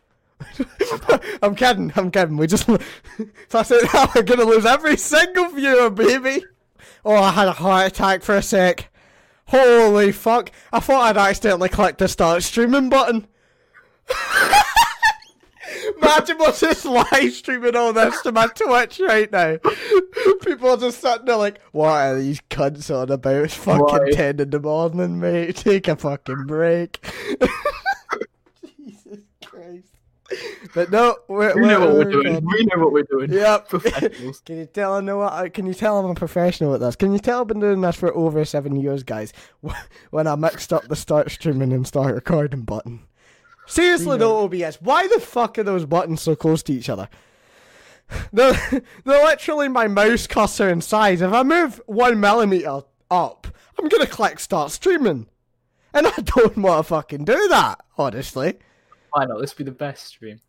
I'm 1.42 1.54
kidding. 1.54 1.92
I'm 1.96 2.10
kidding. 2.10 2.36
We 2.36 2.46
just. 2.46 2.68
if 2.68 3.54
I 3.54 3.62
say 3.62 3.80
that, 3.80 4.12
we're 4.14 4.22
gonna 4.22 4.44
lose 4.44 4.66
every 4.66 4.96
single 4.96 5.48
viewer, 5.48 5.90
baby. 5.90 6.44
Oh, 7.04 7.14
I 7.14 7.30
had 7.30 7.48
a 7.48 7.52
heart 7.52 7.86
attack 7.88 8.22
for 8.22 8.36
a 8.36 8.42
sec. 8.42 8.88
Holy 9.46 10.12
fuck! 10.12 10.52
I 10.72 10.80
thought 10.80 11.16
I'd 11.16 11.16
accidentally 11.16 11.68
clicked 11.68 11.98
the 11.98 12.08
start 12.08 12.42
streaming 12.42 12.88
button. 12.88 13.26
Imagine 15.96 16.38
what's 16.38 16.60
just 16.60 16.84
live 16.84 17.32
streaming 17.32 17.76
all 17.76 17.92
this 17.92 18.20
to 18.22 18.32
my 18.32 18.46
Twitch 18.48 19.00
right 19.00 19.30
now. 19.30 19.56
People 20.44 20.70
are 20.70 20.76
just 20.76 21.00
sitting 21.00 21.26
there 21.26 21.36
like, 21.36 21.60
what 21.72 21.90
are 21.90 22.18
these 22.18 22.40
cunts 22.50 22.94
on 22.94 23.10
about? 23.10 23.44
It's 23.44 23.54
fucking 23.54 23.80
Why? 23.80 24.10
10 24.10 24.40
in 24.40 24.50
the 24.50 24.60
morning, 24.60 25.20
mate. 25.20 25.56
Take 25.56 25.88
a 25.88 25.96
fucking 25.96 26.46
break. 26.46 27.04
Jesus 30.30 30.48
Christ. 30.58 30.70
but 30.74 30.90
no, 30.90 31.16
we're, 31.28 31.54
We 31.60 31.66
know 31.68 31.80
what 31.80 31.90
we're 31.92 32.04
we're 32.04 32.10
doing. 32.10 32.34
good. 32.34 32.44
We 32.44 32.64
know 32.64 32.82
what 32.82 32.92
we're 32.92 33.02
doing. 33.02 33.32
Yep. 33.32 33.68
Professionals. 33.70 34.40
Can 34.46 34.58
you 34.58 34.66
tell 34.66 34.94
I 34.94 35.00
know 35.00 35.18
what? 35.18 35.32
Uh, 35.32 35.48
can 35.48 35.66
you 35.66 35.74
tell 35.74 35.98
I'm 35.98 36.10
a 36.10 36.14
professional 36.14 36.74
at 36.74 36.80
this? 36.80 36.96
Can 36.96 37.12
you 37.12 37.18
tell 37.18 37.40
I've 37.40 37.46
been 37.48 37.60
doing 37.60 37.80
this 37.80 37.96
for 37.96 38.14
over 38.14 38.44
seven 38.44 38.76
years, 38.76 39.02
guys? 39.02 39.32
When 40.10 40.26
I 40.26 40.34
mixed 40.36 40.72
up 40.72 40.88
the 40.88 40.96
start 40.96 41.30
streaming 41.30 41.72
and 41.72 41.86
start 41.86 42.14
recording 42.14 42.62
button. 42.62 43.00
Seriously, 43.66 44.18
though, 44.18 44.44
OBS, 44.44 44.78
why 44.80 45.06
the 45.06 45.20
fuck 45.20 45.56
are 45.58 45.62
those 45.62 45.84
buttons 45.86 46.20
so 46.22 46.34
close 46.34 46.62
to 46.64 46.72
each 46.72 46.88
other? 46.88 47.08
They're, 48.32 48.52
they're 49.04 49.24
literally 49.24 49.68
my 49.68 49.86
mouse 49.86 50.26
cursor 50.26 50.68
in 50.68 50.80
size. 50.80 51.20
If 51.22 51.32
I 51.32 51.44
move 51.44 51.80
one 51.86 52.18
millimeter 52.18 52.80
up, 53.10 53.46
I'm 53.78 53.88
gonna 53.88 54.06
click 54.08 54.40
start 54.40 54.72
streaming, 54.72 55.28
and 55.94 56.06
I 56.08 56.12
don't 56.16 56.56
want 56.58 56.80
to 56.84 56.88
fucking 56.88 57.24
do 57.24 57.48
that. 57.48 57.80
Honestly. 57.96 58.58
Why 59.12 59.24
not? 59.24 59.40
This 59.40 59.52
would 59.56 59.64
be 59.64 59.70
the 59.70 59.76
best 59.76 60.06
stream. 60.06 60.40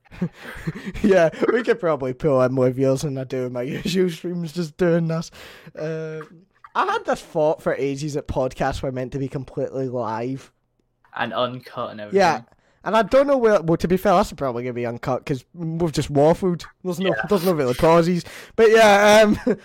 yeah, 1.03 1.29
we 1.51 1.63
could 1.63 1.79
probably 1.79 2.13
pull 2.13 2.41
in 2.41 2.53
more 2.53 2.69
views 2.69 3.01
than 3.01 3.17
I 3.17 3.23
do 3.23 3.45
in 3.45 3.53
my 3.53 3.61
usual 3.63 4.09
streams 4.09 4.53
just 4.53 4.77
doing 4.77 5.07
this. 5.07 5.31
Uh, 5.77 6.21
I 6.75 6.85
had 6.85 7.05
this 7.05 7.21
thought 7.21 7.61
for 7.61 7.73
ages 7.75 8.13
that 8.13 8.27
podcasts 8.27 8.81
were 8.81 8.91
meant 8.91 9.11
to 9.13 9.19
be 9.19 9.27
completely 9.27 9.87
live. 9.89 10.51
And 11.15 11.33
uncut 11.33 11.91
and 11.91 11.99
everything. 12.01 12.19
Yeah. 12.19 12.41
And 12.83 12.95
I 12.95 13.03
don't 13.03 13.27
know 13.27 13.37
where. 13.37 13.61
Well, 13.61 13.77
to 13.77 13.87
be 13.87 13.97
fair, 13.97 14.13
that's 14.13 14.33
probably 14.33 14.63
gonna 14.63 14.73
be 14.73 14.85
uncut 14.87 15.19
because 15.23 15.45
we've 15.53 15.91
just 15.91 16.11
waffled. 16.11 16.65
There's 16.83 16.99
no, 16.99 17.09
Yeah. 17.09 17.25
there's 17.29 17.45
no 17.45 17.51
really 17.53 17.75
pauses. 17.75 18.23
But 18.55 18.71
yeah, 18.71 19.21
um, 19.23 19.37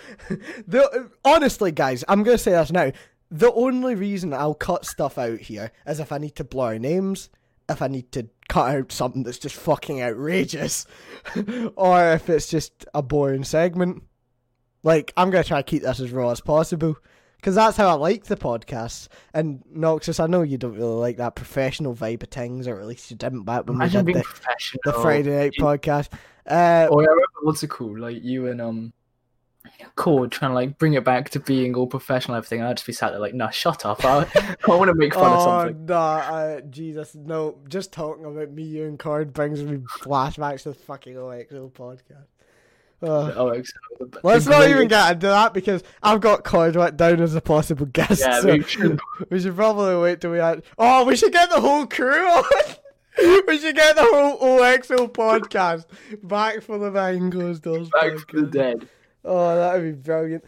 the 0.67 1.09
honestly, 1.25 1.71
guys, 1.71 2.03
I'm 2.07 2.21
gonna 2.23 2.37
say 2.37 2.51
this 2.51 2.71
now. 2.71 2.91
The 3.31 3.51
only 3.53 3.95
reason 3.95 4.33
I'll 4.33 4.53
cut 4.53 4.85
stuff 4.85 5.17
out 5.17 5.39
here 5.39 5.71
is 5.87 5.99
if 5.99 6.11
I 6.11 6.17
need 6.19 6.35
to 6.35 6.43
blur 6.43 6.77
names, 6.77 7.29
if 7.67 7.81
I 7.81 7.87
need 7.87 8.11
to 8.11 8.29
cut 8.49 8.75
out 8.75 8.91
something 8.91 9.23
that's 9.23 9.37
just 9.39 9.55
fucking 9.55 10.01
outrageous, 10.01 10.85
or 11.75 12.13
if 12.13 12.29
it's 12.29 12.49
just 12.49 12.85
a 12.93 13.01
boring 13.01 13.43
segment. 13.43 14.03
Like, 14.83 15.11
I'm 15.17 15.29
gonna 15.31 15.43
try 15.43 15.59
to 15.61 15.63
keep 15.63 15.83
this 15.83 15.99
as 15.99 16.11
raw 16.11 16.29
as 16.31 16.41
possible. 16.41 16.95
Because 17.35 17.53
that's 17.53 17.77
how 17.77 17.87
I 17.87 17.93
like 17.93 18.23
the 18.23 18.35
podcast. 18.35 19.09
And 19.31 19.63
Noxis, 19.71 20.19
I 20.19 20.25
know 20.25 20.41
you 20.41 20.57
don't 20.57 20.73
really 20.75 20.95
like 20.95 21.17
that 21.17 21.35
professional 21.35 21.93
vibe 21.95 22.23
of 22.23 22.29
things, 22.29 22.67
or 22.67 22.79
at 22.79 22.87
least 22.87 23.11
you 23.11 23.17
didn't 23.17 23.43
back 23.43 23.67
when 23.67 23.77
we 23.77 23.87
did 23.89 24.05
the, 24.07 24.23
the 24.83 24.93
Friday 24.93 25.37
night 25.37 25.53
You- 25.55 25.63
podcast. 25.63 26.09
Uh, 26.49 26.87
Or 26.89 27.01
I 27.01 27.05
remember 27.05 27.23
what's 27.43 27.61
it 27.61 27.67
called? 27.67 27.99
Like 27.99 28.23
you 28.23 28.47
and 28.47 28.59
um 28.59 28.93
Cord 29.95 30.31
trying 30.31 30.51
to 30.51 30.55
like 30.55 30.77
bring 30.77 30.93
it 30.93 31.03
back 31.03 31.29
to 31.31 31.39
being 31.39 31.75
all 31.75 31.87
professional 31.87 32.35
and 32.35 32.43
everything. 32.43 32.63
I'd 32.63 32.77
just 32.77 32.87
be 32.87 32.93
sat 32.93 33.11
there 33.11 33.19
like, 33.19 33.33
nah, 33.33 33.49
shut 33.49 33.85
up. 33.85 34.03
I, 34.03 34.27
I 34.67 34.75
want 34.75 34.89
to 34.89 34.95
make 34.95 35.13
fun 35.13 35.33
of 35.33 35.39
oh, 35.39 35.45
something. 35.45 35.85
no, 35.85 35.95
uh, 35.95 36.61
Jesus, 36.61 37.15
no. 37.15 37.57
Just 37.67 37.91
talking 37.91 38.25
about 38.25 38.51
me, 38.51 38.63
you, 38.63 38.85
and 38.85 38.99
Card 38.99 39.33
brings 39.33 39.63
me 39.63 39.77
flashbacks 39.77 40.63
to 40.63 40.69
the 40.69 40.75
fucking 40.75 41.17
OXO 41.17 41.69
podcast. 41.69 42.25
Uh, 43.01 43.31
Oh, 43.35 43.49
exactly. 43.49 44.07
Let's 44.23 44.47
not 44.47 44.67
even 44.67 44.87
get 44.87 45.11
into 45.11 45.27
that 45.27 45.53
because 45.53 45.83
I've 46.01 46.21
got 46.21 46.43
Card 46.43 46.73
down 46.97 47.21
as 47.21 47.35
a 47.35 47.41
possible 47.41 47.85
guest. 47.85 48.21
Yeah, 48.21 48.41
so 48.41 48.53
we 48.53 48.63
should. 48.63 48.99
we 49.29 49.39
should 49.39 49.55
probably 49.55 49.97
wait 49.97 50.21
till 50.21 50.31
we 50.31 50.39
had. 50.39 50.63
Oh, 50.77 51.05
we 51.05 51.15
should 51.15 51.31
get 51.31 51.49
the 51.49 51.61
whole 51.61 51.85
crew 51.85 52.27
on. 52.27 52.43
we 53.47 53.59
should 53.59 53.75
get 53.75 53.95
the 53.95 54.03
whole 54.03 54.61
OXO 54.63 55.07
podcast 55.07 55.85
back 56.23 56.61
for 56.61 56.77
the 56.77 56.89
behind 56.89 57.31
closed 57.31 57.63
doors. 57.63 57.89
Back 57.89 58.17
from 58.17 58.41
the 58.41 58.47
dead. 58.47 58.89
Oh, 59.27 59.55
that 59.55 59.73
would 59.75 59.83
be 59.83 59.91
brilliant. 59.91 60.45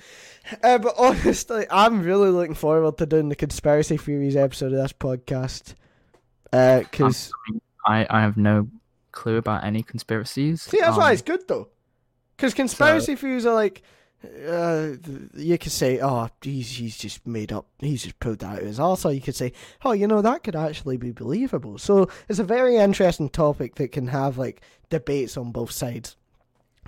Uh, 0.63 0.77
but 0.77 0.95
honestly, 0.97 1.65
I'm 1.69 2.01
really 2.01 2.29
looking 2.29 2.55
forward 2.55 2.97
to 2.97 3.05
doing 3.05 3.29
the 3.29 3.35
conspiracy 3.35 3.97
theories 3.97 4.35
episode 4.35 4.71
of 4.73 4.79
this 4.81 4.93
podcast. 4.93 5.75
Because 6.51 7.31
I, 7.85 8.07
I 8.09 8.21
have 8.21 8.37
no 8.37 8.69
clue 9.11 9.37
about 9.37 9.63
any 9.63 9.83
conspiracies. 9.83 10.61
see, 10.63 10.79
that's 10.79 10.97
why 10.97 11.07
Um, 11.07 11.13
it's 11.13 11.21
good 11.21 11.47
though. 11.47 11.67
Because 12.35 12.53
conspiracy 12.53 13.15
theories 13.15 13.45
are 13.45 13.53
like, 13.53 13.83
uh, 14.47 14.91
you 15.35 15.57
could 15.57 15.71
say, 15.71 15.99
oh, 16.01 16.29
he's 16.41 16.69
he's 16.71 16.97
just 16.97 17.27
made 17.27 17.51
up, 17.51 17.67
he's 17.79 18.03
just 18.03 18.19
pulled 18.19 18.39
that 18.39 18.53
out 18.53 18.59
of 18.59 18.65
his 18.65 18.79
arse. 18.79 19.05
Or 19.05 19.11
you 19.11 19.21
could 19.21 19.35
say, 19.35 19.51
oh, 19.83 19.91
you 19.91 20.07
know, 20.07 20.21
that 20.21 20.43
could 20.43 20.55
actually 20.55 20.97
be 20.97 21.11
believable. 21.11 21.77
So 21.77 22.09
it's 22.27 22.39
a 22.39 22.43
very 22.43 22.77
interesting 22.77 23.29
topic 23.29 23.75
that 23.75 23.91
can 23.91 24.07
have 24.07 24.37
like 24.37 24.61
debates 24.89 25.37
on 25.37 25.51
both 25.51 25.71
sides. 25.71 26.15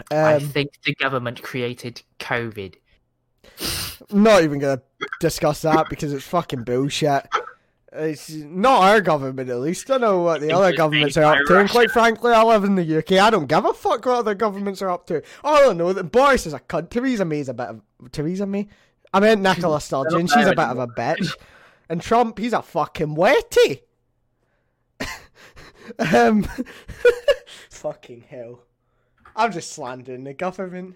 I 0.09 0.35
Um, 0.35 0.47
think 0.47 0.81
the 0.83 0.95
government 0.95 1.41
created 1.43 2.01
COVID. 2.19 2.75
not 4.11 4.43
even 4.43 4.59
gonna 4.59 4.81
discuss 5.19 5.61
that 5.61 5.87
because 5.89 6.13
it's 6.13 6.25
fucking 6.25 6.63
bullshit. 6.63 7.27
It's 7.93 8.29
not 8.29 8.83
our 8.83 9.01
government, 9.01 9.49
at 9.49 9.59
least. 9.59 9.91
I 9.91 9.97
know 9.97 10.21
what 10.21 10.39
the 10.39 10.47
It's 10.47 10.55
other 10.55 10.73
governments 10.73 11.17
are 11.17 11.23
by 11.23 11.39
up 11.41 11.45
to, 11.47 11.59
and 11.59 11.69
quite 11.69 11.91
frankly, 11.91 12.31
I 12.31 12.41
live 12.43 12.63
in 12.63 12.75
the 12.75 12.83
UK. 12.99 13.13
I 13.19 13.29
don't 13.29 13.47
give 13.47 13.65
a 13.65 13.73
fuck 13.73 14.05
what 14.05 14.19
other 14.19 14.33
governments 14.33 14.81
are 14.81 14.89
up 14.89 15.05
to. 15.07 15.21
All 15.43 15.69
I 15.69 15.73
know 15.73 15.91
that 15.91 16.05
Boris 16.05 16.47
is 16.47 16.53
a 16.53 16.59
cunt. 16.59 16.89
Theresa 16.89 17.25
May's 17.25 17.49
a 17.49 17.53
bit 17.53 17.67
of 17.67 17.81
Theresa 18.13 18.45
May. 18.47 18.69
I 19.13 19.19
meant 19.19 19.41
Nicola 19.41 19.81
Sturgeon. 19.81 20.27
She's 20.27 20.45
a 20.47 20.51
bit 20.51 20.59
of 20.59 20.79
a 20.79 20.87
bitch, 20.87 21.35
and 21.89 22.01
Trump, 22.01 22.39
he's 22.39 22.53
a 22.53 22.61
fucking 22.61 23.13
wetty. 23.15 23.81
um, 26.13 26.47
fucking 27.69 28.21
hell. 28.29 28.63
I'm 29.35 29.51
just 29.51 29.71
slandering 29.71 30.23
the 30.23 30.33
government. 30.33 30.95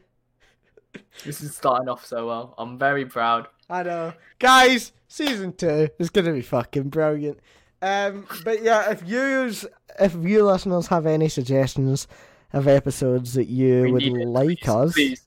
This 1.23 1.41
is 1.41 1.55
starting 1.55 1.89
off 1.89 2.05
so 2.05 2.27
well. 2.27 2.55
I'm 2.57 2.77
very 2.77 3.05
proud. 3.05 3.47
I 3.69 3.83
know. 3.83 4.13
Guys, 4.39 4.91
season 5.07 5.53
two 5.53 5.89
is 5.99 6.09
gonna 6.09 6.33
be 6.33 6.41
fucking 6.41 6.89
brilliant. 6.89 7.39
Um 7.81 8.27
but 8.43 8.63
yeah, 8.63 8.91
if 8.91 9.07
you 9.07 9.51
if 9.99 10.15
you 10.15 10.45
listeners 10.45 10.87
have 10.87 11.05
any 11.05 11.29
suggestions 11.29 12.07
of 12.53 12.67
episodes 12.67 13.33
that 13.33 13.45
you 13.45 13.83
We 13.83 13.91
would 13.91 14.03
it, 14.03 14.27
like 14.27 14.59
please, 14.61 14.69
us 14.69 14.93
Please. 14.93 15.21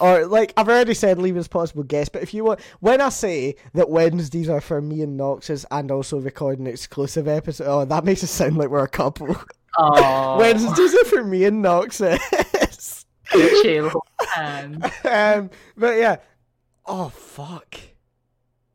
or 0.00 0.26
like 0.26 0.52
I've 0.56 0.68
already 0.68 0.94
said 0.94 1.18
leave 1.18 1.36
as 1.36 1.48
possible 1.48 1.82
guests, 1.82 2.10
but 2.12 2.22
if 2.22 2.32
you 2.32 2.44
want 2.44 2.60
when 2.80 3.00
I 3.00 3.08
say 3.08 3.56
that 3.72 3.90
Wednesdays 3.90 4.48
are 4.48 4.60
for 4.60 4.80
me 4.80 5.02
and 5.02 5.18
Noxis 5.18 5.64
and 5.70 5.90
also 5.90 6.20
recording 6.20 6.66
exclusive 6.66 7.26
episodes 7.26 7.68
oh 7.68 7.84
that 7.84 8.04
makes 8.04 8.22
it 8.22 8.28
sound 8.28 8.56
like 8.56 8.68
we're 8.68 8.84
a 8.84 8.88
couple. 8.88 9.36
Oh, 9.78 10.38
Wednesdays 10.38 10.94
are 10.94 11.04
for 11.04 11.24
me 11.24 11.44
and 11.44 11.64
Noxis. 11.64 13.04
chill. 13.62 14.02
Um 14.36 15.50
but 15.76 15.96
yeah. 15.96 16.16
Oh 16.86 17.08
fuck. 17.08 17.76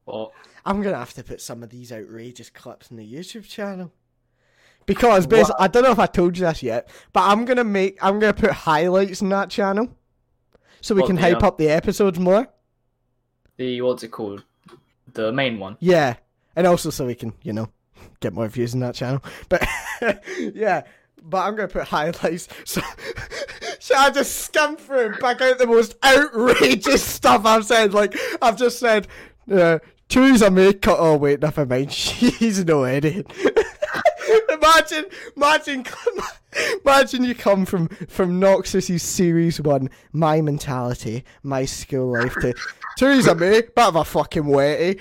what? 0.06 0.32
I'm 0.66 0.82
gonna 0.82 0.98
have 0.98 1.14
to 1.14 1.24
put 1.24 1.42
some 1.42 1.64
of 1.64 1.70
these 1.70 1.92
outrageous 1.92 2.50
clips 2.50 2.92
in 2.92 2.98
the 2.98 3.14
YouTube 3.14 3.48
channel. 3.48 3.92
Because 4.86 5.28
basically, 5.28 5.56
I 5.60 5.68
don't 5.68 5.84
know 5.84 5.92
if 5.92 6.00
I 6.00 6.08
told 6.08 6.38
you 6.38 6.46
this 6.46 6.64
yet, 6.64 6.90
but 7.14 7.22
I'm 7.22 7.46
gonna 7.46 7.64
make 7.64 8.04
I'm 8.04 8.20
gonna 8.20 8.34
put 8.34 8.52
highlights 8.52 9.22
in 9.22 9.30
that 9.30 9.50
channel, 9.50 9.96
so 10.82 10.96
we 10.96 11.02
What, 11.02 11.08
can 11.08 11.16
the, 11.16 11.22
hype 11.22 11.38
um, 11.38 11.44
up 11.44 11.58
the 11.58 11.70
episodes 11.70 12.20
more. 12.20 12.48
The 13.58 13.82
what's 13.82 14.04
it 14.04 14.10
called? 14.10 14.44
The 15.14 15.32
main 15.32 15.60
one. 15.60 15.78
Yeah, 15.80 16.16
and 16.56 16.66
also 16.66 16.90
so 16.90 17.06
we 17.06 17.16
can 17.16 17.34
you 17.44 17.54
know 17.54 17.70
get 18.20 18.34
more 18.34 18.48
views 18.48 18.74
in 18.74 18.80
that 18.82 18.96
channel. 18.96 19.24
But 19.48 19.68
yeah, 20.38 20.84
but 21.24 21.46
I'm 21.46 21.56
gonna 21.56 21.68
put 21.68 21.88
highlights. 21.88 22.48
So 22.66 22.82
so 23.80 23.96
I 23.96 24.10
just 24.10 24.36
skim 24.36 24.76
through 24.76 25.18
back 25.18 25.42
out 25.42 25.58
the 25.58 25.68
most 25.68 25.96
outrageous 26.04 27.04
stuff 27.16 27.46
I've 27.46 27.66
said. 27.66 27.94
Like 27.94 28.16
I've 28.42 28.58
just 28.58 28.80
said, 28.80 29.08
uh, 29.52 29.80
Theresa 30.08 30.50
May 30.50 30.74
cut. 30.74 30.98
Oh 31.00 31.18
wait, 31.18 31.42
never 31.42 31.66
mind. 31.66 31.92
She's 31.92 32.64
no 32.66 32.86
idiot. 32.86 33.32
imagine, 34.50 35.06
imagine, 35.36 35.86
imagine 36.86 37.24
you 37.24 37.36
come 37.36 37.66
from 37.66 37.88
from 38.08 38.40
Noxis's 38.40 39.04
series 39.04 39.60
one, 39.62 39.90
my 40.14 40.42
mentality, 40.42 41.24
my 41.44 41.66
school 41.66 42.14
life 42.14 42.36
to 42.36 42.54
Theresa 42.98 43.36
May, 43.36 43.62
bit 43.62 43.78
of 43.78 43.96
a 43.96 44.06
fucking 44.06 44.44
wetty. 44.44 45.00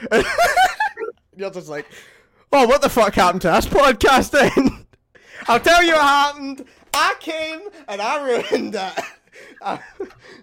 You're 1.36 1.50
just 1.50 1.68
like, 1.68 1.86
oh, 2.52 2.66
what 2.66 2.82
the 2.82 2.88
fuck 2.88 3.14
happened 3.14 3.42
to 3.42 3.48
this 3.48 3.66
podcast 3.66 4.30
then? 4.30 4.86
I'll 5.48 5.60
tell 5.60 5.82
you 5.82 5.92
what 5.92 6.02
happened. 6.02 6.64
I 6.94 7.14
came 7.20 7.60
and 7.86 8.00
I 8.00 8.24
ruined 8.24 8.74
it. 8.74 8.92
I 9.62 9.80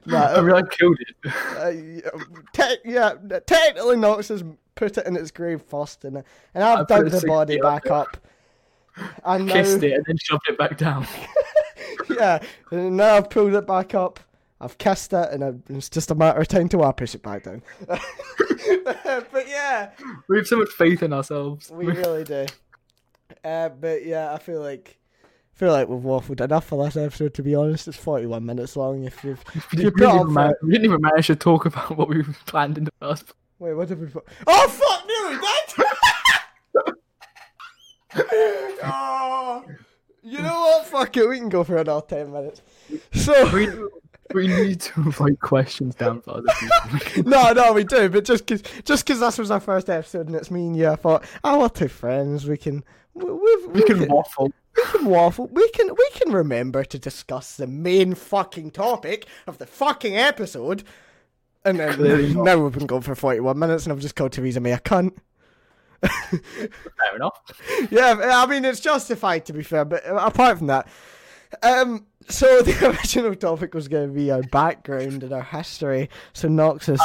no, 0.05 0.41
really 0.41 0.63
killed 0.69 0.97
it. 0.99 1.33
uh, 1.57 1.71
te- 2.53 2.89
yeah, 2.89 3.13
technically 3.45 3.97
Nox 3.97 4.29
has 4.29 4.43
put 4.75 4.97
it 4.97 5.05
in 5.05 5.15
its 5.15 5.31
grave 5.31 5.61
first, 5.61 6.05
and 6.05 6.23
and 6.53 6.63
I've 6.63 6.79
I 6.79 6.83
dug 6.83 7.09
the 7.09 7.25
body 7.25 7.57
back 7.59 7.89
up. 7.89 8.17
And 9.25 9.47
now, 9.47 9.53
Kissed 9.53 9.83
it 9.83 9.93
and 9.93 10.05
then 10.05 10.17
shoved 10.17 10.47
it 10.47 10.57
back 10.57 10.77
down. 10.77 11.05
yeah, 12.09 12.39
and 12.71 12.97
now 12.97 13.15
I've 13.15 13.29
pulled 13.29 13.53
it 13.53 13.67
back 13.67 13.93
up. 13.93 14.19
I've 14.61 14.77
kissed 14.77 15.11
it, 15.13 15.29
and 15.31 15.61
it's 15.69 15.89
just 15.89 16.11
a 16.11 16.15
matter 16.15 16.39
of 16.39 16.47
time 16.47 16.69
till 16.69 16.83
I 16.83 16.91
push 16.93 17.13
it 17.13 17.21
back 17.21 17.43
down. 17.43 17.61
but 17.87 17.99
yeah, 19.47 19.89
We 20.29 20.37
have 20.37 20.47
so 20.47 20.57
much 20.57 20.69
faith 20.69 21.03
in 21.03 21.11
ourselves. 21.13 21.69
we 21.69 21.85
really 21.87 22.23
do. 22.23 22.45
Uh, 23.43 23.69
but 23.69 24.05
yeah, 24.05 24.33
I 24.33 24.37
feel 24.39 24.61
like 24.61 24.97
I 25.53 25.57
feel 25.57 25.71
like 25.71 25.87
we've 25.89 25.99
waffled 26.01 26.41
enough 26.41 26.65
for 26.65 26.83
this 26.85 26.95
episode. 26.97 27.33
To 27.35 27.43
be 27.43 27.53
honest, 27.55 27.87
it's 27.87 27.97
forty-one 27.97 28.45
minutes 28.45 28.75
long. 28.77 29.03
If 29.03 29.23
you've 29.23 29.43
We 29.73 29.83
you 29.83 29.91
didn't, 29.91 29.97
put 29.97 30.15
even 30.15 30.31
ma- 30.33 30.47
for- 30.49 30.57
we 30.63 30.71
didn't 30.71 30.85
even 30.85 31.01
manage 31.01 31.27
to 31.27 31.35
talk 31.35 31.65
about 31.65 31.97
what 31.97 32.07
we 32.07 32.23
planned 32.45 32.77
in 32.77 32.85
the 32.85 32.91
first. 33.01 33.33
wait, 33.59 33.73
what 33.73 33.87
did 33.89 33.99
we 33.99 34.07
put? 34.07 34.25
Oh 34.47 34.67
fuck, 34.69 35.05
nearly 35.07 35.41
dead. 36.85 36.95
oh, 38.83 39.63
You 40.23 40.41
know 40.41 40.59
what? 40.61 40.85
Fuck 40.87 41.17
it. 41.17 41.27
We 41.27 41.37
can 41.39 41.49
go 41.49 41.63
for 41.63 41.77
another 41.77 42.05
ten 42.07 42.31
minutes. 42.31 42.61
So 43.13 43.33
We, 44.33 44.47
need 44.47 44.81
to 44.81 45.01
write 45.19 45.39
questions 45.39 45.95
down 45.95 46.21
for 46.21 46.37
other 46.37 46.47
people. 46.59 47.23
no, 47.29 47.53
no, 47.53 47.73
we 47.73 47.83
do. 47.83 48.09
But 48.09 48.25
just 48.25 48.45
because 48.45 48.63
just 48.83 49.05
cause 49.05 49.19
this 49.19 49.37
was 49.37 49.51
our 49.51 49.59
first 49.59 49.89
episode 49.89 50.27
and 50.27 50.35
it's 50.35 50.49
me 50.49 50.67
and 50.67 50.75
you, 50.75 50.87
I 50.87 50.95
thought, 50.95 51.23
oh, 51.43 51.59
we're 51.59 51.69
two 51.69 51.87
friends. 51.87 52.47
We 52.47 52.57
can 52.57 52.83
we, 53.13 53.31
we, 53.31 53.67
we 53.67 53.83
can 53.83 54.07
waffle. 54.07 54.51
we 54.75 54.83
can 54.83 55.05
waffle. 55.05 55.47
We 55.47 55.69
can 55.69 55.89
we 55.89 56.09
can 56.11 56.31
remember 56.31 56.83
to 56.83 56.97
discuss 56.97 57.55
the 57.55 57.67
main 57.67 58.15
fucking 58.15 58.71
topic 58.71 59.27
of 59.45 59.59
the 59.59 59.67
fucking 59.67 60.17
episode. 60.17 60.83
And 61.63 61.79
then 61.79 61.93
Clearly 61.93 62.33
not. 62.33 62.43
now 62.43 62.63
we've 62.63 62.73
been 62.73 62.87
going 62.87 63.03
for 63.03 63.15
forty 63.15 63.39
one 63.39 63.59
minutes 63.59 63.85
and 63.85 63.93
I've 63.93 63.99
just 63.99 64.15
called 64.15 64.31
Theresa 64.31 64.59
May 64.59 64.73
a 64.73 64.79
cunt. 64.79 65.17
Fair 66.01 67.15
enough. 67.15 67.39
yeah, 67.91 68.15
I 68.21 68.45
mean 68.47 68.65
it's 68.65 68.79
justified 68.79 69.45
to 69.45 69.53
be 69.53 69.63
fair, 69.63 69.85
but 69.85 70.03
apart 70.05 70.57
from 70.57 70.67
that, 70.67 70.87
um, 71.63 72.05
so 72.27 72.61
the 72.63 72.89
original 72.89 73.35
topic 73.35 73.73
was 73.73 73.87
going 73.87 74.07
to 74.07 74.13
be 74.13 74.31
our 74.31 74.43
background 74.43 75.23
and 75.23 75.31
our 75.33 75.43
history. 75.43 76.09
So 76.33 76.47
Noxis, 76.47 76.99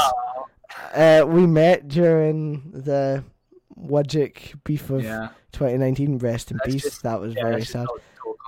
uh, 0.94 1.24
we 1.26 1.46
met 1.46 1.88
during 1.88 2.70
the 2.72 3.24
Wajik 3.78 4.62
beef 4.64 4.90
of 4.90 5.02
Yeah. 5.04 5.28
2019. 5.52 6.18
Rest 6.18 6.50
in 6.50 6.58
Let's 6.64 6.72
peace. 6.74 6.82
just- 6.82 7.02
that 7.02 7.20
was 7.20 7.34
Yeah, 7.34 7.42
very 7.44 7.64
sad. 7.64 7.86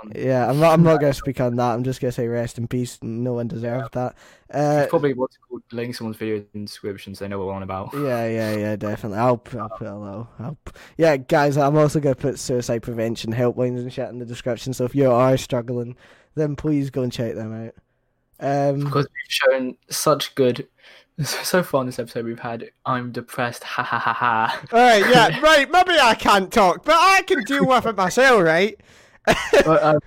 Talk 0.09 0.16
Yeah, 0.16 0.48
I'm 0.48 0.59
not. 0.61 0.72
I'm 0.72 0.82
not 0.82 1.00
going 1.00 1.12
to 1.12 1.18
speak 1.18 1.40
on 1.40 1.57
that. 1.57 1.72
I'm 1.74 1.84
just 1.84 2.00
going 2.00 2.11
to 2.11 2.14
say 2.14 2.26
rest 2.28 2.59
in 2.59 2.68
peace. 2.68 2.98
No 3.03 3.34
one 3.34 3.48
deserved 3.48 3.94
that. 3.94 4.14
Uh, 4.53 4.80
It's 4.82 4.90
probably 4.90 5.14
what's 5.14 5.36
called 5.38 5.62
link 5.72 5.94
someone's 5.94 6.16
video 6.16 6.36
in 6.55 6.62
the 6.62 6.66
description 6.66 7.14
so 7.14 7.24
they 7.24 7.28
know 7.28 7.38
what 7.38 7.48
we're 7.48 7.55
on 7.55 7.62
about. 7.62 7.90
Yeah, 7.94 8.26
yeah, 8.26 8.57
yeah, 8.57 8.76
definitely. 8.76 9.18
I'll 9.18 9.42
I'll 9.59 9.68
put 9.68 9.86
a 9.86 9.96
little. 9.96 10.28
I'll, 10.38 10.59
yeah, 10.96 11.16
guys, 11.16 11.57
I'm 11.57 11.76
also 11.76 12.00
going 12.00 12.14
to 12.14 12.20
put 12.20 12.38
suicide 12.38 12.82
prevention 12.82 13.32
helplines 13.32 13.78
and 13.78 13.92
shit 13.92 14.09
in 14.11 14.18
the 14.18 14.26
description. 14.26 14.74
So 14.74 14.84
if 14.84 14.94
you 14.94 15.11
are 15.11 15.36
struggling, 15.36 15.96
then 16.34 16.57
please 16.57 16.90
go 16.90 17.03
and 17.03 17.12
check 17.12 17.34
them 17.34 17.66
out. 17.66 17.74
Um, 18.40 18.80
Because 18.80 19.05
we've 19.07 19.28
shown 19.28 19.76
such 19.88 20.34
good. 20.34 20.66
So 21.24 21.62
far 21.62 21.82
in 21.82 21.86
this 21.86 21.98
episode, 21.98 22.24
we've 22.24 22.40
had 22.40 22.70
I'm 22.86 23.12
depressed, 23.12 23.62
ha 23.62 23.82
ha 23.82 23.98
ha 23.98 24.12
ha. 24.14 24.61
all 24.72 24.78
right, 24.78 25.05
yeah, 25.09 25.38
right. 25.40 25.70
Maybe 25.70 25.92
I 26.00 26.14
can't 26.14 26.50
talk, 26.50 26.84
but 26.86 26.94
I 26.96 27.22
can 27.26 27.44
deal 27.44 27.66
with 27.66 27.84
it 27.84 27.96
myself, 27.96 28.42
right? 28.42 28.80
But, 29.24 29.66
uh, 29.66 30.00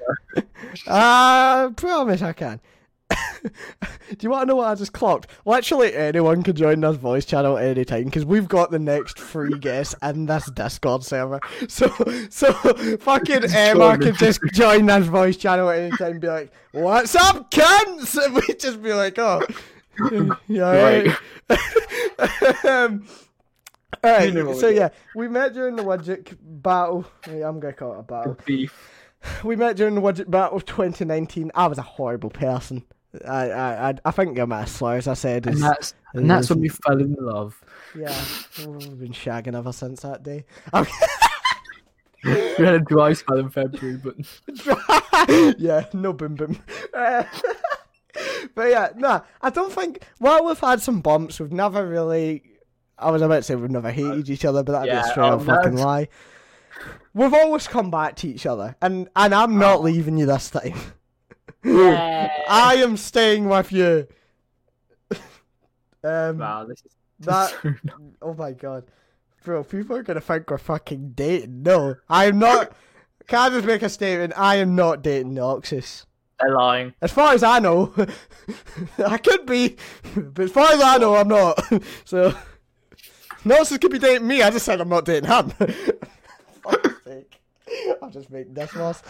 I 0.88 1.70
promise 1.76 2.22
I 2.22 2.34
can. 2.34 2.60
Do 3.12 4.18
you 4.22 4.30
want 4.30 4.44
to 4.44 4.46
know 4.48 4.56
what 4.56 4.68
I 4.68 4.76
just 4.76 4.94
clocked? 4.94 5.30
Literally 5.46 5.94
anyone 5.94 6.42
can 6.42 6.56
join 6.56 6.80
this 6.82 6.98
voice 6.98 7.26
channel 7.26 7.58
anytime 7.58 8.06
because 8.06 8.26
we've 8.26 8.48
got 8.48 8.72
the 8.72 8.80
next 8.80 9.20
free 9.20 9.58
guest 9.60 9.94
in 10.02 10.26
this 10.26 10.50
Discord 10.52 11.04
server. 11.04 11.40
So, 11.68 11.88
so 12.30 12.52
fucking 12.98 13.46
Emma 13.54 13.98
can 13.98 14.16
just 14.16 14.40
join 14.54 14.88
this 14.88 15.06
voice 15.06 15.38
channel 15.38 15.70
at 15.70 15.80
any 15.80 15.98
time 15.98 16.12
and 16.14 16.22
be 16.22 16.28
like, 16.28 16.52
"What's 16.72 17.16
up, 17.16 17.52
cunts?" 17.52 18.18
And 18.24 18.36
we 18.36 18.54
just 18.56 18.82
be 18.82 18.94
like, 18.94 19.18
"Oh, 19.20 19.42
yeah, 20.48 20.72
right." 20.72 22.66
um, 22.66 23.08
all 24.04 24.12
right, 24.12 24.28
You 24.28 24.32
know 24.34 24.46
what 24.50 24.58
so 24.58 24.68
yeah, 24.70 24.90
we 25.16 25.28
met 25.28 25.54
during 25.54 25.76
the 25.76 25.84
Wajik 25.84 26.38
battle. 26.42 27.06
I'm 27.28 27.60
gonna 27.60 27.74
call 27.74 27.94
it 27.94 28.00
a 28.00 28.04
battle. 28.04 28.38
beef. 28.46 28.95
We 29.44 29.56
met 29.56 29.76
during 29.76 29.96
the 29.96 30.02
Widget 30.02 30.30
Battle 30.30 30.58
of 30.58 30.66
2019. 30.66 31.52
I 31.56 31.68
was 31.68 31.78
a 31.78 31.84
horrible 31.84 32.30
person. 32.30 32.84
I 33.28 33.50
I 33.50 33.90
I, 33.90 33.94
I 34.06 34.12
think 34.12 34.38
I'm 34.38 34.52
a 34.52 34.68
slow 34.68 34.92
as 34.92 35.08
I 35.08 35.14
said. 35.14 35.48
And 35.48 35.62
that's, 35.62 35.94
and 36.14 36.30
that's 36.30 36.50
when 36.50 36.60
we 36.60 36.70
fell 36.70 37.00
in 37.00 37.16
love. 37.20 37.62
yeah, 37.96 38.24
we've 38.68 39.00
been 39.00 39.14
shagging 39.14 39.56
ever 39.56 39.72
since 39.72 40.02
that 40.02 40.24
day. 40.24 40.46
We 42.26 42.66
had 42.66 42.74
a 42.74 42.80
dry 42.80 43.14
spell 43.14 43.38
in 43.38 43.52
February, 43.52 43.98
but 43.98 44.16
yeah, 45.60 45.86
no 45.94 46.12
boom 46.12 46.34
boom. 46.34 46.60
Uh, 46.92 47.24
but 48.56 48.70
yeah, 48.70 48.90
no, 48.96 49.22
I 49.42 49.52
don't 49.52 49.72
think. 49.72 50.04
While 50.18 50.46
we've 50.46 50.60
had 50.60 50.82
some 50.82 51.02
bumps, 51.02 51.40
we've 51.40 51.52
never 51.52 51.88
really. 51.88 52.42
I 52.98 53.12
was 53.12 53.22
about 53.22 53.36
to 53.36 53.44
say 53.44 53.56
we've 53.56 53.70
never 53.70 53.92
hated 53.92 54.28
each 54.30 54.44
other, 54.44 54.64
but 54.64 54.72
that'd 54.72 54.92
be 54.92 54.98
a 54.98 55.04
straight 55.04 55.28
up 55.28 55.42
oh, 55.42 55.44
fucking 55.44 55.76
lie. 55.76 56.08
We've 57.14 57.34
always 57.34 57.68
come 57.68 57.90
back 57.90 58.16
to 58.18 58.28
each 58.28 58.46
other, 58.46 58.76
and 58.82 59.10
and 59.16 59.34
I'm 59.34 59.58
not 59.58 59.82
leaving 59.82 60.18
you 60.18 60.26
this 60.26 60.50
time. 60.50 60.76
yeah. 61.64 62.30
I 62.50 62.76
am 62.76 62.98
staying 62.98 63.48
with 63.48 63.72
you. 63.72 64.08
um, 66.04 66.38
wow, 66.38 66.66
this 66.66 66.84
is 66.86 66.96
that 67.20 67.54
so 67.62 67.74
oh 68.22 68.34
my 68.34 68.52
god, 68.52 68.86
bro, 69.44 69.64
people 69.64 69.96
are 69.96 70.04
gonna 70.04 70.22
think 70.22 70.50
we're 70.50 70.58
fucking 70.58 71.12
dating. 71.16 71.64
No, 71.64 71.96
I 72.10 72.26
am 72.26 72.40
not. 72.40 72.74
Can 73.28 73.40
I 73.40 73.50
just 73.50 73.66
make 73.66 73.82
a 73.82 73.90
statement? 73.90 74.34
I 74.38 74.56
am 74.58 74.76
not 74.76 75.02
dating 75.02 75.34
Noxis. 75.34 76.06
they're 76.40 76.54
lying. 76.54 76.94
As 77.02 77.12
far 77.12 77.34
as 77.34 77.44
I 77.44 77.60
know, 77.60 77.94
I 79.06 79.18
could 79.18 79.46
be, 79.46 79.78
but 80.16 80.46
as 80.46 80.52
far 80.52 80.74
as 80.74 80.82
I 80.82 80.98
know, 80.98 81.16
I'm 81.16 81.28
not. 81.28 81.60
So, 82.06 82.36
Noxis 83.44 83.82
could 83.82 83.92
be 83.92 84.00
dating 84.00 84.28
me. 84.28 84.42
I 84.42 84.52
just 84.52 84.66
said 84.66 84.82
I'm 84.82 84.90
not 84.90 85.06
dating 85.06 85.30
him. 85.30 85.54
Fuck's 86.72 87.04
sake. 87.04 87.42
I'll 88.02 88.10
just 88.10 88.30
make 88.30 88.54
this 88.54 88.74
was. 88.76 89.02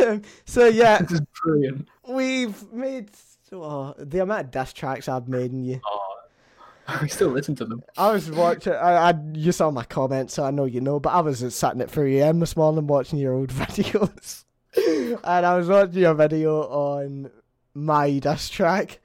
Um, 0.00 0.22
so 0.44 0.66
yeah, 0.66 0.98
This 0.98 1.12
is 1.12 1.20
brilliant. 1.42 1.88
we've 2.06 2.72
made 2.72 3.10
oh, 3.52 3.94
the 3.98 4.18
amount 4.20 4.40
of 4.46 4.50
diss 4.50 4.72
tracks 4.72 5.08
I've 5.08 5.28
made 5.28 5.52
in 5.52 5.64
you. 5.64 5.80
Oh, 5.86 6.16
I 6.88 7.06
still 7.06 7.28
listen 7.30 7.54
to 7.56 7.64
them. 7.64 7.82
I 7.96 8.12
was 8.12 8.30
watching. 8.30 8.74
I, 8.74 9.10
I 9.10 9.14
you 9.32 9.50
saw 9.52 9.70
my 9.70 9.84
comments, 9.84 10.34
so 10.34 10.44
I 10.44 10.50
know 10.50 10.66
you 10.66 10.80
know. 10.80 11.00
But 11.00 11.14
I 11.14 11.20
was 11.20 11.38
sitting 11.54 11.80
at 11.80 11.90
3 11.90 12.20
a.m. 12.20 12.38
this 12.40 12.56
morning 12.56 12.86
watching 12.86 13.18
your 13.18 13.34
old 13.34 13.48
videos, 13.52 14.44
and 14.76 15.46
I 15.46 15.56
was 15.56 15.68
watching 15.68 16.02
your 16.02 16.14
video 16.14 16.60
on 16.62 17.30
my 17.74 18.18
diss 18.18 18.48
track, 18.50 19.00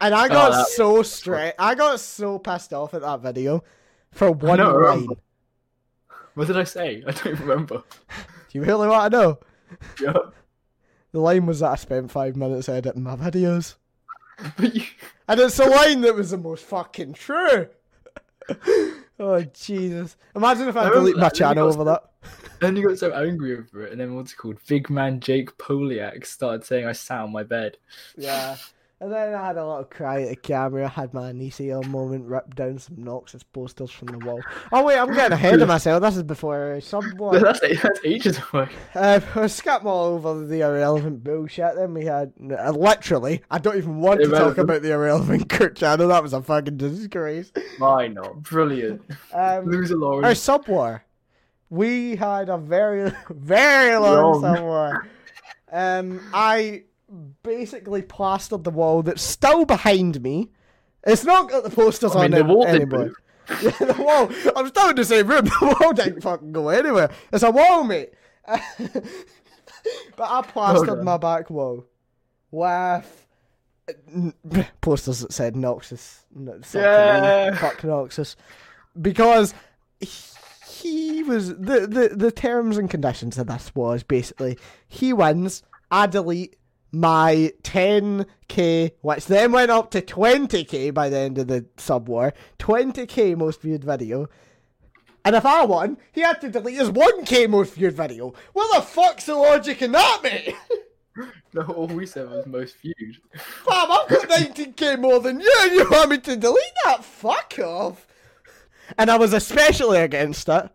and 0.00 0.14
I 0.14 0.26
oh, 0.26 0.28
got 0.28 0.52
Oh, 0.52 0.56
that 0.56 0.66
so 0.68 1.02
straight. 1.02 1.54
I 1.58 1.74
got 1.76 2.00
so 2.00 2.38
pissed 2.38 2.72
off 2.72 2.94
at 2.94 3.02
that 3.02 3.20
video 3.20 3.62
for 4.10 4.30
one 4.30 4.58
know, 4.58 4.84
I 4.84 4.94
line. 4.96 5.06
What 6.34 6.48
did 6.48 6.58
I 6.58 6.64
say? 6.64 7.02
I 7.06 7.12
don't 7.12 7.40
remember. 7.40 7.82
Do 8.08 8.24
you 8.52 8.62
really 8.62 8.88
want 8.88 9.12
to 9.12 9.18
know? 9.18 9.38
Yeah. 10.00 10.30
The 11.12 11.20
line 11.20 11.46
was 11.46 11.60
that 11.60 11.70
I 11.70 11.76
spent 11.76 12.10
five 12.10 12.34
minutes 12.36 12.68
editing 12.68 13.04
my 13.04 13.16
videos, 13.16 13.76
But 14.56 14.74
you, 14.74 14.82
and 15.28 15.40
it's 15.40 15.58
a 15.58 15.64
line 15.64 16.00
that 16.00 16.14
was 16.14 16.30
the 16.30 16.38
most 16.38 16.64
fucking 16.64 17.14
true. 17.14 17.68
oh 19.20 19.42
Jesus! 19.42 20.16
Imagine 20.34 20.68
if 20.68 20.76
I, 20.76 20.88
I 20.88 20.90
delete 20.90 21.16
my 21.16 21.28
that, 21.28 21.40
and 21.40 21.40
then 21.40 21.54
you 21.54 21.54
channel 21.54 21.68
over 21.68 21.84
that. 21.84 22.02
then 22.60 22.76
you 22.76 22.88
got 22.88 22.98
so 22.98 23.12
angry 23.12 23.56
over 23.56 23.86
it, 23.86 23.92
and 23.92 24.00
then 24.00 24.16
what's 24.16 24.32
it 24.32 24.36
called? 24.36 24.58
Big 24.66 24.90
man 24.90 25.20
Jake 25.20 25.56
Poliak 25.56 26.26
started 26.26 26.64
saying 26.64 26.84
I 26.86 26.92
sat 26.92 27.20
on 27.20 27.32
my 27.32 27.44
bed. 27.44 27.76
Yeah. 28.16 28.56
And 29.04 29.12
then 29.12 29.34
I 29.34 29.48
had 29.48 29.58
a 29.58 29.66
little 29.66 29.84
cry 29.84 30.22
at 30.22 30.28
the 30.30 30.36
camera, 30.36 30.86
I 30.86 30.88
had 30.88 31.12
my 31.12 31.30
Anicio 31.30 31.86
moment, 31.88 32.24
ripped 32.24 32.56
down 32.56 32.78
some 32.78 32.96
Noxis 32.96 33.42
posters 33.52 33.90
from 33.90 34.08
the 34.08 34.18
wall. 34.24 34.40
Oh 34.72 34.82
wait, 34.82 34.98
I'm 34.98 35.12
getting 35.12 35.34
ahead 35.34 35.60
of 35.60 35.68
myself. 35.68 36.00
This 36.00 36.16
is 36.16 36.22
before 36.22 36.80
someone. 36.80 37.42
That's 37.42 37.60
that's 37.60 38.00
ages 38.02 38.40
away. 38.50 38.70
Uh, 38.94 39.20
I 39.34 39.46
skipped 39.48 39.84
all 39.84 40.14
over 40.14 40.46
the 40.46 40.62
irrelevant 40.62 41.22
bullshit. 41.22 41.76
Then 41.76 41.92
we 41.92 42.06
had 42.06 42.32
uh, 42.58 42.70
literally. 42.70 43.42
I 43.50 43.58
don't 43.58 43.76
even 43.76 43.98
want 43.98 44.22
to 44.22 44.30
talk 44.30 44.56
about 44.56 44.80
the 44.80 44.92
irrelevant 44.92 45.48
Kurt 45.50 45.76
channel. 45.76 46.08
That 46.08 46.22
was 46.22 46.32
a 46.32 46.40
fucking 46.40 46.78
disgrace. 46.78 47.52
Why 47.76 48.08
not? 48.08 48.42
Brilliant. 48.42 49.02
Um, 49.34 49.66
Loser 49.66 49.96
our 49.96 50.00
Lawrence. 50.00 50.40
sub 50.40 50.66
war. 50.66 51.04
We 51.68 52.16
had 52.16 52.48
a 52.48 52.56
very, 52.56 53.12
very 53.28 53.98
long, 53.98 54.40
Long. 54.40 54.56
sub 54.56 54.64
war. 54.64 55.06
Um, 55.70 56.20
I 56.32 56.84
basically 57.42 58.02
plastered 58.02 58.64
the 58.64 58.70
wall 58.70 59.02
that's 59.02 59.22
still 59.22 59.64
behind 59.64 60.22
me. 60.22 60.50
It's 61.06 61.24
not 61.24 61.50
got 61.50 61.64
the 61.64 61.70
posters 61.70 62.14
I 62.16 62.28
mean, 62.28 62.34
on 62.34 62.48
the 62.48 62.60
it 62.60 62.68
anymore. 62.68 63.12
Yeah, 63.62 63.72
the 63.72 63.96
wall. 63.98 64.30
I'm 64.56 64.68
still 64.68 64.88
in 64.88 64.96
the 64.96 65.04
same 65.04 65.26
room. 65.26 65.44
The 65.60 65.76
wall 65.78 65.92
didn't 65.92 66.22
fucking 66.22 66.52
go 66.52 66.70
anywhere. 66.70 67.10
It's 67.30 67.42
a 67.42 67.50
wall, 67.50 67.84
mate. 67.84 68.14
but 68.46 69.04
I 70.18 70.40
plastered 70.42 70.88
on. 70.88 71.04
my 71.04 71.18
back 71.18 71.50
wall 71.50 71.84
with 72.50 73.26
posters 74.80 75.20
that 75.20 75.32
said 75.32 75.54
Noxis. 75.54 76.20
Yeah. 76.74 77.54
Fuck 77.56 77.82
Noxis. 77.82 78.36
Because 79.00 79.52
he 80.00 81.22
was 81.22 81.48
the, 81.48 81.86
the 81.86 82.12
the 82.14 82.32
terms 82.32 82.78
and 82.78 82.90
conditions 82.90 83.38
of 83.38 83.46
this 83.46 83.74
was 83.74 84.02
basically 84.02 84.58
he 84.88 85.12
wins, 85.12 85.62
I 85.90 86.06
delete 86.06 86.56
my 86.94 87.52
10k, 87.62 88.92
which 89.00 89.26
then 89.26 89.52
went 89.52 89.70
up 89.70 89.90
to 89.90 90.00
20k 90.00 90.94
by 90.94 91.08
the 91.08 91.18
end 91.18 91.38
of 91.38 91.48
the 91.48 91.66
sub 91.76 92.08
war, 92.08 92.32
20k 92.58 93.36
most 93.36 93.60
viewed 93.60 93.84
video. 93.84 94.28
And 95.24 95.34
if 95.34 95.44
I 95.46 95.64
won, 95.64 95.96
he 96.12 96.20
had 96.20 96.40
to 96.42 96.50
delete 96.50 96.78
his 96.78 96.90
1k 96.90 97.48
most 97.48 97.74
viewed 97.74 97.94
video. 97.94 98.34
What 98.52 98.74
the 98.74 98.82
fuck's 98.82 99.26
the 99.26 99.34
logic 99.34 99.82
in 99.82 99.92
that, 99.92 100.20
mate? 100.22 100.54
No, 101.52 101.62
all 101.62 101.86
we 101.86 102.06
said 102.06 102.28
was 102.28 102.44
most 102.44 102.76
viewed. 102.78 103.20
Fam, 103.36 103.92
I've 103.92 104.08
got 104.08 104.28
19k 104.28 104.98
more 104.98 105.20
than 105.20 105.38
you, 105.38 105.54
and 105.60 105.70
you 105.70 105.88
want 105.88 106.10
me 106.10 106.18
to 106.18 106.34
delete 106.34 106.60
that? 106.84 107.04
Fuck 107.04 107.56
off. 107.60 108.08
And 108.98 109.08
I 109.08 109.16
was 109.16 109.32
especially 109.32 109.98
against 109.98 110.48
it 110.48 110.68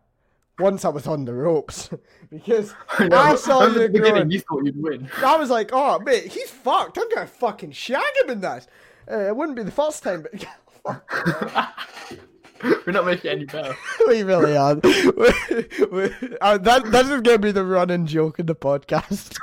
once 0.60 0.86
I 0.86 0.90
was 0.90 1.08
on 1.08 1.26
the 1.26 1.34
ropes 1.34 1.90
because 2.30 2.74
I, 3.00 3.08
know. 3.08 3.18
I 3.18 3.36
saw 3.36 3.66
you 3.66 3.74
the 3.74 3.90
beginning, 3.90 4.30
you 4.32 4.40
thought 4.42 4.66
you'd 4.66 4.82
win. 4.82 5.10
I 5.26 5.38
was 5.38 5.50
like, 5.50 5.70
oh 5.74 6.00
mate, 6.00 6.26
he's 6.28 6.50
fucked. 6.52 6.98
I'm 6.98 7.10
gonna 7.14 7.28
fucking 7.28 7.72
shag 7.72 8.04
him 8.24 8.30
in 8.30 8.42
this. 8.42 8.68
Uh, 9.10 9.28
it 9.28 9.36
wouldn't 9.36 9.56
be 9.56 9.64
the 9.64 9.72
first 9.72 10.04
time, 10.04 10.26
but 10.84 11.04
We're 12.86 12.92
not 12.92 13.06
making 13.06 13.32
any 13.32 13.46
better. 13.46 13.76
we 14.08 14.22
really 14.24 14.56
are. 14.58 14.72
Uh, 14.72 16.58
that 16.58 16.82
that 16.92 17.06
is 17.06 17.22
gonna 17.22 17.38
be 17.40 17.52
the 17.52 17.64
running 17.64 18.06
joke 18.06 18.38
in 18.40 18.46
the 18.48 18.56
podcast. 18.56 19.34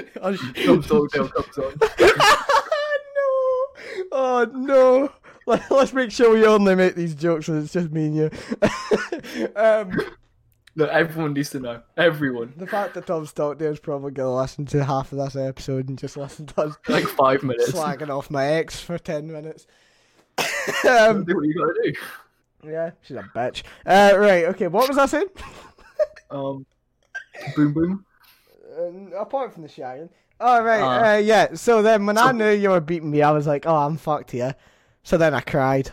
Sh- 0.00 0.64
Tom 0.64 0.82
Stockdale 0.82 1.28
comes 1.28 1.58
on. 1.58 1.74
no! 1.80 3.66
Oh 4.12 4.48
no! 4.54 5.12
Let, 5.46 5.70
let's 5.70 5.92
make 5.92 6.10
sure 6.10 6.32
we 6.32 6.44
only 6.44 6.74
make 6.74 6.96
these 6.96 7.14
jokes 7.14 7.46
when 7.48 7.62
it's 7.62 7.72
just 7.72 7.90
me 7.92 8.06
and 8.06 8.16
you. 8.16 8.30
um, 9.56 9.92
Look, 10.74 10.90
everyone 10.90 11.32
needs 11.32 11.50
to 11.50 11.60
know. 11.60 11.82
Everyone. 11.96 12.52
the 12.56 12.66
fact 12.66 12.94
that 12.94 13.06
Tom 13.06 13.24
Stockdale's 13.24 13.80
probably 13.80 14.10
gonna 14.10 14.36
listen 14.36 14.66
to 14.66 14.84
half 14.84 15.10
of 15.12 15.18
this 15.18 15.34
episode 15.34 15.88
and 15.88 15.98
just 15.98 16.16
listen 16.18 16.46
to 16.46 16.60
us 16.62 16.74
Like 16.88 17.04
five 17.04 17.42
minutes. 17.42 17.72
slagging 17.72 18.10
off 18.10 18.30
my 18.30 18.44
ex 18.46 18.78
for 18.80 18.98
ten 18.98 19.32
minutes. 19.32 19.66
um, 20.88 21.24
Do 21.24 21.34
what 21.36 21.46
you 21.46 21.54
gotta 21.54 21.74
do. 21.82 22.70
yeah, 22.70 22.90
she's 23.02 23.16
a 23.16 23.22
bitch. 23.34 23.62
Uh, 23.86 24.18
right, 24.18 24.44
okay. 24.46 24.66
What 24.66 24.88
was 24.88 24.98
I 24.98 25.06
saying? 25.06 25.28
Um, 26.30 26.66
boom 27.54 27.72
boom. 27.72 28.04
Uh, 28.78 29.16
apart 29.16 29.54
from 29.54 29.62
the 29.62 29.68
shagging. 29.68 30.10
Oh, 30.40 30.62
right. 30.62 30.82
Uh, 30.82 31.14
uh, 31.14 31.16
yeah. 31.18 31.54
So 31.54 31.80
then 31.80 32.04
when 32.04 32.18
I 32.18 32.32
knew 32.32 32.50
you 32.50 32.68
were 32.68 32.80
beating 32.80 33.10
me, 33.10 33.22
I 33.22 33.30
was 33.30 33.46
like, 33.46 33.64
oh, 33.64 33.76
I'm 33.76 33.96
fucked 33.96 34.32
here. 34.32 34.54
So 35.06 35.16
then 35.16 35.34
I 35.34 35.40
cried. 35.40 35.92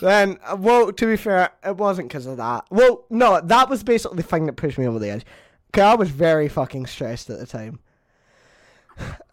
then, 0.00 0.38
well, 0.56 0.92
to 0.92 1.06
be 1.06 1.16
fair, 1.16 1.50
it 1.66 1.76
wasn't 1.76 2.06
because 2.08 2.26
of 2.26 2.36
that. 2.36 2.64
Well, 2.70 3.06
no, 3.10 3.40
that 3.40 3.68
was 3.68 3.82
basically 3.82 4.18
the 4.18 4.22
thing 4.22 4.46
that 4.46 4.52
pushed 4.52 4.78
me 4.78 4.86
over 4.86 5.00
the 5.00 5.10
edge. 5.10 5.26
Because 5.66 5.82
I 5.82 5.94
was 5.96 6.10
very 6.10 6.48
fucking 6.48 6.86
stressed 6.86 7.28
at 7.28 7.40
the 7.40 7.46
time. 7.46 7.80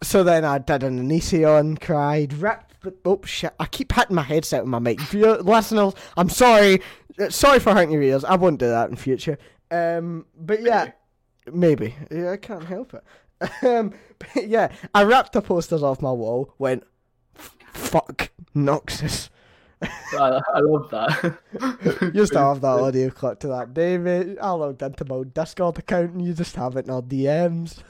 So 0.02 0.24
then 0.24 0.44
I 0.44 0.58
did 0.58 0.82
an 0.82 0.98
Anision, 1.08 1.80
cried, 1.80 2.32
ripped, 2.32 2.74
oh 3.04 3.20
shit, 3.24 3.54
I 3.60 3.66
keep 3.66 3.92
hitting 3.92 4.16
my 4.16 4.22
headset 4.22 4.64
with 4.64 4.70
my 4.70 4.80
mic. 4.80 5.12
Listeners, 5.12 5.94
I'm 6.16 6.28
sorry. 6.28 6.82
Sorry 7.28 7.60
for 7.60 7.72
hurting 7.72 7.92
your 7.92 8.02
ears. 8.02 8.24
I 8.24 8.34
won't 8.34 8.58
do 8.58 8.66
that 8.66 8.90
in 8.90 8.96
future. 8.96 9.38
Um, 9.70 10.26
but 10.36 10.60
yeah, 10.60 10.90
maybe. 11.52 11.94
Yeah, 12.10 12.32
I 12.32 12.36
can't 12.36 12.64
help 12.64 12.94
it. 12.94 13.04
Um, 13.62 13.94
but 14.18 14.48
yeah, 14.48 14.72
I 14.92 15.02
ripped 15.02 15.34
the 15.34 15.40
posters 15.40 15.84
off 15.84 16.02
my 16.02 16.12
wall, 16.12 16.52
went, 16.58 16.82
"F- 16.82 16.88
fuck, 17.72 18.30
Noxis. 18.54 19.28
I, 19.82 20.40
I 20.54 20.60
love 20.60 20.90
that. 20.90 21.38
You 22.14 22.26
still 22.26 22.52
have 22.52 22.60
that 22.60 22.68
audio 22.68 23.10
clip 23.10 23.40
to 23.40 23.48
that, 23.48 23.72
David. 23.72 24.38
I 24.38 24.50
logged 24.50 24.82
into 24.82 25.04
my 25.06 25.16
own 25.16 25.30
Discord 25.30 25.78
account 25.78 26.12
and 26.12 26.26
you 26.26 26.34
just 26.34 26.56
have 26.56 26.76
it 26.76 26.84
in 26.84 26.90
our 26.90 27.00
DMs. 27.00 27.82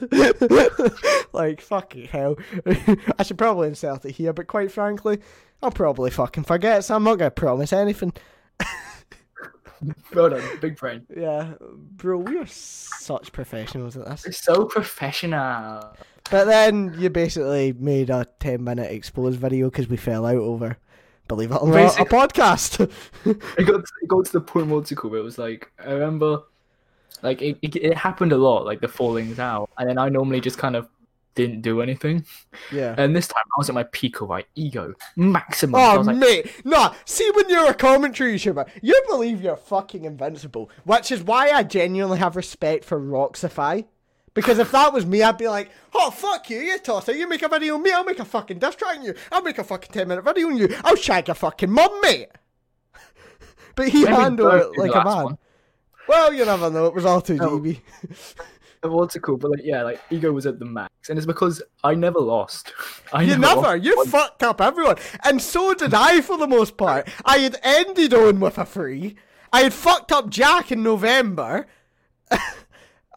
like, 1.33 1.59
fucking 1.59 2.07
hell. 2.07 2.37
I 3.19 3.23
should 3.23 3.37
probably 3.37 3.67
insert 3.69 4.05
it 4.05 4.11
here, 4.11 4.31
but 4.31 4.47
quite 4.47 4.71
frankly, 4.71 5.19
I'll 5.61 5.71
probably 5.71 6.11
fucking 6.11 6.45
forget, 6.45 6.85
so 6.85 6.95
I'm 6.95 7.03
not 7.03 7.17
going 7.17 7.31
to 7.31 7.35
promise 7.35 7.73
anything. 7.73 8.13
Well 10.13 10.29
done, 10.29 10.43
big 10.59 10.77
brain. 10.77 11.05
Yeah, 11.15 11.53
bro, 11.61 12.17
we 12.19 12.37
are 12.37 12.45
such 12.45 13.31
professionals 13.31 13.97
at 13.97 14.05
this. 14.05 14.25
It's 14.25 14.43
so 14.43 14.65
professional. 14.65 15.95
But 16.31 16.45
then 16.45 16.95
you 16.97 17.09
basically 17.09 17.73
made 17.73 18.09
a 18.09 18.25
10 18.39 18.63
minute 18.63 18.91
exposed 18.91 19.39
video 19.39 19.69
because 19.69 19.87
we 19.89 19.97
fell 19.97 20.25
out 20.25 20.35
over, 20.37 20.77
believe 21.27 21.51
it 21.51 21.61
or 21.61 21.67
not, 21.67 21.99
a 21.99 22.05
podcast. 22.05 22.89
It 23.25 23.65
got 23.65 23.81
it 24.01 24.07
got 24.07 24.25
to 24.25 24.31
the 24.31 24.41
point 24.41 24.69
called, 24.95 25.11
where 25.11 25.19
it 25.19 25.23
was 25.23 25.37
like 25.37 25.71
I 25.85 25.91
remember, 25.91 26.43
like 27.21 27.41
it, 27.41 27.57
it 27.61 27.75
it 27.75 27.97
happened 27.97 28.31
a 28.31 28.37
lot, 28.37 28.65
like 28.65 28.79
the 28.81 28.87
fallings 28.87 29.39
out, 29.39 29.69
and 29.77 29.89
then 29.89 29.97
I 29.97 30.09
normally 30.09 30.41
just 30.41 30.57
kind 30.57 30.75
of 30.75 30.87
didn't 31.35 31.61
do 31.61 31.81
anything, 31.81 32.25
yeah. 32.73 32.93
and 32.97 33.15
this 33.15 33.27
time 33.27 33.43
I 33.45 33.55
was 33.57 33.69
at 33.69 33.75
my 33.75 33.83
peak 33.83 34.19
of 34.21 34.27
my 34.29 34.43
ego 34.55 34.93
maximum. 35.15 35.75
I 35.75 35.93
Oh, 35.93 35.97
was 35.99 36.07
like, 36.07 36.17
mate, 36.17 36.51
no. 36.65 36.93
See, 37.05 37.29
when 37.35 37.49
you're 37.49 37.69
a 37.69 37.73
commentary 37.73 38.35
YouTuber, 38.35 38.67
you 38.81 39.01
believe 39.07 39.41
you're 39.41 39.55
fucking 39.55 40.03
invincible, 40.03 40.69
which 40.83 41.09
is 41.11 41.23
why 41.23 41.51
I 41.51 41.63
genuinely 41.63 42.19
have 42.19 42.35
respect 42.35 42.83
for 42.83 42.99
Roxify. 42.99 43.85
Because 44.33 44.59
if 44.59 44.71
that 44.71 44.93
was 44.93 45.05
me, 45.05 45.21
I'd 45.23 45.37
be 45.37 45.47
like, 45.49 45.69
oh, 45.93 46.09
fuck 46.09 46.49
you, 46.49 46.59
you 46.59 46.79
tosser, 46.79 47.11
you 47.11 47.27
make 47.27 47.41
a 47.41 47.49
video 47.49 47.75
on 47.75 47.83
me, 47.83 47.91
I'll 47.91 48.05
make 48.05 48.19
a 48.19 48.25
fucking 48.25 48.59
diss 48.59 48.75
track 48.75 48.97
on 48.97 49.03
you, 49.03 49.13
I'll 49.31 49.41
make 49.41 49.57
a 49.57 49.63
fucking 49.63 49.91
10 49.91 50.07
minute 50.07 50.23
video 50.23 50.47
on 50.47 50.55
you, 50.57 50.69
I'll 50.85 50.95
shag 50.95 51.27
your 51.27 51.35
fucking 51.35 51.69
mum, 51.69 51.99
mate. 52.01 52.29
but 53.75 53.89
he 53.89 54.03
Maybe 54.05 54.15
handled 54.15 54.53
it 54.53 54.77
like 54.77 54.95
a 54.95 55.03
man. 55.03 55.23
one. 55.23 55.37
Well, 56.07 56.33
you 56.33 56.45
never 56.45 56.69
know, 56.69 56.85
it 56.85 56.93
was 56.93 57.03
all 57.05 57.19
too 57.21 57.35
No. 57.35 57.59
DB. 57.59 57.81
what's 58.83 59.15
it 59.17 59.19
called? 59.19 59.41
But 59.41 59.51
like, 59.51 59.61
yeah, 59.65 59.83
like 59.83 60.01
ego 60.09 60.31
was 60.31 60.45
at 60.45 60.59
the 60.59 60.65
max, 60.65 61.09
and 61.09 61.17
it's 61.17 61.25
because 61.27 61.61
I 61.83 61.93
never 61.95 62.19
lost. 62.19 62.71
I 63.13 63.23
You 63.23 63.37
never. 63.37 63.61
never. 63.61 63.75
You 63.75 64.05
fucked 64.05 64.43
up 64.43 64.61
everyone. 64.61 64.95
And 65.25 65.41
so 65.41 65.73
did 65.73 65.93
I 65.93 66.21
for 66.21 66.37
the 66.37 66.47
most 66.47 66.77
part. 66.77 67.09
I 67.25 67.39
had 67.39 67.59
ended 67.63 68.13
on 68.13 68.39
with 68.39 68.57
a 68.57 68.65
free. 68.65 69.15
I 69.51 69.63
had 69.63 69.73
fucked 69.73 70.13
up 70.13 70.29
Jack 70.29 70.71
in 70.71 70.83
November. 70.83 71.67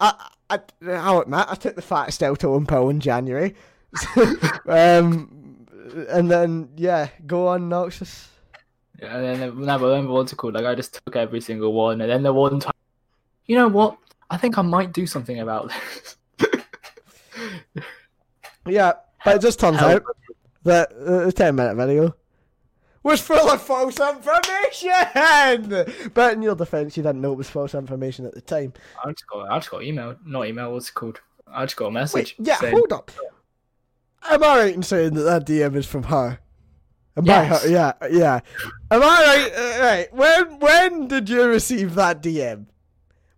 I, 0.00 0.30
I, 0.50 0.60
I'll 0.86 1.20
admit, 1.20 1.46
I 1.48 1.54
took 1.54 1.74
the 1.74 1.82
fattest 1.82 2.22
Elton 2.22 2.66
pill 2.66 2.88
in 2.90 3.00
January. 3.00 3.54
um, 4.66 5.66
and 6.08 6.30
then, 6.30 6.70
yeah, 6.76 7.08
go 7.26 7.48
on, 7.48 7.68
Noxis. 7.70 8.28
Yeah, 9.00 9.16
and 9.16 9.40
then 9.40 9.60
no, 9.60 9.78
but 9.78 9.86
remember 9.86 10.12
what's 10.12 10.32
it 10.32 10.36
called? 10.36 10.54
Like 10.54 10.66
I 10.66 10.74
just 10.74 11.00
took 11.04 11.16
every 11.16 11.40
single 11.40 11.72
one, 11.72 12.00
and 12.00 12.10
then 12.10 12.22
the 12.22 12.32
one 12.32 12.60
time, 12.60 12.72
you 13.46 13.56
know 13.56 13.66
what? 13.66 13.98
I 14.30 14.36
think 14.36 14.56
I 14.56 14.62
might 14.62 14.92
do 14.92 15.06
something 15.06 15.40
about 15.40 15.70
this. 15.70 16.16
Yeah, 18.66 18.92
but 19.24 19.36
it 19.36 19.42
just 19.42 19.60
turns 19.60 19.78
Help. 19.78 19.92
out 19.92 20.16
that 20.64 20.92
uh, 20.92 21.26
the 21.26 21.32
10 21.32 21.54
minute 21.54 21.76
video 21.76 22.14
was 23.04 23.20
full 23.20 23.48
of 23.50 23.62
false 23.62 24.00
information! 24.00 24.90
But 26.12 26.32
in 26.34 26.42
your 26.42 26.56
defense, 26.56 26.96
you 26.96 27.02
didn't 27.04 27.20
know 27.20 27.32
it 27.32 27.38
was 27.38 27.48
false 27.50 27.74
information 27.74 28.26
at 28.26 28.34
the 28.34 28.40
time. 28.40 28.72
I 29.04 29.12
just 29.12 29.26
got, 29.28 29.50
I 29.50 29.58
just 29.58 29.70
got 29.70 29.82
email, 29.84 30.16
not 30.26 30.46
email. 30.46 30.72
What's 30.72 30.88
it 30.88 30.94
called? 30.94 31.20
I 31.46 31.64
just 31.66 31.76
got 31.76 31.84
a 31.86 31.88
Wait, 31.88 31.94
message. 31.94 32.34
yeah, 32.38 32.56
saying, 32.56 32.74
hold 32.74 32.92
up. 32.92 33.12
Am 34.28 34.42
I 34.42 34.56
right 34.58 34.74
in 34.74 34.82
saying 34.82 35.14
that 35.14 35.22
that 35.22 35.46
DM 35.46 35.76
is 35.76 35.86
from 35.86 36.04
her? 36.04 36.40
Am 37.16 37.24
I 37.24 37.26
Yes. 37.26 37.62
her? 37.62 37.68
Yeah, 37.70 37.92
yeah. 38.10 38.40
Am 38.90 39.02
I 39.02 39.06
right? 39.06 39.52
Uh, 39.54 39.82
right. 39.84 40.12
When 40.14 40.58
when 40.58 41.08
did 41.08 41.28
you 41.28 41.44
receive 41.46 41.94
that 41.94 42.22
DM? 42.22 42.66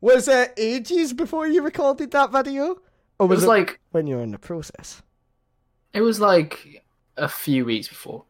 Was 0.01 0.29
it 0.29 0.55
ages 0.57 1.13
before 1.13 1.47
you 1.49 1.63
recorded 1.63 2.13
that 2.13 2.31
video, 2.31 2.77
or 3.19 3.27
It 3.27 3.29
was, 3.29 3.37
was 3.39 3.45
it 3.45 3.49
like 3.49 3.81
when 3.91 4.07
you 4.07 4.17
were 4.17 4.23
in 4.23 4.31
the 4.31 4.39
process? 4.39 5.03
it 5.93 6.03
was 6.03 6.21
like 6.21 6.85
a 7.17 7.27
few 7.29 7.65
weeks 7.65 7.89
before. 7.89 8.25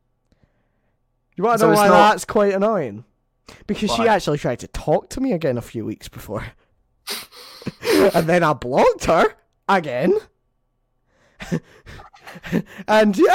You 1.36 1.44
want 1.44 1.56
to 1.58 1.60
So 1.60 1.70
know 1.70 1.74
why 1.76 1.88
not- 1.88 2.10
that's 2.12 2.24
quite 2.24 2.54
annoying? 2.54 3.04
Because 3.68 3.92
she 3.94 4.08
actually 4.08 4.38
tried 4.38 4.58
to 4.60 4.66
talk 4.68 5.08
to 5.10 5.20
me 5.20 5.32
again 5.32 5.56
a 5.56 5.62
few 5.62 5.84
weeks 5.84 6.08
before, 6.08 6.44
and 8.14 8.26
then 8.26 8.42
I 8.42 8.52
blocked 8.54 9.04
her 9.04 9.34
again. 9.68 10.14
and 12.88 13.16
yeah, 13.16 13.34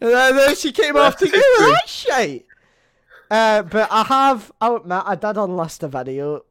and 0.00 0.10
then, 0.38 0.54
she 0.54 0.70
came 0.72 0.94
Well, 0.94 1.04
after 1.04 1.24
that's 1.26 1.32
me 1.36 1.38
with 1.38 1.58
true. 1.58 1.70
that 1.72 1.88
shit. 1.88 2.46
Uh, 3.30 3.62
but 3.62 3.88
I 3.90 4.04
have, 4.04 4.52
I'll 4.60 4.76
admit, 4.76 5.02
I 5.04 5.14
did 5.14 5.36
unlist 5.36 5.82
a 5.82 5.88
video, 5.88 6.44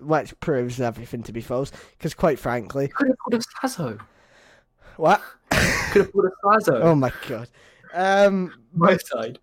which 0.00 0.38
proves 0.40 0.80
everything 0.80 1.22
to 1.24 1.32
be 1.32 1.40
false. 1.40 1.72
Because 1.98 2.14
quite 2.14 2.38
frankly, 2.38 2.84
You 2.84 2.94
could 2.94 3.08
have 3.08 3.16
pulled 3.18 3.42
a 3.42 3.66
Sazo. 3.68 4.00
what? 4.96 5.22
Could 5.50 6.02
have 6.04 6.12
pulled 6.12 6.26
a 6.26 6.46
Sazo. 6.46 6.80
oh 6.82 6.94
my 6.94 7.12
god. 7.28 7.48
Um, 7.94 8.52
My 8.74 8.96
side. 8.96 9.38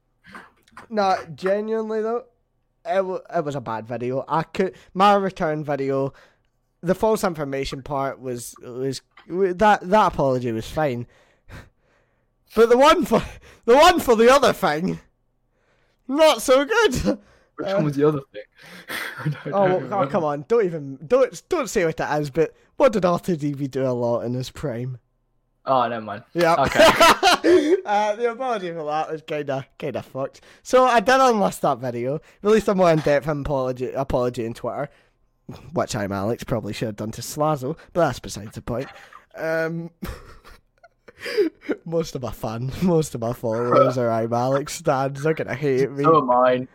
No, 0.94 1.18
genuinely 1.34 2.02
though, 2.04 2.26
it, 2.86 2.96
w- 2.98 3.20
it 3.36 3.44
was 3.44 3.56
a 3.56 3.62
bad 3.62 3.88
video. 3.88 4.24
I 4.28 4.44
could 4.44 4.76
my 4.94 5.16
return 5.16 5.64
video, 5.64 6.14
the 6.82 6.94
false 6.94 7.24
information 7.24 7.82
part 7.82 8.20
was 8.22 8.54
was 8.62 9.02
that 9.28 9.82
that 9.90 10.14
apology 10.14 10.52
was 10.52 10.70
fine, 10.70 11.08
but 12.56 12.70
the 12.70 12.78
one 12.78 13.06
for 13.06 13.24
the 13.66 13.76
one 13.76 14.00
for 14.00 14.16
the 14.16 14.32
other 14.32 14.54
thing, 14.54 15.00
not 16.08 16.44
so 16.44 16.64
good. 16.64 17.20
Which 17.56 17.68
Uh, 17.68 17.76
one 17.76 17.86
was 17.86 17.96
the 17.96 18.08
other 18.08 18.22
thing? 18.32 19.36
Oh, 19.54 19.78
well, 19.80 20.04
oh 20.04 20.08
come 20.08 20.24
on! 20.24 20.46
Don't 20.48 20.66
even 20.66 21.00
don't 21.08 21.42
don't 21.50 21.70
say 21.70 21.86
what 21.86 22.00
it 22.00 22.22
is. 22.22 22.30
But 22.30 22.54
what 22.78 22.94
did 22.94 23.04
R2DB 23.04 23.72
do 23.72 23.84
a 23.84 23.90
lot 23.94 24.22
in 24.22 24.34
his 24.36 24.50
prime? 24.52 25.00
Oh, 25.66 25.88
never 25.88 26.04
mind. 26.04 26.24
Yeah. 26.34 26.56
Okay. 26.56 26.86
uh, 27.86 28.16
the 28.16 28.32
apology 28.32 28.72
for 28.72 28.84
that 28.86 29.12
was 29.12 29.22
kinda 29.22 29.66
kinda 29.78 30.02
fucked. 30.02 30.42
So 30.62 30.84
I 30.84 31.00
did 31.00 31.16
unlist 31.16 31.62
that 31.62 31.78
video, 31.78 32.20
released 32.42 32.68
a 32.68 32.76
more 32.76 32.92
in 32.92 33.00
depth 33.00 33.28
apology 33.28 33.92
apology 33.94 34.46
on 34.46 34.54
Twitter, 34.54 34.90
which 35.72 35.96
I'm 35.96 36.12
Alex 36.12 36.44
probably 36.44 36.74
should 36.74 36.88
have 36.88 36.96
done 36.98 37.12
to 37.12 37.22
Slazo, 37.22 37.78
but 37.94 38.06
that's 38.06 38.20
besides 38.20 38.56
the 38.56 38.62
point. 38.62 38.90
Um, 39.36 39.92
most 41.86 42.16
of 42.16 42.22
my 42.22 42.32
fans, 42.32 42.82
most 42.84 43.16
of 43.16 43.22
my 43.22 43.32
followers 43.32 43.98
are 43.98 44.12
I'm 44.12 44.34
Alex 44.34 44.74
stands. 44.74 45.24
They're 45.24 45.34
gonna 45.34 45.56
hate 45.56 45.90
me. 45.92 46.04
So 46.04 46.18
am 46.18 46.26
mine. 46.26 46.68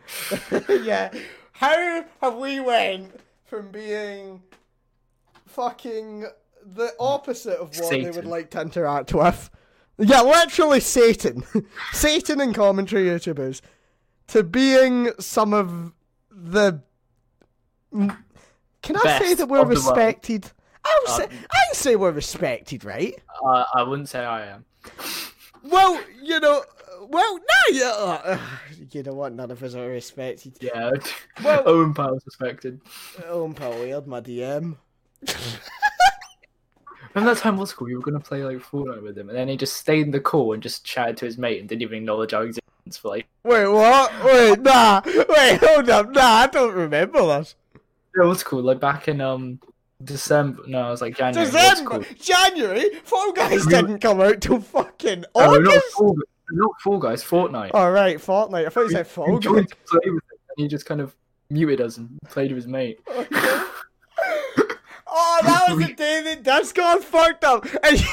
yeah. 0.67 1.13
how 1.51 2.05
have 2.21 2.37
we 2.37 2.59
went 2.59 3.19
from 3.45 3.69
being 3.69 4.41
fucking 5.45 6.25
the 6.65 6.93
opposite 6.99 7.57
of 7.57 7.75
what 7.77 7.89
they 7.89 8.09
would 8.09 8.25
like 8.25 8.51
to 8.51 8.61
interact 8.61 9.13
with? 9.13 9.49
Yeah, 9.97 10.21
literally 10.21 10.79
Satan. 10.79 11.43
Satan 11.91 12.39
and 12.41 12.55
commentary 12.55 13.05
YouTubers 13.05 13.61
to 14.27 14.43
being 14.43 15.11
some 15.19 15.53
of 15.53 15.91
the. 16.31 16.81
Can 17.91 18.95
I 18.95 19.19
say 19.19 19.33
that 19.33 19.47
we're 19.47 19.61
of 19.61 19.67
the 19.69 19.75
world. 19.75 19.97
respected? 19.97 20.49
I 20.85 20.99
would 21.01 21.15
say 21.17 21.23
Um, 21.25 21.45
I'd 21.51 21.75
say 21.75 21.95
we're 21.97 22.11
respected, 22.11 22.85
right? 22.85 23.13
Uh, 23.43 23.65
I 23.75 23.83
wouldn't 23.83 24.07
say 24.09 24.23
I 24.23 24.47
am. 24.47 24.65
Well, 25.63 26.01
you 26.21 26.39
know, 26.39 26.63
well, 27.01 27.37
no, 27.37 27.73
you, 27.75 27.83
uh, 27.83 28.39
you 28.91 29.03
know 29.03 29.13
what? 29.13 29.33
None 29.33 29.51
of 29.51 29.61
us 29.61 29.75
are 29.75 29.87
respected. 29.89 30.53
Yeah. 30.61 30.91
Well- 31.43 31.63
Owen 31.67 31.93
Powell's 31.93 32.23
suspected. 32.23 32.79
Oh, 33.27 33.51
Paul 33.53 33.79
weird, 33.79 34.07
my 34.07 34.21
DM. 34.21 34.77
Remember 37.15 37.33
that 37.33 37.41
time 37.41 37.57
was 37.57 37.73
cool? 37.73 37.89
You 37.89 37.97
were 37.97 38.03
gonna 38.03 38.19
play 38.19 38.43
like 38.43 38.57
Fortnite 38.57 39.01
with 39.01 39.17
him, 39.17 39.29
and 39.29 39.37
then 39.37 39.47
he 39.47 39.57
just 39.57 39.77
stayed 39.77 40.01
in 40.05 40.11
the 40.11 40.19
call 40.19 40.53
and 40.53 40.61
just 40.61 40.85
chatted 40.85 41.17
to 41.17 41.25
his 41.25 41.37
mate 41.37 41.59
and 41.59 41.67
didn't 41.67 41.81
even 41.81 41.97
acknowledge 41.99 42.33
our 42.33 42.43
existence 42.43 42.97
for 42.97 43.09
like. 43.09 43.27
Wait, 43.43 43.67
what? 43.67 44.11
Wait, 44.23 44.59
nah. 44.61 45.01
Wait, 45.05 45.59
hold 45.59 45.89
up. 45.89 46.11
Nah, 46.11 46.21
I 46.21 46.47
don't 46.47 46.73
remember 46.73 47.25
that. 47.25 47.53
It 48.15 48.25
was 48.25 48.43
cool. 48.43 48.61
Like 48.61 48.79
back 48.79 49.07
in 49.07 49.21
um 49.21 49.59
December. 50.03 50.63
No, 50.67 50.87
it 50.87 50.91
was 50.91 51.01
like 51.01 51.17
January. 51.17 51.49
What's 51.51 51.69
December, 51.79 51.89
cool? 52.05 52.15
January. 52.21 52.89
Fall 53.03 53.31
Guys 53.33 53.65
We- 53.65 53.71
didn't 53.71 53.99
come 53.99 54.21
out 54.21 54.41
till 54.41 54.59
fucking 54.61 55.25
No, 55.35 55.45
not 55.57 55.67
August. 55.67 55.91
Fall, 55.93 56.17
not 56.51 56.81
Fall 56.81 56.99
Guys. 56.99 57.23
Fortnite. 57.23 57.71
All 57.73 57.91
right, 57.91 58.17
Fortnite. 58.17 58.65
I 58.67 58.69
thought 58.69 58.81
you 58.83 58.89
said 58.91 59.05
we 59.07 59.09
Fall 59.11 59.39
Guys. 59.39 59.67
play 59.87 59.99
with 60.05 60.05
him, 60.05 60.21
and 60.31 60.57
he 60.57 60.67
just 60.67 60.85
kind 60.85 61.01
of 61.01 61.15
muted 61.49 61.81
us 61.81 61.97
and 61.97 62.17
played 62.29 62.51
with 62.51 62.57
his 62.63 62.67
mate. 62.67 62.99
Oh, 63.09 63.65
that 65.49 65.75
was 65.75 65.87
the 65.87 65.93
day 65.93 66.21
that 66.23 66.43
Discord 66.43 67.03
fucked 67.03 67.43
up. 67.43 67.65
And 67.83 68.03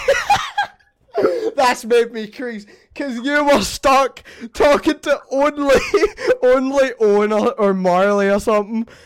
That's 1.57 1.84
made 1.84 2.12
me 2.12 2.28
crease. 2.28 2.66
Because 2.93 3.16
you 3.16 3.45
were 3.45 3.62
stuck 3.62 4.22
talking 4.55 4.99
to 5.01 5.20
only, 5.30 5.74
only 6.43 6.93
Owen 7.01 7.32
or, 7.32 7.53
or 7.55 7.74
Marley 7.74 8.28
or 8.28 8.41
something. 8.41 8.87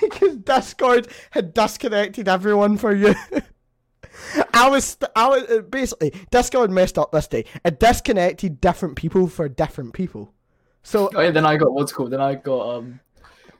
Because 0.00 0.36
Discord 0.38 1.06
had 1.30 1.54
disconnected 1.54 2.26
everyone 2.26 2.76
for 2.76 2.92
you. 2.92 3.14
I 4.52 4.68
was, 4.68 4.96
I 5.14 5.28
was 5.28 5.42
uh, 5.44 5.60
basically 5.60 6.12
Discord 6.30 6.70
messed 6.70 6.98
up 6.98 7.12
this 7.12 7.28
day. 7.28 7.44
It 7.64 7.78
disconnected 7.78 8.60
different 8.60 8.96
people 8.96 9.28
for 9.28 9.48
different 9.48 9.92
people. 9.92 10.32
So 10.82 11.10
Oh 11.14 11.20
yeah, 11.20 11.30
then 11.30 11.46
I 11.46 11.56
got 11.56 11.72
what's 11.72 11.92
called. 11.92 12.10
Then 12.10 12.20
I 12.20 12.34
got 12.34 12.78
um 12.78 13.00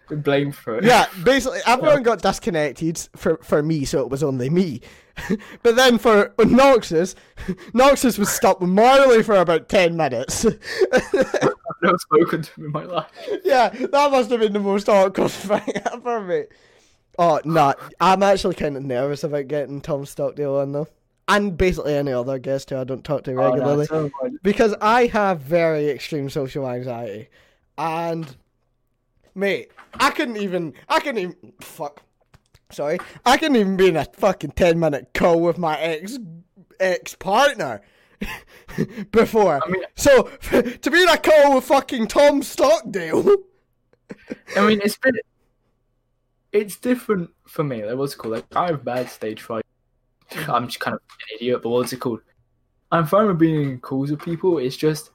blamed 0.22 0.54
for 0.54 0.78
it. 0.78 0.84
yeah, 0.84 1.06
basically 1.22 1.60
everyone 1.66 2.02
got 2.02 2.22
disconnected 2.22 2.98
for, 3.16 3.38
for 3.38 3.62
me, 3.62 3.84
so 3.84 4.00
it 4.00 4.10
was 4.10 4.22
only 4.22 4.50
me. 4.50 4.80
but 5.62 5.76
then 5.76 5.98
for 5.98 6.28
Noxis, 6.38 7.14
Noxis 7.72 8.18
was 8.18 8.28
stuck 8.28 8.60
with 8.60 8.70
Marley 8.70 9.22
for 9.22 9.36
about 9.36 9.68
ten 9.68 9.96
minutes. 9.96 10.44
I've 10.44 11.82
never 11.82 11.98
spoken 11.98 12.42
to 12.42 12.54
him 12.54 12.66
in 12.66 12.72
my 12.72 12.84
life. 12.84 13.06
yeah, 13.44 13.70
that 13.70 14.10
must 14.10 14.30
have 14.30 14.40
been 14.40 14.52
the 14.52 14.60
most 14.60 14.88
awkward 14.88 15.30
thing 15.30 15.72
ever, 15.92 16.20
mate. 16.20 16.48
Oh 17.18 17.40
no, 17.44 17.74
I'm 18.00 18.22
actually 18.22 18.56
kind 18.56 18.76
of 18.76 18.82
nervous 18.82 19.24
about 19.24 19.48
getting 19.48 19.80
Tom 19.80 20.04
Stockdale 20.04 20.56
on 20.56 20.72
though, 20.72 20.88
and 21.28 21.56
basically 21.56 21.94
any 21.94 22.12
other 22.12 22.38
guest 22.38 22.70
who 22.70 22.76
I 22.76 22.84
don't 22.84 23.04
talk 23.04 23.24
to 23.24 23.32
Oh, 23.32 23.34
no, 23.34 23.50
regularly 23.52 23.86
so 23.86 24.10
because 24.42 24.74
I 24.80 25.06
have 25.06 25.40
very 25.40 25.88
extreme 25.88 26.28
social 26.28 26.68
anxiety, 26.68 27.28
and 27.78 28.36
mate, 29.36 29.70
I 29.94 30.10
couldn't 30.10 30.36
even, 30.38 30.74
I 30.88 31.00
couldn't 31.00 31.18
even, 31.18 31.52
fuck, 31.60 32.02
sorry, 32.70 32.98
I 33.24 33.36
couldn't 33.36 33.56
even 33.56 33.76
be 33.76 33.88
in 33.88 33.96
a 33.96 34.04
fucking 34.04 34.52
ten 34.52 34.78
minute 34.80 35.10
call 35.14 35.40
with 35.40 35.58
my 35.58 35.78
ex 35.78 36.18
ex 36.80 37.14
partner 37.14 37.82
before. 39.12 39.60
I 39.64 39.68
mean- 39.68 39.84
so 39.94 40.22
to 40.50 40.90
be 40.90 41.02
in 41.02 41.08
a 41.08 41.18
call 41.18 41.54
with 41.54 41.64
fucking 41.64 42.08
Tom 42.08 42.42
Stockdale, 42.42 43.36
I 44.56 44.66
mean, 44.66 44.80
it's 44.82 44.96
been. 44.98 45.14
It's 46.52 46.76
different 46.76 47.30
for 47.46 47.64
me. 47.64 47.84
Like, 47.84 47.96
what's 47.96 48.14
it 48.14 48.18
called? 48.18 48.34
Like, 48.34 48.46
I 48.56 48.68
have 48.68 48.82
bad 48.84 49.10
stage 49.10 49.42
fright. 49.42 49.64
I'm 50.48 50.66
just 50.68 50.80
kind 50.80 50.94
of 50.94 51.00
an 51.02 51.36
idiot, 51.36 51.60
but 51.62 51.68
what's 51.68 51.92
it 51.92 51.98
called? 52.00 52.20
I'm 52.90 53.04
fine 53.04 53.26
with 53.26 53.38
being 53.38 53.62
in 53.70 53.80
calls 53.80 54.10
with 54.10 54.22
people. 54.22 54.58
It's 54.58 54.76
just 54.76 55.10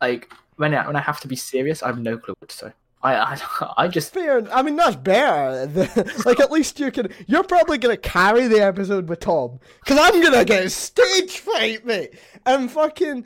like 0.00 0.32
when 0.56 0.74
I, 0.74 0.84
when 0.86 0.96
I 0.96 1.00
have 1.00 1.20
to 1.20 1.28
be 1.28 1.36
serious, 1.36 1.82
I 1.82 1.88
have 1.88 2.00
no 2.00 2.18
clue 2.18 2.34
what 2.40 2.48
to 2.50 2.56
say. 2.56 2.72
I 3.02 3.14
I, 3.14 3.72
I 3.84 3.88
just 3.88 4.12
fair. 4.12 4.46
I 4.54 4.62
mean, 4.62 4.76
that's 4.76 4.96
better. 4.96 5.66
Like 6.26 6.40
at 6.40 6.50
least 6.52 6.78
you 6.80 6.90
can. 6.90 7.08
You're 7.26 7.44
probably 7.44 7.78
gonna 7.78 7.96
carry 7.96 8.46
the 8.46 8.60
episode 8.60 9.08
with 9.08 9.20
Tom, 9.20 9.58
because 9.84 9.98
I'm 9.98 10.22
gonna 10.22 10.44
get 10.44 10.70
stage 10.70 11.38
fright, 11.38 11.84
mate. 11.86 12.14
And 12.46 12.70
fucking 12.70 13.24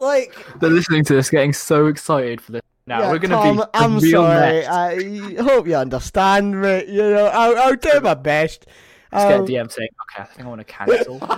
like 0.00 0.34
they're 0.60 0.70
listening 0.70 1.04
to 1.04 1.14
this, 1.14 1.30
getting 1.30 1.52
so 1.52 1.86
excited 1.86 2.40
for 2.40 2.52
this. 2.52 2.62
Now 2.86 3.00
Yeah, 3.00 3.12
we're 3.12 3.18
gonna 3.18 3.34
Tom, 3.36 3.56
be. 3.58 3.62
I'm 3.74 4.00
sorry. 4.00 4.60
mess. 4.60 4.66
I 4.68 5.42
hope 5.42 5.66
you 5.66 5.76
understand 5.76 6.60
me. 6.60 6.84
You 6.86 7.02
know, 7.10 7.26
I'll, 7.26 7.56
I'll 7.58 7.76
do 7.76 8.00
my 8.00 8.14
best. 8.14 8.66
Just 9.12 9.28
get 9.28 9.32
a 9.32 9.42
Um, 9.42 9.46
DM 9.46 9.72
saying, 9.72 9.88
"Okay, 10.12 10.22
I 10.22 10.24
think 10.26 10.44
I 10.46 10.48
want 10.48 10.60
to 10.60 10.64
cancel." 10.64 11.18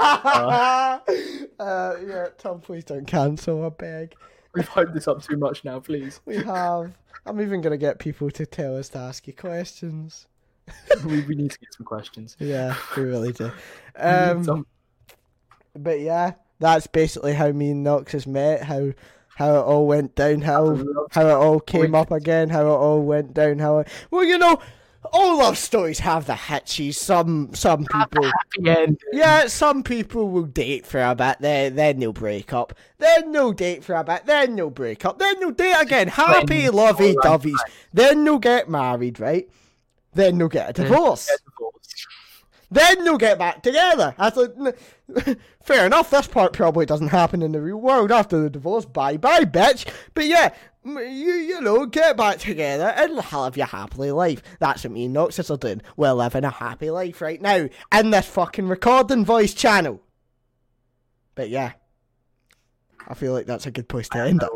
uh, 1.60 1.96
yeah, 2.06 2.26
Tom, 2.38 2.60
please 2.60 2.84
don't 2.84 3.06
cancel. 3.06 3.64
I 3.64 3.68
beg. 3.68 4.14
We've 4.54 4.68
hyped 4.68 4.94
this 4.94 5.06
up 5.06 5.22
too 5.22 5.36
much 5.36 5.62
now, 5.64 5.78
please. 5.80 6.20
We 6.24 6.36
have. 6.36 6.92
I'm 7.26 7.40
even 7.40 7.60
gonna 7.60 7.76
get 7.76 7.98
people 7.98 8.30
to 8.30 8.46
tell 8.46 8.76
us 8.76 8.88
to 8.90 8.98
ask 8.98 9.26
you 9.26 9.32
questions. 9.32 10.26
we, 11.04 11.20
we 11.22 11.34
need 11.34 11.50
to 11.50 11.58
get 11.58 11.74
some 11.74 11.86
questions. 11.86 12.36
Yeah, 12.38 12.76
we 12.96 13.02
really 13.02 13.32
do. 13.32 13.50
Um, 13.98 14.66
but 15.74 16.00
yeah, 16.00 16.32
that's 16.58 16.86
basically 16.86 17.32
how 17.32 17.50
me 17.50 17.70
and 17.70 17.86
Noxis 17.86 18.26
met. 18.26 18.62
How 18.62 18.92
how 19.36 19.54
it 19.54 19.62
all 19.62 19.86
went 19.86 20.14
downhill. 20.14 21.06
How 21.10 21.26
it 21.26 21.32
all 21.32 21.60
came 21.60 21.94
up 21.94 22.10
again. 22.10 22.50
How 22.50 22.66
it 22.66 22.76
all 22.76 23.02
went 23.02 23.32
downhill. 23.32 23.84
Well, 24.10 24.24
you 24.24 24.36
know, 24.36 24.60
all 25.12 25.38
love 25.38 25.58
stories 25.58 25.98
have 26.00 26.26
the 26.26 26.34
hitches. 26.36 26.98
Some 26.98 27.50
some 27.54 27.84
people. 27.84 28.30
Yeah, 29.12 29.46
some 29.46 29.82
people 29.82 30.30
will 30.30 30.44
date 30.44 30.86
for 30.86 31.02
a 31.02 31.14
bit, 31.14 31.38
then 31.40 31.76
then 31.76 31.98
they'll 31.98 32.12
break 32.12 32.52
up. 32.52 32.72
Then 32.98 33.32
they'll 33.32 33.52
date 33.52 33.84
for 33.84 33.94
a 33.94 34.04
bit, 34.04 34.26
then 34.26 34.56
they'll 34.56 34.70
break 34.70 35.04
up. 35.04 35.18
Then 35.18 35.40
they'll 35.40 35.50
date 35.50 35.80
again, 35.80 36.08
happy, 36.08 36.68
lovey 36.70 37.14
doveys. 37.16 37.58
Then 37.92 38.24
they'll 38.24 38.38
get 38.38 38.68
married, 38.68 39.20
right? 39.20 39.48
Then 40.14 40.38
they'll 40.38 40.48
get 40.48 40.70
a 40.70 40.72
divorce. 40.72 41.26
Get 41.28 41.40
divorced. 41.44 42.06
Then 42.70 43.04
they'll 43.04 43.18
get 43.18 43.38
back 43.38 43.62
together. 43.62 44.14
I 44.18 44.30
thought, 44.30 44.54
"N- 44.58 45.36
fair 45.62 45.86
enough. 45.86 46.10
This 46.10 46.26
part 46.26 46.52
probably 46.52 46.84
doesn't 46.84 47.08
happen 47.08 47.42
in 47.42 47.52
the 47.52 47.60
real 47.60 47.76
world 47.76 48.10
after 48.10 48.40
the 48.40 48.50
divorce. 48.50 48.84
Bye 48.84 49.18
bye, 49.18 49.44
bitch. 49.44 49.86
But 50.14 50.26
yeah, 50.26 50.52
you 50.86 51.34
you 51.34 51.60
know, 51.60 51.86
get 51.86 52.16
back 52.16 52.38
together 52.38 52.92
and 52.96 53.18
have 53.18 53.56
your 53.56 53.66
happily 53.66 54.12
life. 54.12 54.42
That's 54.60 54.84
what 54.84 54.92
me 54.92 55.06
and 55.06 55.16
Noxis 55.16 55.50
are 55.50 55.56
doing. 55.56 55.82
We're 55.96 56.12
living 56.12 56.44
a 56.44 56.50
happy 56.50 56.90
life 56.90 57.20
right 57.20 57.40
now 57.40 57.68
in 57.92 58.10
this 58.10 58.26
fucking 58.26 58.68
recording 58.68 59.24
voice 59.24 59.54
channel. 59.54 60.00
But 61.34 61.50
yeah, 61.50 61.72
I 63.06 63.14
feel 63.14 63.32
like 63.32 63.46
that's 63.46 63.66
a 63.66 63.70
good 63.70 63.88
place 63.88 64.08
to 64.10 64.18
end 64.18 64.42
it. 64.42 64.48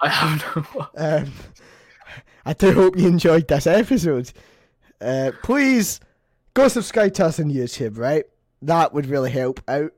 I 0.00 0.08
have 0.08 0.56
no. 0.56 0.88
Um, 0.96 1.32
I 2.46 2.52
do 2.54 2.72
hope 2.72 2.96
you 2.96 3.06
enjoyed 3.06 3.46
this 3.46 3.66
episode. 3.66 4.32
Uh, 5.00 5.32
please 5.42 6.00
go 6.54 6.68
subscribe 6.68 7.14
to 7.14 7.26
us 7.26 7.38
on 7.38 7.50
YouTube, 7.50 7.98
right? 7.98 8.24
That 8.62 8.94
would 8.94 9.06
really 9.06 9.30
help 9.30 9.60
out. 9.68 9.92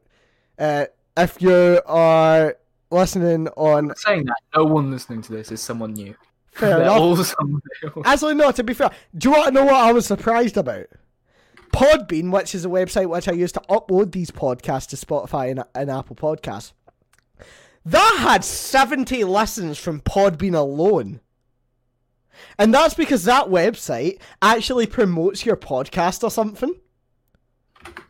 Uh, 0.59 0.87
if 1.16 1.41
you 1.41 1.81
are 1.87 2.57
listening 2.91 3.49
on, 3.57 3.95
Saying 3.97 4.24
that, 4.26 4.36
no 4.57 4.64
one 4.64 4.91
listening 4.91 5.22
to 5.22 5.32
this 5.32 5.51
is 5.53 5.61
someone 5.61 5.93
new. 5.95 6.14
fair 6.53 6.70
They're 6.70 6.82
enough. 6.82 6.99
all 7.01 7.16
someone 7.24 7.61
new. 7.82 8.03
Actually, 8.05 8.34
no. 8.34 8.51
To 8.53 8.62
be 8.64 8.74
fair, 8.74 8.91
do 9.16 9.28
you 9.30 9.34
want 9.36 9.49
to 9.49 9.55
know 9.55 9.64
what 9.64 9.74
I 9.74 9.93
was 9.93 10.07
surprised 10.07 10.57
about? 10.57 10.86
Podbean, 11.72 12.32
which 12.32 12.55
is 12.55 12.64
a 12.64 12.68
website 12.68 13.09
which 13.09 13.28
I 13.28 13.32
use 13.32 13.53
to 13.53 13.62
upload 13.70 14.12
these 14.12 14.30
podcasts 14.32 14.88
to 14.88 14.97
Spotify 14.97 15.51
and, 15.51 15.62
and 15.74 15.88
Apple 15.91 16.16
Podcasts, 16.16 16.72
that 17.84 18.16
had 18.20 18.45
seventy 18.45 19.22
listens 19.24 19.78
from 19.78 20.01
Podbean 20.01 20.55
alone. 20.57 21.20
And 22.59 22.72
that's 22.74 22.95
because 22.95 23.24
that 23.24 23.47
website 23.47 24.20
actually 24.43 24.86
promotes 24.86 25.45
your 25.47 25.57
podcast 25.57 26.24
or 26.24 26.30
something. 26.30 26.74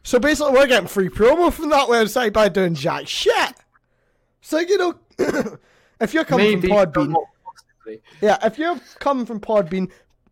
So 0.03 0.19
basically, 0.19 0.53
we're 0.53 0.67
getting 0.67 0.89
free 0.89 1.09
promo 1.09 1.53
from 1.53 1.69
that 1.71 1.89
website 1.89 2.33
by 2.33 2.49
doing 2.49 2.75
jack 2.75 3.07
shit. 3.09 3.55
So 4.41 4.59
you 4.59 4.79
know, 4.79 4.95
if 6.01 6.15
you're 6.15 6.25
coming 6.25 6.61
Maybe 6.61 6.69
from 6.69 6.77
Podbean, 6.77 7.15
yeah, 8.21 8.39
if 8.43 8.59
you're 8.59 8.79
coming 8.99 9.27
from 9.27 9.41
Podbean, 9.41 9.91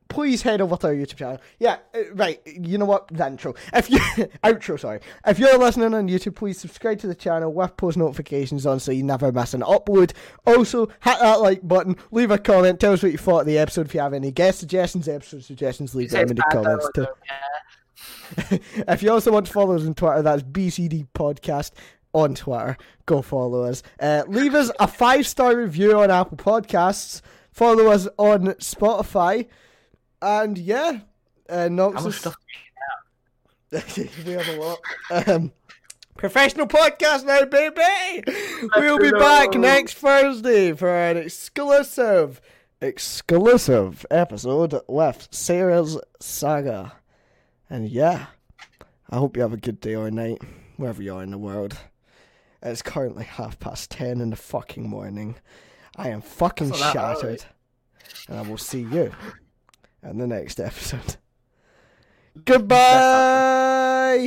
please 0.08 0.42
head 0.42 0.60
over 0.60 0.76
to 0.76 0.86
our 0.88 0.94
YouTube 0.94 1.16
channel. 1.16 1.40
Yeah, 1.58 1.78
uh, 1.94 2.12
right. 2.14 2.40
You 2.46 2.78
know 2.78 2.84
what? 2.84 3.08
The 3.08 3.26
intro. 3.26 3.54
If 3.72 3.90
you 3.90 3.98
outro, 4.44 4.78
sorry. 4.80 5.00
If 5.26 5.38
you're 5.38 5.58
listening 5.58 5.94
on 5.94 6.08
YouTube, 6.08 6.34
please 6.34 6.58
subscribe 6.58 6.98
to 7.00 7.06
the 7.06 7.14
channel 7.14 7.52
with 7.52 7.76
post 7.76 7.96
notifications 7.96 8.66
on 8.66 8.80
so 8.80 8.92
you 8.92 9.02
never 9.02 9.30
miss 9.32 9.54
an 9.54 9.62
upload. 9.62 10.12
Also, 10.46 10.86
hit 10.86 11.18
that 11.20 11.40
like 11.40 11.66
button, 11.66 11.96
leave 12.10 12.30
a 12.30 12.38
comment, 12.38 12.80
tell 12.80 12.92
us 12.92 13.02
what 13.02 13.12
you 13.12 13.18
thought 13.18 13.40
of 13.40 13.46
the 13.46 13.58
episode. 13.58 13.86
If 13.86 13.94
you 13.94 14.00
have 14.00 14.14
any 14.14 14.30
guest 14.30 14.60
suggestions, 14.60 15.08
episode 15.08 15.44
suggestions, 15.44 15.94
leave 15.94 16.10
them 16.10 16.30
in 16.30 16.36
the 16.36 16.42
comments 16.50 16.88
too. 16.94 17.06
if 18.88 19.02
you 19.02 19.10
also 19.10 19.32
want 19.32 19.46
to 19.46 19.52
follow 19.52 19.74
us 19.74 19.86
on 19.86 19.94
Twitter, 19.94 20.22
that's 20.22 20.42
BCD 20.42 21.06
Podcast 21.14 21.72
on 22.12 22.34
Twitter. 22.34 22.76
Go 23.06 23.22
follow 23.22 23.64
us. 23.64 23.82
Uh, 24.00 24.24
leave 24.28 24.54
us 24.54 24.70
a 24.80 24.86
five 24.88 25.26
star 25.26 25.56
review 25.56 25.98
on 25.98 26.10
Apple 26.10 26.36
Podcasts. 26.36 27.22
Follow 27.52 27.86
us 27.88 28.08
on 28.18 28.46
Spotify. 28.54 29.48
And 30.20 30.58
yeah, 30.58 31.00
uh, 31.48 31.62
How 31.62 31.68
Noxis. 31.68 32.04
much 32.04 32.14
stuff? 32.14 32.36
we 34.26 34.32
have 34.32 34.48
a 34.48 34.56
lot. 34.60 34.78
Um, 35.28 35.52
professional 36.16 36.66
podcast 36.66 37.24
now, 37.24 37.44
baby. 37.44 38.24
We'll 38.76 38.98
be 38.98 39.10
back 39.10 39.54
next 39.54 39.94
Thursday 39.94 40.72
for 40.72 40.88
an 40.88 41.16
exclusive, 41.18 42.40
exclusive 42.80 44.06
episode 44.10 44.80
with 44.88 45.28
Sarah's 45.30 45.98
Saga. 46.20 46.92
And 47.68 47.88
yeah, 47.88 48.26
I 49.10 49.16
hope 49.16 49.36
you 49.36 49.42
have 49.42 49.52
a 49.52 49.58
good 49.58 49.80
day 49.80 49.94
or 49.94 50.10
night, 50.10 50.40
wherever 50.76 51.02
you 51.02 51.14
are 51.14 51.22
in 51.22 51.30
the 51.30 51.38
world. 51.38 51.76
It's 52.62 52.82
currently 52.82 53.24
half 53.24 53.58
past 53.60 53.90
ten 53.90 54.20
in 54.20 54.30
the 54.30 54.36
fucking 54.36 54.88
morning. 54.88 55.36
I 55.96 56.08
am 56.08 56.20
fucking 56.20 56.68
early. 56.68 56.78
shattered. 56.78 57.44
And 58.28 58.38
I 58.38 58.42
will 58.42 58.58
see 58.58 58.80
you 58.80 59.12
in 60.02 60.18
the 60.18 60.26
next 60.26 60.60
episode. 60.60 61.16
Goodbye. 62.44 64.26